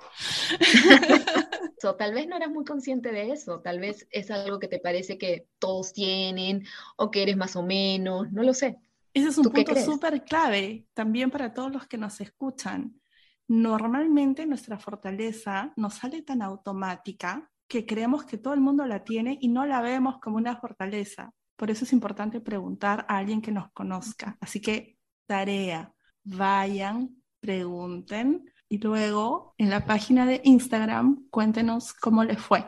tal 1.97 2.13
vez 2.13 2.27
no 2.27 2.35
eras 2.35 2.49
muy 2.49 2.65
consciente 2.65 3.11
de 3.11 3.31
eso, 3.31 3.61
tal 3.61 3.79
vez 3.79 4.07
es 4.11 4.31
algo 4.31 4.59
que 4.59 4.67
te 4.67 4.79
parece 4.79 5.17
que 5.17 5.47
todos 5.59 5.93
tienen 5.93 6.65
o 6.97 7.11
que 7.11 7.23
eres 7.23 7.37
más 7.37 7.55
o 7.55 7.63
menos, 7.63 8.31
no 8.31 8.43
lo 8.43 8.53
sé. 8.53 8.77
Ese 9.13 9.29
es 9.29 9.37
un 9.37 9.51
punto 9.51 9.75
súper 9.75 10.23
clave 10.23 10.85
también 10.93 11.31
para 11.31 11.53
todos 11.53 11.71
los 11.71 11.87
que 11.87 11.97
nos 11.97 12.19
escuchan. 12.21 12.99
Normalmente 13.47 14.45
nuestra 14.45 14.77
fortaleza 14.77 15.71
nos 15.75 15.95
sale 15.95 16.21
tan 16.21 16.41
automática 16.41 17.49
que 17.67 17.85
creemos 17.85 18.25
que 18.25 18.37
todo 18.37 18.53
el 18.53 18.59
mundo 18.59 18.85
la 18.85 19.03
tiene 19.03 19.37
y 19.41 19.47
no 19.47 19.65
la 19.65 19.81
vemos 19.81 20.19
como 20.19 20.37
una 20.37 20.57
fortaleza. 20.57 21.33
Por 21.57 21.71
eso 21.71 21.83
es 21.83 21.91
importante 21.91 22.39
preguntar 22.39 23.05
a 23.09 23.17
alguien 23.17 23.41
que 23.41 23.51
nos 23.51 23.71
conozca. 23.71 24.37
Así 24.39 24.61
que 24.61 24.97
tarea, 25.25 25.93
vayan, 26.23 27.21
pregunten, 27.41 28.49
y 28.69 28.77
luego 28.77 29.55
en 29.57 29.69
la 29.69 29.85
página 29.85 30.25
de 30.25 30.41
Instagram 30.43 31.27
cuéntenos 31.29 31.93
cómo 31.93 32.23
les 32.23 32.39
fue. 32.39 32.65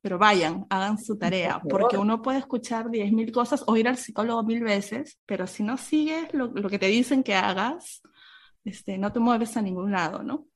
Pero 0.00 0.18
vayan, 0.18 0.66
hagan 0.70 0.98
su 0.98 1.18
tarea, 1.18 1.60
porque 1.60 1.96
uno 1.96 2.22
puede 2.22 2.38
escuchar 2.38 2.86
10.000 2.86 3.32
cosas 3.32 3.64
o 3.66 3.76
ir 3.76 3.88
al 3.88 3.96
psicólogo 3.96 4.42
mil 4.44 4.62
veces, 4.62 5.18
pero 5.26 5.46
si 5.46 5.62
no 5.62 5.76
sigues 5.76 6.32
lo, 6.34 6.52
que 6.52 6.78
te 6.78 6.86
dicen 6.86 7.22
que 7.22 7.34
hagas, 7.34 8.02
este, 8.64 8.96
no 8.96 9.12
te 9.12 9.18
mueves 9.18 9.56
a 9.56 9.62
ningún 9.62 9.90
lado, 9.90 10.22
¿no? 10.22 10.46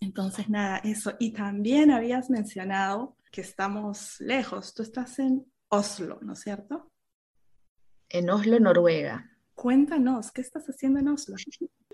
Entonces, 0.00 0.48
nada, 0.48 0.78
eso. 0.78 1.14
Y 1.18 1.32
también 1.32 1.90
habías 1.90 2.30
mencionado 2.30 3.16
que 3.30 3.42
estamos 3.42 4.20
lejos. 4.20 4.72
Tú 4.74 4.82
estás 4.82 5.18
en 5.18 5.44
Oslo, 5.74 6.18
¿no 6.22 6.34
es 6.34 6.40
cierto? 6.40 6.90
En 8.08 8.30
Oslo, 8.30 8.60
Noruega. 8.60 9.28
Cuéntanos, 9.54 10.30
¿qué 10.30 10.40
estás 10.40 10.64
haciendo 10.68 11.00
en 11.00 11.08
Oslo? 11.08 11.34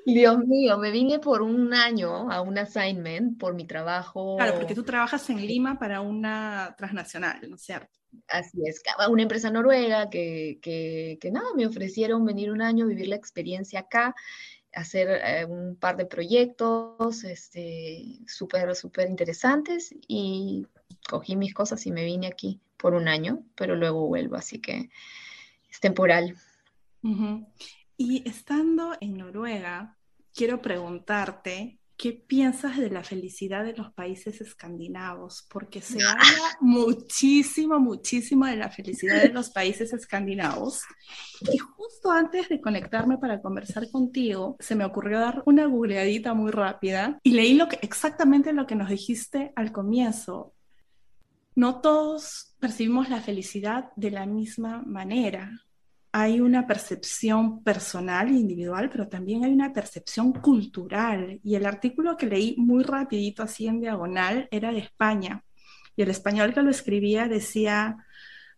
Dios 0.05 0.39
mío, 0.47 0.77
me 0.77 0.91
vine 0.91 1.19
por 1.19 1.41
un 1.41 1.73
año 1.73 2.31
a 2.31 2.43
un 2.43 2.59
assignment 2.59 3.39
por 3.39 3.55
mi 3.55 3.67
trabajo. 3.67 4.37
Claro, 4.37 4.59
porque 4.59 4.75
tú 4.75 4.83
trabajas 4.83 5.29
en 5.31 5.47
Lima 5.47 5.79
para 5.79 6.03
una 6.03 6.75
transnacional, 6.77 7.41
¿no 7.49 7.57
es 7.57 7.63
cierto? 7.63 7.99
Así 8.29 8.59
es, 8.65 8.83
una 9.09 9.23
empresa 9.23 9.51
noruega 9.51 10.11
que, 10.11 10.59
que, 10.61 11.17
que 11.21 11.31
nada, 11.31 11.47
me 11.57 11.67
ofrecieron 11.67 12.25
venir 12.25 12.51
un 12.51 12.61
año, 12.61 12.87
vivir 12.87 13.09
la 13.09 13.17
experiencia 13.17 13.81
acá, 13.81 14.15
hacer 14.75 15.09
eh, 15.25 15.45
un 15.47 15.77
par 15.77 15.97
de 15.97 16.07
proyectos 16.07 17.25
este, 17.25 18.19
súper, 18.27 18.75
súper 18.75 19.09
interesantes 19.09 19.95
y 20.07 20.67
cogí 21.09 21.37
mis 21.37 21.55
cosas 21.55 21.87
y 21.87 21.93
me 21.93 22.05
vine 22.05 22.27
aquí 22.27 22.61
por 22.81 22.95
un 22.95 23.09
año, 23.09 23.45
pero 23.55 23.77
luego 23.77 24.07
vuelvo, 24.07 24.37
así 24.37 24.61
que 24.61 24.91
es 25.71 25.81
temporal. 25.81 26.37
Y 27.97 28.29
estando 28.29 28.97
en 29.01 29.19
Noruega, 29.19 29.97
quiero 30.35 30.61
preguntarte 30.61 31.81
qué 32.01 32.13
piensas 32.13 32.79
de 32.79 32.89
la 32.89 33.05
felicidad 33.05 33.63
de 33.63 33.77
los 33.77 33.93
países 33.93 34.41
escandinavos, 34.41 35.47
porque 35.51 35.83
se 35.83 36.03
habla 36.03 36.57
muchísimo, 36.61 37.79
muchísimo 37.79 38.47
de 38.47 38.57
la 38.57 38.71
felicidad 38.71 39.21
de 39.21 39.29
los 39.29 39.51
países 39.51 39.93
escandinavos. 39.93 40.81
Y 41.53 41.59
justo 41.59 42.11
antes 42.11 42.49
de 42.49 42.61
conectarme 42.63 43.19
para 43.19 43.43
conversar 43.43 43.91
contigo, 43.91 44.57
se 44.61 44.75
me 44.75 44.87
ocurrió 44.87 45.21
dar 45.21 45.43
una 45.45 45.67
googleadita 45.67 46.33
muy 46.33 46.51
rápida 46.51 47.19
y 47.23 47.33
leí 47.33 47.53
lo 47.53 47.69
que, 47.69 47.79
exactamente 47.83 48.55
lo 48.55 48.67
que 48.67 48.77
nos 48.77 48.89
dijiste 48.89 49.53
al 49.55 49.71
comienzo. 49.71 50.55
No 51.55 51.81
todos 51.81 52.55
percibimos 52.59 53.09
la 53.11 53.21
felicidad 53.21 53.91
de 53.97 54.11
la 54.11 54.27
misma 54.27 54.83
manera 54.83 55.65
hay 56.13 56.41
una 56.41 56.67
percepción 56.67 57.63
personal 57.63 58.29
e 58.29 58.33
individual, 58.33 58.91
pero 58.91 59.09
también 59.09 59.45
hay 59.45 59.53
una 59.53 59.73
percepción 59.73 60.33
cultural. 60.33 61.39
Y 61.45 61.55
el 61.55 61.67
artículo 61.67 62.17
que 62.17 62.27
leí 62.27 62.57
muy 62.59 62.83
rapidito, 62.83 63.43
así 63.43 63.67
en 63.67 63.81
diagonal, 63.81 64.49
era 64.51 64.73
de 64.73 64.79
España. 64.79 65.45
Y 65.95 66.03
el 66.03 66.11
español 66.11 66.53
que 66.53 66.63
lo 66.63 66.71
escribía 66.71 67.29
decía, 67.29 68.05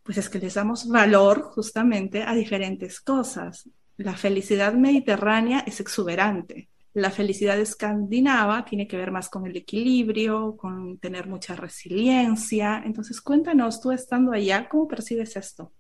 pues 0.03 0.17
es 0.19 0.31
que 0.31 0.39
les 0.39 0.55
damos 0.55 0.89
valor 0.89 1.43
justamente 1.43 2.23
a 2.23 2.35
diferentes 2.35 3.01
cosas. 3.01 3.69
La 3.99 4.15
felicidad 4.15 4.73
mediterránea 4.73 5.61
es 5.67 5.81
exuberante. 5.81 6.71
La 6.95 7.11
felicidad 7.11 7.59
escandinava 7.59 8.65
tiene 8.65 8.87
que 8.87 8.97
ver 8.97 9.11
más 9.11 9.29
con 9.29 9.47
el 9.47 9.57
equilibrio, 9.57 10.57
con 10.57 10.99
tener 10.99 11.27
mucha 11.27 11.57
resiliencia. 11.57 12.83
Entonces, 12.85 13.21
cuéntanos, 13.21 13.81
tú 13.81 13.93
estando 13.93 14.33
allá, 14.33 14.69
¿cómo 14.69 14.87
percibes 14.89 15.37
esto? 15.37 15.73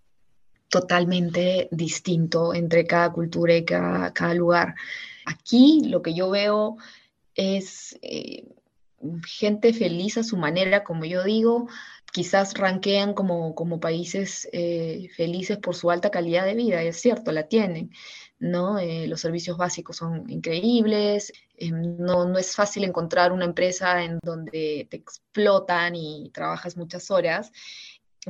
totalmente 0.72 1.68
distinto 1.70 2.54
entre 2.54 2.86
cada 2.86 3.12
cultura 3.12 3.54
y 3.54 3.64
cada, 3.66 4.34
lugar. 4.34 4.74
Aquí 5.26 5.82
lo 5.84 6.00
que 6.00 6.14
yo 6.14 6.30
veo 6.30 6.78
es 7.34 7.98
eh, 8.00 8.48
gente 9.26 9.74
feliz 9.74 10.16
a 10.16 10.24
su 10.24 10.38
manera, 10.38 10.82
como 10.82 11.04
yo 11.04 11.24
digo, 11.24 11.68
quizás 12.12 12.54
ranquean 12.54 13.14
como, 13.14 13.54
como 13.54 13.80
países 13.80 14.48
eh, 14.52 15.08
felices 15.16 15.58
por 15.58 15.74
su 15.74 15.90
alta 15.90 16.10
calidad 16.10 16.44
de 16.44 16.54
vida, 16.54 16.82
es 16.82 17.00
cierto, 17.00 17.32
la 17.32 17.48
tienen, 17.48 17.90
¿no? 18.38 18.78
Eh, 18.78 19.06
los 19.08 19.20
servicios 19.20 19.56
básicos 19.56 19.96
son 19.96 20.28
increíbles, 20.30 21.32
no, 21.70 22.26
no 22.26 22.38
es 22.38 22.54
fácil 22.54 22.84
encontrar 22.84 23.32
una 23.32 23.46
empresa 23.46 24.04
en 24.04 24.18
donde 24.22 24.86
te 24.90 24.96
explotan 24.98 25.94
y 25.96 26.30
trabajas 26.30 26.76
muchas 26.76 27.10
horas, 27.10 27.50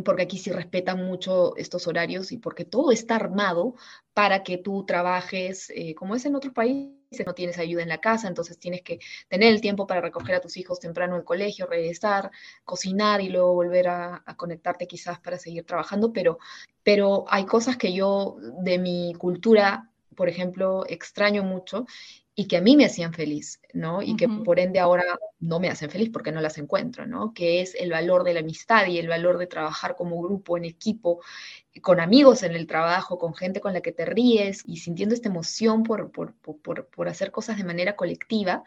porque 0.04 0.22
aquí 0.22 0.38
sí 0.38 0.50
respetan 0.50 1.04
mucho 1.04 1.56
estos 1.56 1.86
horarios 1.86 2.32
y 2.32 2.38
porque 2.38 2.64
todo 2.64 2.92
está 2.92 3.16
armado 3.16 3.74
para 4.14 4.42
que 4.42 4.58
tú 4.58 4.84
trabajes, 4.86 5.70
eh, 5.74 5.94
como 5.94 6.14
es 6.14 6.24
en 6.24 6.36
otros 6.36 6.54
países, 6.54 7.01
no 7.24 7.34
tienes 7.34 7.58
ayuda 7.58 7.82
en 7.82 7.88
la 7.88 7.98
casa, 7.98 8.28
entonces 8.28 8.58
tienes 8.58 8.82
que 8.82 8.98
tener 9.28 9.52
el 9.52 9.60
tiempo 9.60 9.86
para 9.86 10.00
recoger 10.00 10.36
a 10.36 10.40
tus 10.40 10.56
hijos 10.56 10.80
temprano 10.80 11.14
del 11.14 11.24
colegio, 11.24 11.66
regresar, 11.66 12.30
cocinar 12.64 13.20
y 13.20 13.28
luego 13.28 13.52
volver 13.52 13.88
a, 13.88 14.22
a, 14.24 14.36
conectarte 14.36 14.86
quizás 14.86 15.20
para 15.20 15.38
seguir 15.38 15.64
trabajando, 15.64 16.12
pero, 16.12 16.38
pero 16.82 17.24
hay 17.28 17.44
cosas 17.44 17.76
que 17.76 17.92
yo 17.92 18.36
de 18.62 18.78
mi 18.78 19.14
cultura, 19.18 19.90
por 20.16 20.28
ejemplo, 20.28 20.84
extraño 20.88 21.42
mucho 21.42 21.86
y 22.34 22.46
que 22.46 22.56
a 22.56 22.62
mí 22.62 22.76
me 22.76 22.86
hacían 22.86 23.12
feliz, 23.12 23.60
¿no? 23.74 24.00
Y 24.00 24.16
que 24.16 24.26
por 24.26 24.58
ende 24.58 24.80
ahora 24.80 25.04
no 25.38 25.60
me 25.60 25.68
hacen 25.68 25.90
feliz 25.90 26.08
porque 26.10 26.32
no 26.32 26.40
las 26.40 26.56
encuentro, 26.56 27.06
¿no? 27.06 27.34
Que 27.34 27.60
es 27.60 27.74
el 27.74 27.90
valor 27.90 28.24
de 28.24 28.32
la 28.32 28.40
amistad 28.40 28.86
y 28.86 28.98
el 28.98 29.08
valor 29.08 29.36
de 29.36 29.46
trabajar 29.46 29.96
como 29.96 30.20
grupo, 30.22 30.56
en 30.56 30.64
equipo, 30.64 31.20
con 31.82 32.00
amigos 32.00 32.42
en 32.42 32.52
el 32.52 32.66
trabajo, 32.66 33.18
con 33.18 33.34
gente 33.34 33.60
con 33.60 33.74
la 33.74 33.82
que 33.82 33.92
te 33.92 34.06
ríes 34.06 34.62
y 34.66 34.78
sintiendo 34.78 35.14
esta 35.14 35.28
emoción 35.28 35.82
por, 35.82 36.10
por, 36.10 36.34
por, 36.34 36.86
por 36.86 37.08
hacer 37.08 37.32
cosas 37.32 37.58
de 37.58 37.64
manera 37.64 37.96
colectiva 37.96 38.64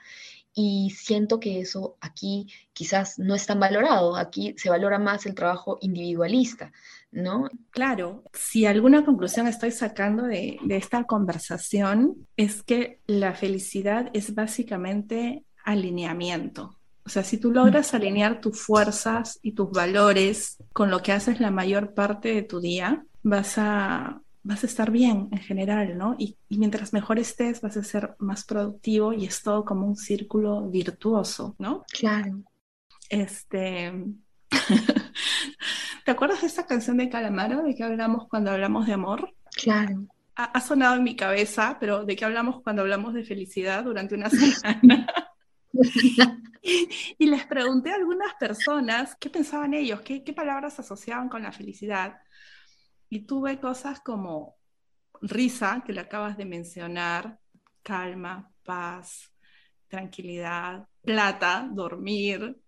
y 0.56 0.90
siento 0.92 1.40
que 1.40 1.60
eso 1.60 1.98
aquí 2.00 2.48
quizás 2.72 3.20
no 3.20 3.36
es 3.36 3.46
tan 3.46 3.60
valorado, 3.60 4.16
aquí 4.16 4.56
se 4.58 4.70
valora 4.70 4.98
más 4.98 5.26
el 5.26 5.36
trabajo 5.36 5.78
individualista, 5.82 6.72
¿no? 7.12 7.50
Claro, 7.72 8.24
si 8.34 8.66
alguna 8.66 9.04
conclusión 9.04 9.48
estoy 9.48 9.72
sacando 9.72 10.24
de, 10.24 10.58
de 10.64 10.78
esta 10.78 11.04
conversación 11.04 12.26
es 12.38 12.64
que 12.64 13.00
la 13.06 13.34
felicidad 13.34 14.10
es 14.14 14.34
básicamente 14.34 15.44
alineamiento. 15.66 16.80
O 17.06 17.10
sea, 17.10 17.24
si 17.24 17.38
tú 17.38 17.52
logras 17.52 17.94
alinear 17.94 18.40
tus 18.40 18.60
fuerzas 18.60 19.40
y 19.44 19.52
tus 19.52 19.70
valores 19.70 20.58
con 20.74 20.90
lo 20.90 21.04
que 21.04 21.12
haces 21.12 21.40
la 21.40 21.52
mayor 21.52 21.94
parte 21.94 22.34
de 22.34 22.42
tu 22.42 22.62
día, 22.62 23.06
vas 23.22 23.58
a 23.58 24.22
vas 24.46 24.64
a 24.64 24.68
estar 24.68 24.92
bien 24.92 25.28
en 25.32 25.40
general, 25.40 25.98
¿no? 25.98 26.16
Y, 26.20 26.38
mientras 26.50 26.94
mejor 26.94 27.18
estés, 27.18 27.62
vas 27.62 27.78
a 27.78 27.84
ser 27.84 28.16
más 28.20 28.46
productivo 28.46 29.12
y 29.12 29.26
es 29.26 29.42
todo 29.42 29.66
como 29.66 29.88
un 29.88 29.96
círculo 29.96 30.70
virtuoso, 30.70 31.56
¿no? 31.58 31.84
Claro. 31.92 32.44
Este. 33.10 33.92
¿Te 36.06 36.12
acuerdas 36.12 36.42
de 36.42 36.48
esta 36.48 36.68
canción 36.68 36.98
de 36.98 37.10
Calamaro 37.10 37.64
de 37.64 37.74
que 37.74 37.84
hablamos 37.84 38.28
cuando 38.30 38.52
hablamos 38.52 38.86
de 38.86 38.94
amor? 38.94 39.34
Claro. 39.52 40.06
Ha, 40.36 40.62
sonado 40.62 40.98
en 40.98 41.04
mi 41.04 41.16
cabeza, 41.16 41.78
pero 41.80 42.06
¿de 42.06 42.16
qué 42.16 42.26
hablamos 42.26 42.62
cuando 42.62 42.84
hablamos 42.84 43.14
de 43.16 43.24
felicidad 43.24 43.84
durante 43.84 44.14
una 44.14 44.30
semana? 44.30 45.08
y, 46.62 47.26
les 47.26 47.46
pregunté 47.48 47.92
a 47.92 47.96
algunas 47.96 48.36
personas 48.36 49.16
qué 49.20 49.32
pensaban 49.32 49.74
ellos, 49.74 50.02
qué, 50.02 50.24
qué 50.24 50.34
palabras 50.34 50.80
asociaban 50.80 51.30
con 51.30 51.42
la 51.42 51.52
felicidad. 51.52 52.18
Y 53.10 53.26
tuve 53.26 53.60
cosas 53.60 54.00
como 54.00 54.58
risa, 55.22 55.84
que 55.86 55.94
le 55.94 56.02
acabas 56.02 56.38
de 56.38 56.46
mencionar, 56.46 57.40
calma, 57.84 58.52
paz, 58.64 59.32
tranquilidad, 59.88 60.88
plata, 61.02 61.70
dormir, 61.72 62.62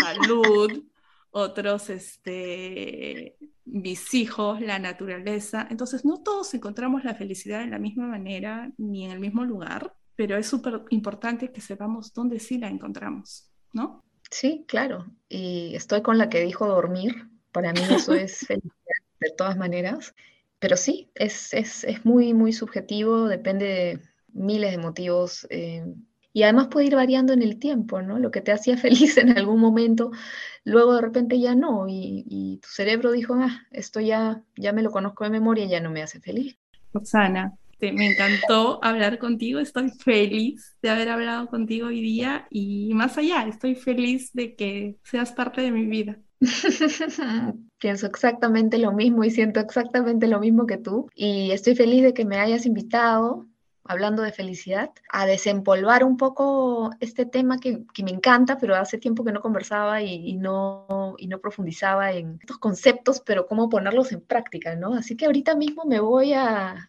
salud, 0.00 0.84
otros, 1.30 1.90
este, 1.90 3.36
mis 3.64 4.14
hijos, 4.14 4.60
la 4.60 4.78
naturaleza. 4.78 5.66
Entonces, 5.70 6.04
no 6.04 6.22
todos 6.22 6.52
encontramos 6.54 7.04
la 7.04 7.14
felicidad 7.14 7.60
de 7.60 7.68
la 7.68 7.78
misma 7.78 8.06
manera 8.06 8.70
ni 8.78 9.04
en 9.04 9.12
el 9.12 9.20
mismo 9.20 9.44
lugar, 9.44 9.94
pero 10.16 10.36
es 10.36 10.46
súper 10.46 10.82
importante 10.90 11.52
que 11.52 11.60
sepamos 11.60 12.12
dónde 12.12 12.38
sí 12.38 12.58
la 12.58 12.68
encontramos, 12.68 13.50
¿no? 13.72 14.04
Sí, 14.30 14.64
claro. 14.66 15.06
Y 15.28 15.74
estoy 15.74 16.02
con 16.02 16.18
la 16.18 16.28
que 16.28 16.40
dijo 16.40 16.66
dormir. 16.66 17.28
Para 17.52 17.72
mí 17.72 17.80
eso 17.90 18.14
es 18.14 18.46
felicidad 18.46 18.72
de 19.22 19.34
todas 19.36 19.56
maneras. 19.56 20.14
Pero 20.58 20.76
sí, 20.76 21.10
es, 21.14 21.54
es, 21.54 21.84
es 21.84 22.04
muy, 22.04 22.34
muy 22.34 22.52
subjetivo, 22.52 23.26
depende 23.28 23.66
de 23.66 24.00
miles 24.32 24.70
de 24.70 24.78
motivos. 24.78 25.46
Eh, 25.50 25.84
y 26.32 26.44
además 26.44 26.68
puede 26.68 26.86
ir 26.86 26.94
variando 26.94 27.32
en 27.32 27.42
el 27.42 27.58
tiempo, 27.58 28.00
¿no? 28.00 28.18
Lo 28.18 28.30
que 28.30 28.40
te 28.40 28.52
hacía 28.52 28.76
feliz 28.78 29.18
en 29.18 29.36
algún 29.36 29.60
momento, 29.60 30.12
luego 30.64 30.94
de 30.94 31.00
repente 31.02 31.38
ya 31.38 31.54
no, 31.54 31.86
y, 31.88 32.60
tu 32.62 32.68
cerebro 32.68 33.12
dijo, 33.12 33.34
ah, 33.34 33.66
esto 33.70 34.00
ya, 34.00 34.42
ya 34.56 34.72
me 34.72 34.82
lo 34.82 34.90
conozco 34.90 35.24
de 35.24 35.30
memoria 35.30 35.66
ya 35.66 35.80
no 35.80 35.90
me 35.90 36.02
hace 36.02 36.20
feliz. 36.20 36.58
Roxana, 36.92 37.56
me 37.90 38.12
encantó 38.12 38.78
hablar 38.84 39.18
contigo, 39.18 39.58
estoy 39.58 39.90
feliz 39.90 40.76
de 40.82 40.90
haber 40.90 41.08
hablado 41.08 41.48
contigo 41.48 41.88
hoy 41.88 42.00
día 42.00 42.46
y 42.50 42.94
más 42.94 43.18
allá, 43.18 43.46
estoy 43.48 43.74
feliz 43.74 44.32
de 44.32 44.54
que 44.54 44.96
seas 45.02 45.32
parte 45.32 45.62
de 45.62 45.72
mi 45.72 45.86
vida. 45.86 46.20
Pienso 47.78 48.06
exactamente 48.06 48.78
lo 48.78 48.92
mismo 48.92 49.24
y 49.24 49.30
siento 49.30 49.58
exactamente 49.58 50.28
lo 50.28 50.38
mismo 50.38 50.66
que 50.66 50.76
tú 50.76 51.08
y 51.14 51.50
estoy 51.50 51.74
feliz 51.74 52.04
de 52.04 52.14
que 52.14 52.24
me 52.24 52.36
hayas 52.36 52.66
invitado 52.66 53.46
hablando 53.84 54.22
de 54.22 54.32
felicidad, 54.32 54.90
a 55.10 55.26
desempolvar 55.26 56.04
un 56.04 56.16
poco 56.16 56.90
este 57.00 57.26
tema 57.26 57.58
que, 57.58 57.84
me 58.02 58.10
encanta, 58.10 58.58
pero 58.58 58.76
hace 58.76 58.98
tiempo 58.98 59.24
que 59.24 59.32
no 59.32 59.40
conversaba 59.40 60.02
y, 60.02 60.34
no, 60.36 61.14
y 61.18 61.26
no 61.26 61.40
profundizaba 61.40 62.12
en 62.12 62.38
estos 62.40 62.58
conceptos, 62.58 63.20
pero 63.20 63.46
cómo 63.46 63.68
ponerlos 63.68 64.12
en 64.12 64.20
práctica, 64.20 64.76
¿no? 64.76 64.94
Así 64.94 65.16
que 65.16 65.26
ahorita 65.26 65.56
mismo 65.56 65.84
me 65.84 66.00
voy 66.00 66.32
a, 66.32 66.88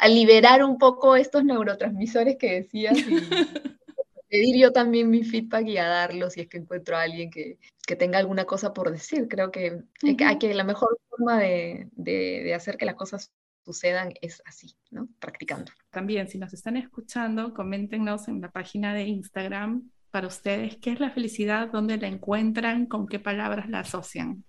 a, 0.00 0.08
liberar 0.08 0.64
un 0.64 0.78
poco 0.78 1.16
estos 1.16 1.44
neurotransmisores 1.44 2.36
que 2.36 2.60
decías 2.62 2.98
y 2.98 3.16
pedir 4.28 4.56
yo 4.60 4.72
también 4.72 5.10
mi 5.10 5.24
feedback 5.24 5.66
y 5.66 5.78
a 5.78 5.88
darlo 5.88 6.30
si 6.30 6.42
es 6.42 6.48
que 6.48 6.58
encuentro 6.58 6.96
a 6.96 7.02
alguien 7.02 7.30
que, 7.30 7.58
que 7.86 7.96
tenga 7.96 8.18
alguna 8.18 8.44
cosa 8.44 8.72
por 8.72 8.90
decir. 8.90 9.28
Creo 9.28 9.50
que, 9.50 9.82
hay 10.02 10.38
que 10.38 10.54
la 10.54 10.64
mejor 10.64 10.98
forma 11.08 11.38
de, 11.38 11.88
de, 11.92 12.42
de 12.44 12.54
hacer 12.54 12.76
que 12.76 12.84
las 12.84 12.94
cosas 12.94 13.32
sucedan 13.72 14.12
es 14.20 14.42
así, 14.44 14.74
¿no? 14.90 15.08
Practicando. 15.18 15.72
También, 15.90 16.28
si 16.28 16.38
nos 16.38 16.52
están 16.52 16.76
escuchando, 16.76 17.54
coméntenos 17.54 18.28
en 18.28 18.40
la 18.40 18.50
página 18.50 18.92
de 18.94 19.04
Instagram 19.04 19.90
para 20.10 20.26
ustedes 20.26 20.76
qué 20.78 20.92
es 20.92 21.00
la 21.00 21.10
felicidad, 21.10 21.70
dónde 21.70 21.96
la 21.96 22.08
encuentran, 22.08 22.86
con 22.86 23.06
qué 23.06 23.20
palabras 23.20 23.68
la 23.68 23.80
asocian. 23.80 24.44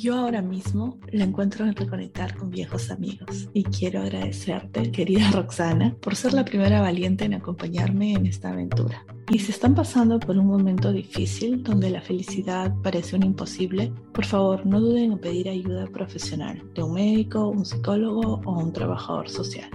Yo 0.00 0.14
ahora 0.14 0.42
mismo 0.42 1.00
la 1.10 1.24
encuentro 1.24 1.66
en 1.66 1.74
reconectar 1.74 2.36
con 2.36 2.50
viejos 2.50 2.92
amigos 2.92 3.48
y 3.52 3.64
quiero 3.64 4.00
agradecerte, 4.00 4.92
querida 4.92 5.28
Roxana, 5.32 5.96
por 6.00 6.14
ser 6.14 6.34
la 6.34 6.44
primera 6.44 6.80
valiente 6.80 7.24
en 7.24 7.34
acompañarme 7.34 8.12
en 8.12 8.26
esta 8.26 8.50
aventura. 8.50 9.04
Y 9.28 9.40
si 9.40 9.50
están 9.50 9.74
pasando 9.74 10.20
por 10.20 10.38
un 10.38 10.46
momento 10.46 10.92
difícil 10.92 11.64
donde 11.64 11.90
la 11.90 12.00
felicidad 12.00 12.72
parece 12.80 13.16
un 13.16 13.24
imposible, 13.24 13.92
por 14.12 14.24
favor 14.24 14.64
no 14.64 14.80
duden 14.80 15.10
en 15.10 15.18
pedir 15.18 15.48
ayuda 15.48 15.88
profesional 15.88 16.62
de 16.76 16.82
un 16.84 16.94
médico, 16.94 17.48
un 17.48 17.64
psicólogo 17.64 18.40
o 18.44 18.52
un 18.56 18.72
trabajador 18.72 19.28
social. 19.28 19.68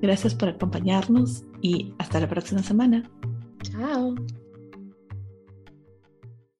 Gracias 0.00 0.34
por 0.34 0.48
acompañarnos 0.48 1.44
y 1.60 1.92
hasta 1.98 2.20
la 2.20 2.28
próxima 2.28 2.62
semana. 2.62 3.02
Chao. 3.60 4.14